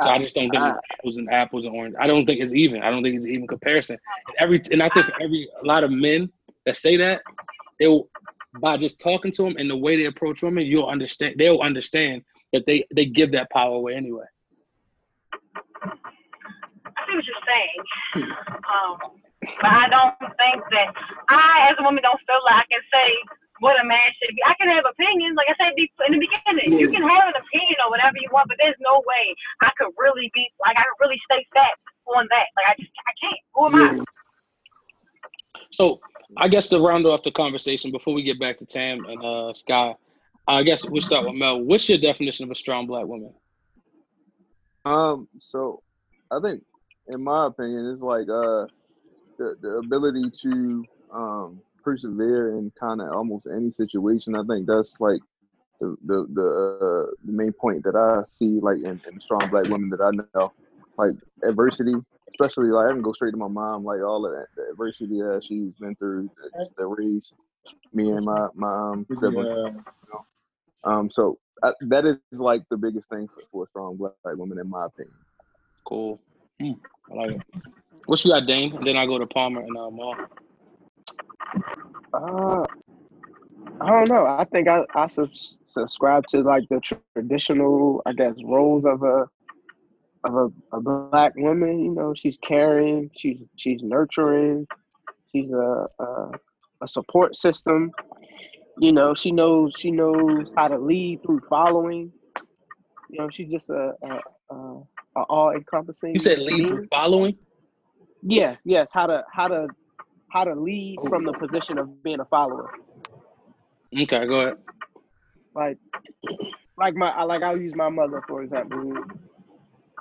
So 0.02 0.10
I 0.10 0.20
just 0.20 0.36
don't 0.36 0.50
think 0.50 0.64
it's 0.64 0.80
apples 1.00 1.18
and 1.18 1.32
apples 1.32 1.66
and 1.66 1.76
oranges. 1.76 1.98
I 2.02 2.08
don't 2.08 2.26
think 2.26 2.42
it's 2.42 2.54
even. 2.54 2.82
I 2.82 2.90
don't 2.90 3.04
think 3.04 3.16
it's 3.16 3.28
even 3.28 3.48
comparison. 3.48 3.98
And 4.28 4.36
every 4.40 4.62
and 4.72 4.82
I 4.82 4.90
think 4.90 5.06
every 5.22 5.48
a 5.62 5.66
lot 5.66 5.84
of 5.84 5.92
men 5.92 6.30
that 6.66 6.76
say 6.76 6.98
that, 6.98 7.22
they'll 7.80 8.10
by 8.60 8.78
just 8.78 9.00
talking 9.00 9.32
to 9.34 9.44
them 9.44 9.56
and 9.58 9.70
the 9.70 9.78
way 9.78 9.96
they 9.96 10.06
approach 10.06 10.42
women, 10.44 10.66
you'll 10.66 10.88
understand. 10.88 11.36
They'll 11.38 11.62
understand 11.62 12.24
that 12.54 12.66
they 12.66 12.86
they 12.94 13.06
give 13.06 13.32
that 13.34 13.50
power 13.52 13.76
away 13.76 13.94
anyway. 13.96 14.26
I 17.14 17.22
see 17.22 17.22
what 17.22 17.28
you're 17.28 17.46
saying. 17.46 17.82
Um, 18.66 18.98
but 19.62 19.72
I 19.72 19.86
don't 19.90 20.18
think 20.18 20.64
that 20.72 20.94
I, 21.30 21.70
as 21.70 21.76
a 21.80 21.84
woman, 21.84 22.02
don't 22.02 22.20
feel 22.26 22.42
like 22.46 22.64
I 22.64 22.68
can 22.72 22.82
say 22.92 23.10
what 23.60 23.80
a 23.80 23.86
man 23.86 24.10
should 24.18 24.36
be. 24.36 24.42
I 24.46 24.56
can 24.56 24.70
have 24.70 24.86
opinions, 24.90 25.36
like 25.38 25.48
I 25.50 25.56
said 25.60 25.74
in 25.78 26.12
the 26.18 26.20
beginning. 26.20 26.80
You 26.80 26.90
can 26.90 27.04
have 27.04 27.28
an 27.30 27.38
opinion 27.38 27.78
or 27.86 27.92
whatever 27.92 28.16
you 28.20 28.30
want, 28.32 28.48
but 28.48 28.58
there's 28.60 28.80
no 28.80 29.04
way 29.06 29.36
I 29.62 29.72
could 29.78 29.92
really 29.98 30.32
be 30.34 30.48
like 30.66 30.76
I 30.78 30.84
could 30.84 31.06
really 31.06 31.20
stay 31.30 31.46
fat 31.54 31.78
on 32.08 32.28
that. 32.30 32.48
Like 32.56 32.68
I 32.70 32.74
just 32.80 32.92
I 33.06 33.14
can't. 33.22 33.42
Who 33.54 33.66
am 33.68 33.76
I? 33.76 34.04
So 35.72 36.00
I 36.38 36.48
guess 36.48 36.68
to 36.70 36.80
round 36.80 37.06
off 37.06 37.24
the 37.24 37.32
conversation 37.32 37.92
before 37.92 38.14
we 38.14 38.24
get 38.24 38.40
back 38.40 38.60
to 38.60 38.66
Tam 38.66 39.06
and 39.06 39.24
uh, 39.24 39.54
Sky, 39.54 39.96
I 40.48 40.64
guess 40.64 40.86
we'll 40.88 41.02
start 41.02 41.26
with 41.26 41.36
Mel. 41.36 41.62
What's 41.62 41.88
your 41.88 42.00
definition 42.00 42.46
of 42.46 42.52
a 42.52 42.56
strong 42.56 42.88
black 42.88 43.06
woman? 43.06 43.34
Um, 44.86 45.28
so 45.40 45.82
I 46.32 46.40
think, 46.42 46.64
in 47.08 47.24
my 47.24 47.48
opinion, 47.48 47.92
it's 47.92 48.02
like 48.02 48.30
uh, 48.30 48.68
the 49.38 49.56
the 49.62 49.82
ability 49.84 50.30
to 50.42 50.86
um 51.14 51.62
persevere 51.84 52.58
in 52.58 52.72
kind 52.80 53.02
of 53.02 53.12
almost 53.12 53.48
any 53.48 53.72
situation. 53.72 54.36
I 54.36 54.44
think 54.48 54.68
that's 54.68 55.00
like 55.00 55.22
the 55.80 55.96
the 56.06 56.28
the, 56.34 56.48
uh, 56.48 57.12
the 57.26 57.32
main 57.32 57.54
point 57.54 57.84
that 57.84 57.96
I 57.96 58.24
see 58.30 58.60
like 58.62 58.78
in, 58.78 59.02
in 59.12 59.20
strong 59.20 59.50
black 59.50 59.66
women 59.66 59.90
that 59.90 60.02
I 60.02 60.12
know, 60.40 60.52
like 60.98 61.12
adversity. 61.44 61.96
Especially 62.40 62.70
like 62.70 62.88
I 62.88 62.94
can 62.94 63.04
go 63.04 63.14
straight 63.14 63.30
to 63.30 63.38
my 63.38 63.48
mom, 63.48 63.84
like 63.84 64.00
all 64.02 64.26
of 64.26 64.32
that 64.32 64.48
the 64.56 64.72
adversity 64.72 65.22
that 65.22 65.44
she's 65.48 65.72
been 65.80 65.96
through, 65.96 66.32
that, 66.54 66.68
that 66.76 66.88
raised 66.88 67.34
me 67.94 68.10
and 68.10 68.26
my 68.26 68.48
my 68.56 68.92
um, 68.92 69.06
siblings. 69.22 69.48
Yeah. 70.12 70.20
Um, 70.84 71.12
so 71.12 71.38
I, 71.62 71.74
that 71.82 72.06
is 72.06 72.18
like 72.32 72.64
the 72.70 72.78
biggest 72.78 73.08
thing 73.10 73.28
for, 73.28 73.44
for 73.52 73.64
a 73.66 73.68
strong 73.68 73.98
black 73.98 74.14
woman, 74.26 74.58
in 74.58 74.68
my 74.68 74.86
opinion. 74.86 75.14
Cool. 75.86 76.20
Hmm, 76.64 76.72
I 77.12 77.16
like 77.16 77.32
it. 77.32 77.42
What 78.06 78.24
you 78.24 78.32
got, 78.32 78.46
Dame? 78.46 78.74
And 78.76 78.88
then 78.88 78.96
I 78.96 79.06
go 79.06 79.18
to 79.18 79.26
Palmer 79.28 79.62
and 79.62 79.76
uh, 79.76 79.90
Maul. 79.90 80.16
Uh, 82.14 82.64
I 83.82 83.90
don't 83.92 84.10
know. 84.10 84.26
I 84.26 84.46
think 84.46 84.70
I, 84.70 84.86
I 84.96 85.08
subs- 85.08 85.58
subscribe 85.66 86.26
to 86.28 86.42
like 86.42 86.64
the 86.70 86.80
traditional, 86.80 88.02
I 88.06 88.14
guess, 88.14 88.36
roles 88.46 88.86
of 88.86 89.04
a 89.04 89.28
of 90.26 90.36
a, 90.36 90.78
a 90.78 90.80
black 90.80 91.34
woman. 91.36 91.84
You 91.84 91.94
know, 91.94 92.14
she's 92.14 92.38
caring, 92.48 93.10
she's 93.18 93.40
she's 93.58 93.82
nurturing, 93.84 94.66
she's 95.34 95.52
a, 95.52 95.88
a 96.00 96.32
a 96.82 96.88
support 96.88 97.36
system. 97.36 97.92
You 98.80 98.94
know, 98.94 99.14
she 99.16 99.32
knows 99.32 99.74
she 99.78 99.92
knows 99.92 100.50
how 100.56 100.70
to 100.70 100.78
lead 100.78 101.24
through 101.24 101.42
following. 101.50 102.12
You 103.10 103.20
know, 103.20 103.30
she's 103.30 103.52
just 103.52 103.70
a, 103.70 103.96
a 104.02 104.20
all 105.34 105.52
encompassing. 105.52 106.14
You 106.14 106.20
said 106.20 106.40
lead 106.40 106.68
through 106.68 106.88
following. 106.92 107.36
Yes, 108.22 108.58
yes. 108.64 108.92
How 108.94 109.08
to 109.08 109.24
how 109.32 109.48
to 109.48 109.68
how 110.30 110.44
to 110.44 110.54
lead 110.54 110.98
oh. 111.02 111.10
from 111.10 111.26
the 111.26 111.34
position 111.34 111.78
of 111.78 112.04
being 112.04 112.20
a 112.20 112.26
follower. 112.26 112.72
Okay, 113.96 114.28
go 114.28 114.42
ahead. 114.42 114.58
Like 115.56 115.78
like 116.78 116.96
my 116.96 117.24
like 117.24 117.42
I'll 117.42 117.60
use 117.60 117.76
my 117.76 117.90
mother 117.90 118.24
for 118.28 118.44
example. 118.44 118.94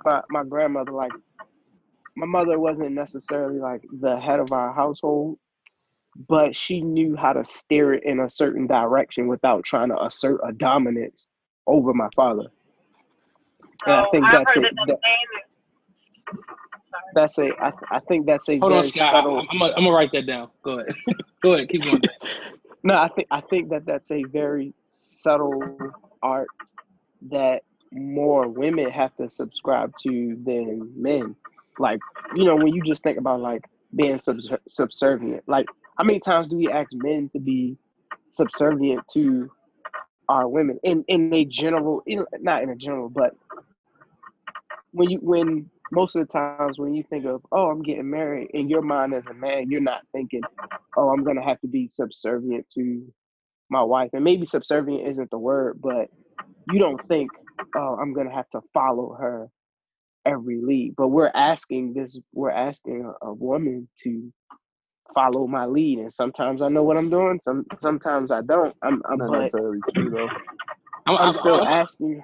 My 0.05 0.21
my 0.31 0.45
grandmother 0.45 0.92
like 0.92 1.12
my 2.14 2.27
mother 2.27 2.59
wasn't 2.59 2.92
necessarily 2.92 3.59
like 3.59 3.83
the 4.01 4.21
head 4.21 4.38
of 4.38 4.53
our 4.53 4.73
household, 4.75 5.38
but 6.29 6.55
she 6.55 6.83
knew 6.83 7.16
how 7.16 7.33
to 7.33 7.45
steer 7.45 7.95
it 7.95 8.05
in 8.05 8.21
a 8.21 8.29
certain 8.29 8.66
direction 8.66 9.29
without 9.29 9.64
trying 9.64 9.88
to 9.88 10.05
assert 10.05 10.40
a 10.47 10.53
dominance 10.53 11.27
over 11.66 11.95
my 11.95 12.09
father. 12.14 12.49
And 13.87 13.95
I 13.95 14.03
oh, 14.03 14.11
think 14.11 14.25
I've 14.25 14.33
that's 14.33 14.57
a, 14.57 14.61
heard 14.61 14.77
that 14.77 14.87
the 14.87 14.92
that, 14.92 14.99
same. 16.29 16.40
that's 17.14 17.38
a 17.38 17.51
I, 17.61 17.71
th- 17.71 17.83
I 17.90 17.99
think 18.01 18.27
that's 18.27 18.49
a 18.49 18.59
Hold 18.59 18.73
on, 18.73 18.85
Scott. 18.85 19.11
subtle 19.11 19.40
I'm, 19.40 19.47
I'm, 19.51 19.59
gonna, 19.59 19.73
I'm 19.75 19.85
gonna 19.85 19.97
write 19.97 20.12
that 20.12 20.27
down. 20.27 20.51
Go 20.62 20.81
ahead. 20.81 20.95
go 21.42 21.55
ahead. 21.55 21.68
Keep 21.68 21.85
going. 21.85 22.03
No, 22.85 22.97
I 22.97 23.09
think 23.09 23.29
I 23.31 23.40
think 23.42 23.71
that 23.71 23.87
that's 23.87 24.11
a 24.11 24.25
very 24.25 24.75
subtle 24.90 25.79
art 26.21 26.49
that 27.31 27.62
more 27.92 28.49
women 28.49 28.90
have 28.90 29.14
to 29.16 29.31
subscribe 29.31 29.92
to 30.03 30.37
than 30.45 30.90
men. 30.97 31.37
Like, 31.79 32.01
you 32.37 32.45
know, 32.45 32.57
when 32.57 32.75
you 32.75 32.83
just 32.83 33.03
think 33.03 33.18
about 33.18 33.40
like 33.40 33.64
being 33.95 34.18
subs- 34.18 34.51
subservient, 34.68 35.45
like 35.47 35.66
how 35.97 36.05
many 36.05 36.18
times 36.18 36.49
do 36.49 36.57
we 36.57 36.71
ask 36.71 36.90
men 36.92 37.29
to 37.35 37.38
be 37.38 37.77
subservient 38.33 39.03
to 39.12 39.51
our 40.29 40.49
women 40.49 40.79
in 40.83 41.05
in 41.09 41.33
a 41.33 41.45
general, 41.45 42.03
in, 42.07 42.25
not 42.40 42.62
in 42.62 42.71
a 42.71 42.77
general, 42.77 43.09
but 43.09 43.37
when 44.92 45.11
you 45.11 45.18
when 45.18 45.70
most 45.90 46.16
of 46.16 46.26
the 46.26 46.33
times 46.33 46.78
when 46.78 46.94
you 46.94 47.05
think 47.11 47.26
of 47.26 47.42
oh 47.52 47.70
I'm 47.70 47.83
getting 47.83 48.11
married 48.11 48.50
in 48.55 48.68
your 48.68 48.83
mind 48.83 49.14
as 49.14 49.24
a 49.31 49.35
man, 49.35 49.70
you're 49.70 49.81
not 49.81 50.02
thinking 50.12 50.42
oh 50.96 51.11
I'm 51.11 51.24
gonna 51.24 51.44
have 51.44 51.61
to 51.61 51.68
be 51.68 51.88
subservient 51.88 52.66
to 52.74 53.07
my 53.70 53.83
wife, 53.83 54.11
and 54.12 54.22
maybe 54.22 54.46
subservient 54.46 55.09
isn't 55.09 55.31
the 55.31 55.38
word, 55.38 55.81
but 55.83 56.09
you 56.70 56.78
don't 56.78 57.00
think, 57.09 57.31
oh, 57.76 57.96
I'm 58.00 58.12
gonna 58.12 58.35
have 58.35 58.48
to 58.50 58.61
follow 58.72 59.14
her 59.18 59.48
every 60.24 60.61
lead. 60.61 60.94
But 60.96 61.09
we're 61.09 61.33
asking 61.35 61.94
this, 61.94 62.16
we're 62.33 62.50
asking 62.50 63.11
a, 63.22 63.26
a 63.26 63.33
woman 63.33 63.88
to 64.00 64.33
follow 65.14 65.46
my 65.46 65.66
lead, 65.66 65.98
and 65.98 66.12
sometimes 66.12 66.62
I 66.62 66.68
know 66.68 66.83
what 66.83 66.96
I'm 66.96 67.11
doing, 67.11 67.40
some 67.42 67.64
sometimes 67.83 68.31
I 68.31 68.42
don't. 68.42 68.74
I'm, 68.83 69.02
I'm 69.07 69.18
Not 69.18 69.40
necessarily 69.40 69.81
true 69.94 70.11
though. 70.11 70.28
I'm, 71.07 71.16
I'm 71.16 71.28
I'm, 71.31 71.40
still 71.40 71.64
asking. 71.64 72.22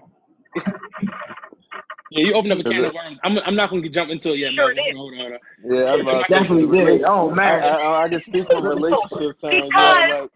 Yeah, 2.10 2.24
you 2.24 2.34
opened 2.34 2.52
up 2.52 2.58
a 2.58 2.64
can 2.64 2.84
of 2.84 2.94
worms. 2.94 3.18
I'm, 3.24 3.38
I'm 3.38 3.54
not 3.54 3.70
gonna 3.70 3.88
jump 3.88 4.10
into 4.10 4.32
it 4.32 4.38
yet. 4.38 4.52
Sure 4.52 4.74
Melvin. 4.74 4.96
Hold 4.96 5.12
on, 5.14 5.18
hold 5.20 5.32
on. 5.32 5.38
Yeah, 5.64 5.82
I 5.84 5.92
was 5.92 6.00
about 6.02 6.28
Definitely 6.28 6.62
did. 6.62 6.70
relation- 6.84 7.06
Oh 7.08 7.30
man. 7.30 7.62
I, 7.62 8.02
I 8.04 8.08
can 8.08 8.20
speak 8.20 8.46
from 8.48 8.64
relationship 8.66 9.40
terms. 9.40 9.72
Yeah, 9.74 10.20
like, 10.20 10.30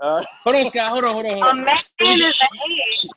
uh, 0.00 0.24
Hold 0.44 0.56
on, 0.56 0.64
Scott. 0.66 0.92
Hold 0.92 1.04
on, 1.04 1.12
hold 1.14 1.26
on, 1.26 1.32
hold 1.32 1.46
A 1.46 1.54
man 1.54 1.76
is 2.00 2.34
an 2.40 2.58
head. 2.58 3.10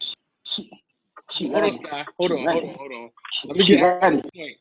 Hold 1.39 1.53
on, 1.55 1.61
ready. 1.63 1.77
Scott. 1.77 2.07
Hold 2.17 2.31
on, 2.31 2.37
hold 2.47 2.63
on, 2.63 2.75
hold 2.75 2.91
on. 2.91 3.09
Let 3.45 3.57
me 3.57 3.65
She 3.65 3.71
get 3.75 3.81
ready. 3.83 4.21
point. 4.35 4.57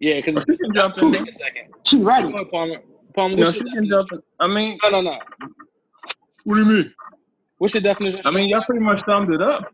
Yeah, 0.00 0.14
because 0.16 0.34
She 0.48 0.56
can 0.56 0.74
jump 0.74 0.98
in. 0.98 1.12
take 1.12 1.28
a 1.28 1.32
second. 1.32 1.74
She 1.88 1.96
ready. 1.98 2.30
Go 2.30 2.38
ahead, 2.38 2.50
Palmer. 2.50 2.76
Palmer, 3.14 3.36
No, 3.36 3.50
she 3.52 3.60
can 3.64 3.88
jump 3.88 4.12
in. 4.12 4.22
I 4.40 4.46
mean, 4.48 4.78
No, 4.82 4.90
no, 4.90 5.00
no. 5.00 5.18
what 6.44 6.54
do 6.54 6.60
you 6.60 6.66
mean? 6.66 6.94
What's 7.58 7.74
your 7.74 7.82
definition? 7.82 8.20
I 8.24 8.30
mean, 8.30 8.48
y'all 8.48 8.64
pretty 8.64 8.82
much 8.84 9.00
summed 9.06 9.32
it 9.32 9.40
up. 9.42 9.72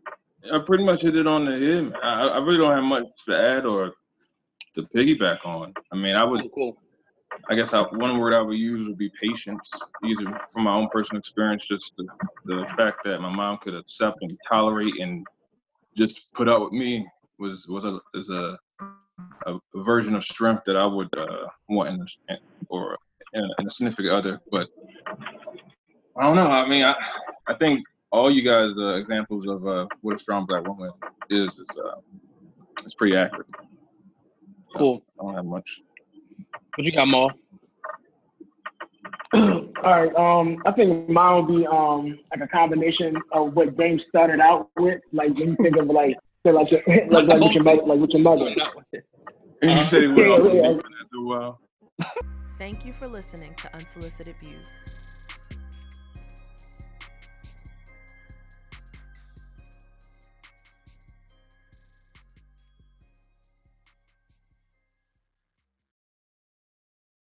I 0.53 0.59
pretty 0.65 0.83
much 0.83 1.01
hit 1.01 1.15
it 1.15 1.27
on 1.27 1.45
the 1.45 1.51
head. 1.51 1.93
I, 2.01 2.27
I 2.27 2.37
really 2.37 2.57
don't 2.57 2.73
have 2.73 2.83
much 2.83 3.03
to 3.27 3.35
add 3.35 3.65
or 3.65 3.93
to 4.75 4.83
piggyback 4.95 5.45
on. 5.45 5.73
I 5.91 5.95
mean, 5.95 6.15
I 6.15 6.23
would, 6.23 6.49
Cool. 6.53 6.77
I 7.49 7.55
guess, 7.55 7.73
I, 7.73 7.81
one 7.81 8.17
word 8.17 8.33
I 8.33 8.41
would 8.41 8.57
use 8.57 8.87
would 8.87 8.97
be 8.97 9.11
patience. 9.21 9.69
Easy 10.05 10.25
from 10.51 10.63
my 10.63 10.73
own 10.73 10.89
personal 10.89 11.19
experience, 11.19 11.65
just 11.69 11.91
the, 11.97 12.07
the 12.45 12.65
fact 12.77 13.03
that 13.03 13.21
my 13.21 13.29
mom 13.29 13.57
could 13.57 13.75
accept 13.75 14.17
and 14.21 14.37
tolerate 14.47 14.99
and 14.99 15.25
just 15.95 16.33
put 16.33 16.47
up 16.47 16.61
with 16.63 16.73
me 16.73 17.07
was 17.37 17.67
was 17.67 17.85
a 17.85 17.99
is 18.13 18.29
a 18.29 18.57
a, 19.45 19.53
a 19.53 19.83
version 19.83 20.15
of 20.15 20.23
strength 20.23 20.63
that 20.65 20.75
I 20.75 20.85
would 20.85 21.09
uh, 21.17 21.47
want 21.67 21.89
in 21.89 22.01
a, 22.29 22.37
or 22.69 22.97
in 23.33 23.43
a, 23.43 23.49
in 23.59 23.67
a 23.67 23.71
significant 23.71 24.13
other. 24.13 24.39
But 24.51 24.67
I 26.17 26.23
don't 26.23 26.35
know. 26.35 26.47
I 26.47 26.67
mean, 26.67 26.83
I 26.83 26.95
I 27.47 27.53
think 27.55 27.83
all 28.11 28.31
you 28.31 28.41
guys 28.41 28.71
uh, 28.77 28.95
examples 28.95 29.45
of 29.47 29.65
uh, 29.67 29.87
what 30.01 30.15
a 30.15 30.17
strong 30.17 30.45
black 30.45 30.67
woman 30.67 30.91
is 31.29 31.59
is 31.59 31.69
uh, 31.85 31.99
it's 32.79 32.93
pretty 32.95 33.15
accurate. 33.15 33.47
Cool. 34.77 35.03
I 35.19 35.23
don't 35.23 35.35
have 35.35 35.45
much. 35.45 35.81
What 36.75 36.85
you 36.85 36.91
got, 36.91 37.07
Maul? 37.07 37.31
All 39.33 39.69
right. 39.83 40.15
Um, 40.15 40.57
I 40.65 40.71
think 40.71 41.07
mine 41.09 41.45
would 41.45 41.55
be 41.55 41.67
um 41.67 42.19
like 42.31 42.41
a 42.41 42.47
combination 42.47 43.15
of 43.31 43.53
what 43.53 43.77
Dame 43.77 43.99
started 44.09 44.39
out 44.39 44.69
with. 44.77 45.01
Like 45.11 45.35
when 45.37 45.49
you 45.49 45.55
think 45.61 45.77
of 45.77 45.87
like 45.87 46.15
say 46.45 46.51
like 46.51 46.71
your, 46.71 46.81
like, 46.87 47.27
like 47.27 47.41
with 47.41 47.51
your 47.51 47.63
mother, 47.63 47.81
like 47.85 47.99
with 47.99 48.09
your 48.11 48.21
mother. 48.23 48.37
Starting 48.37 48.61
out 48.61 48.75
with 48.75 48.85
it. 48.93 49.05
And 49.61 49.71
you 49.71 49.81
said 49.81 50.03
it 50.03 50.07
went 50.15 50.19
Yeah, 50.19 50.35
off 50.35 50.43
the 50.43 50.55
yeah. 50.55 50.61
deep 50.61 50.71
end 50.71 50.81
after 51.03 51.17
a 51.17 51.23
while. 51.25 51.59
Thank 52.57 52.85
you 52.85 52.93
for 52.93 53.09
listening 53.09 53.53
to 53.55 53.75
Unsolicited 53.75 54.35
Views. 54.41 54.85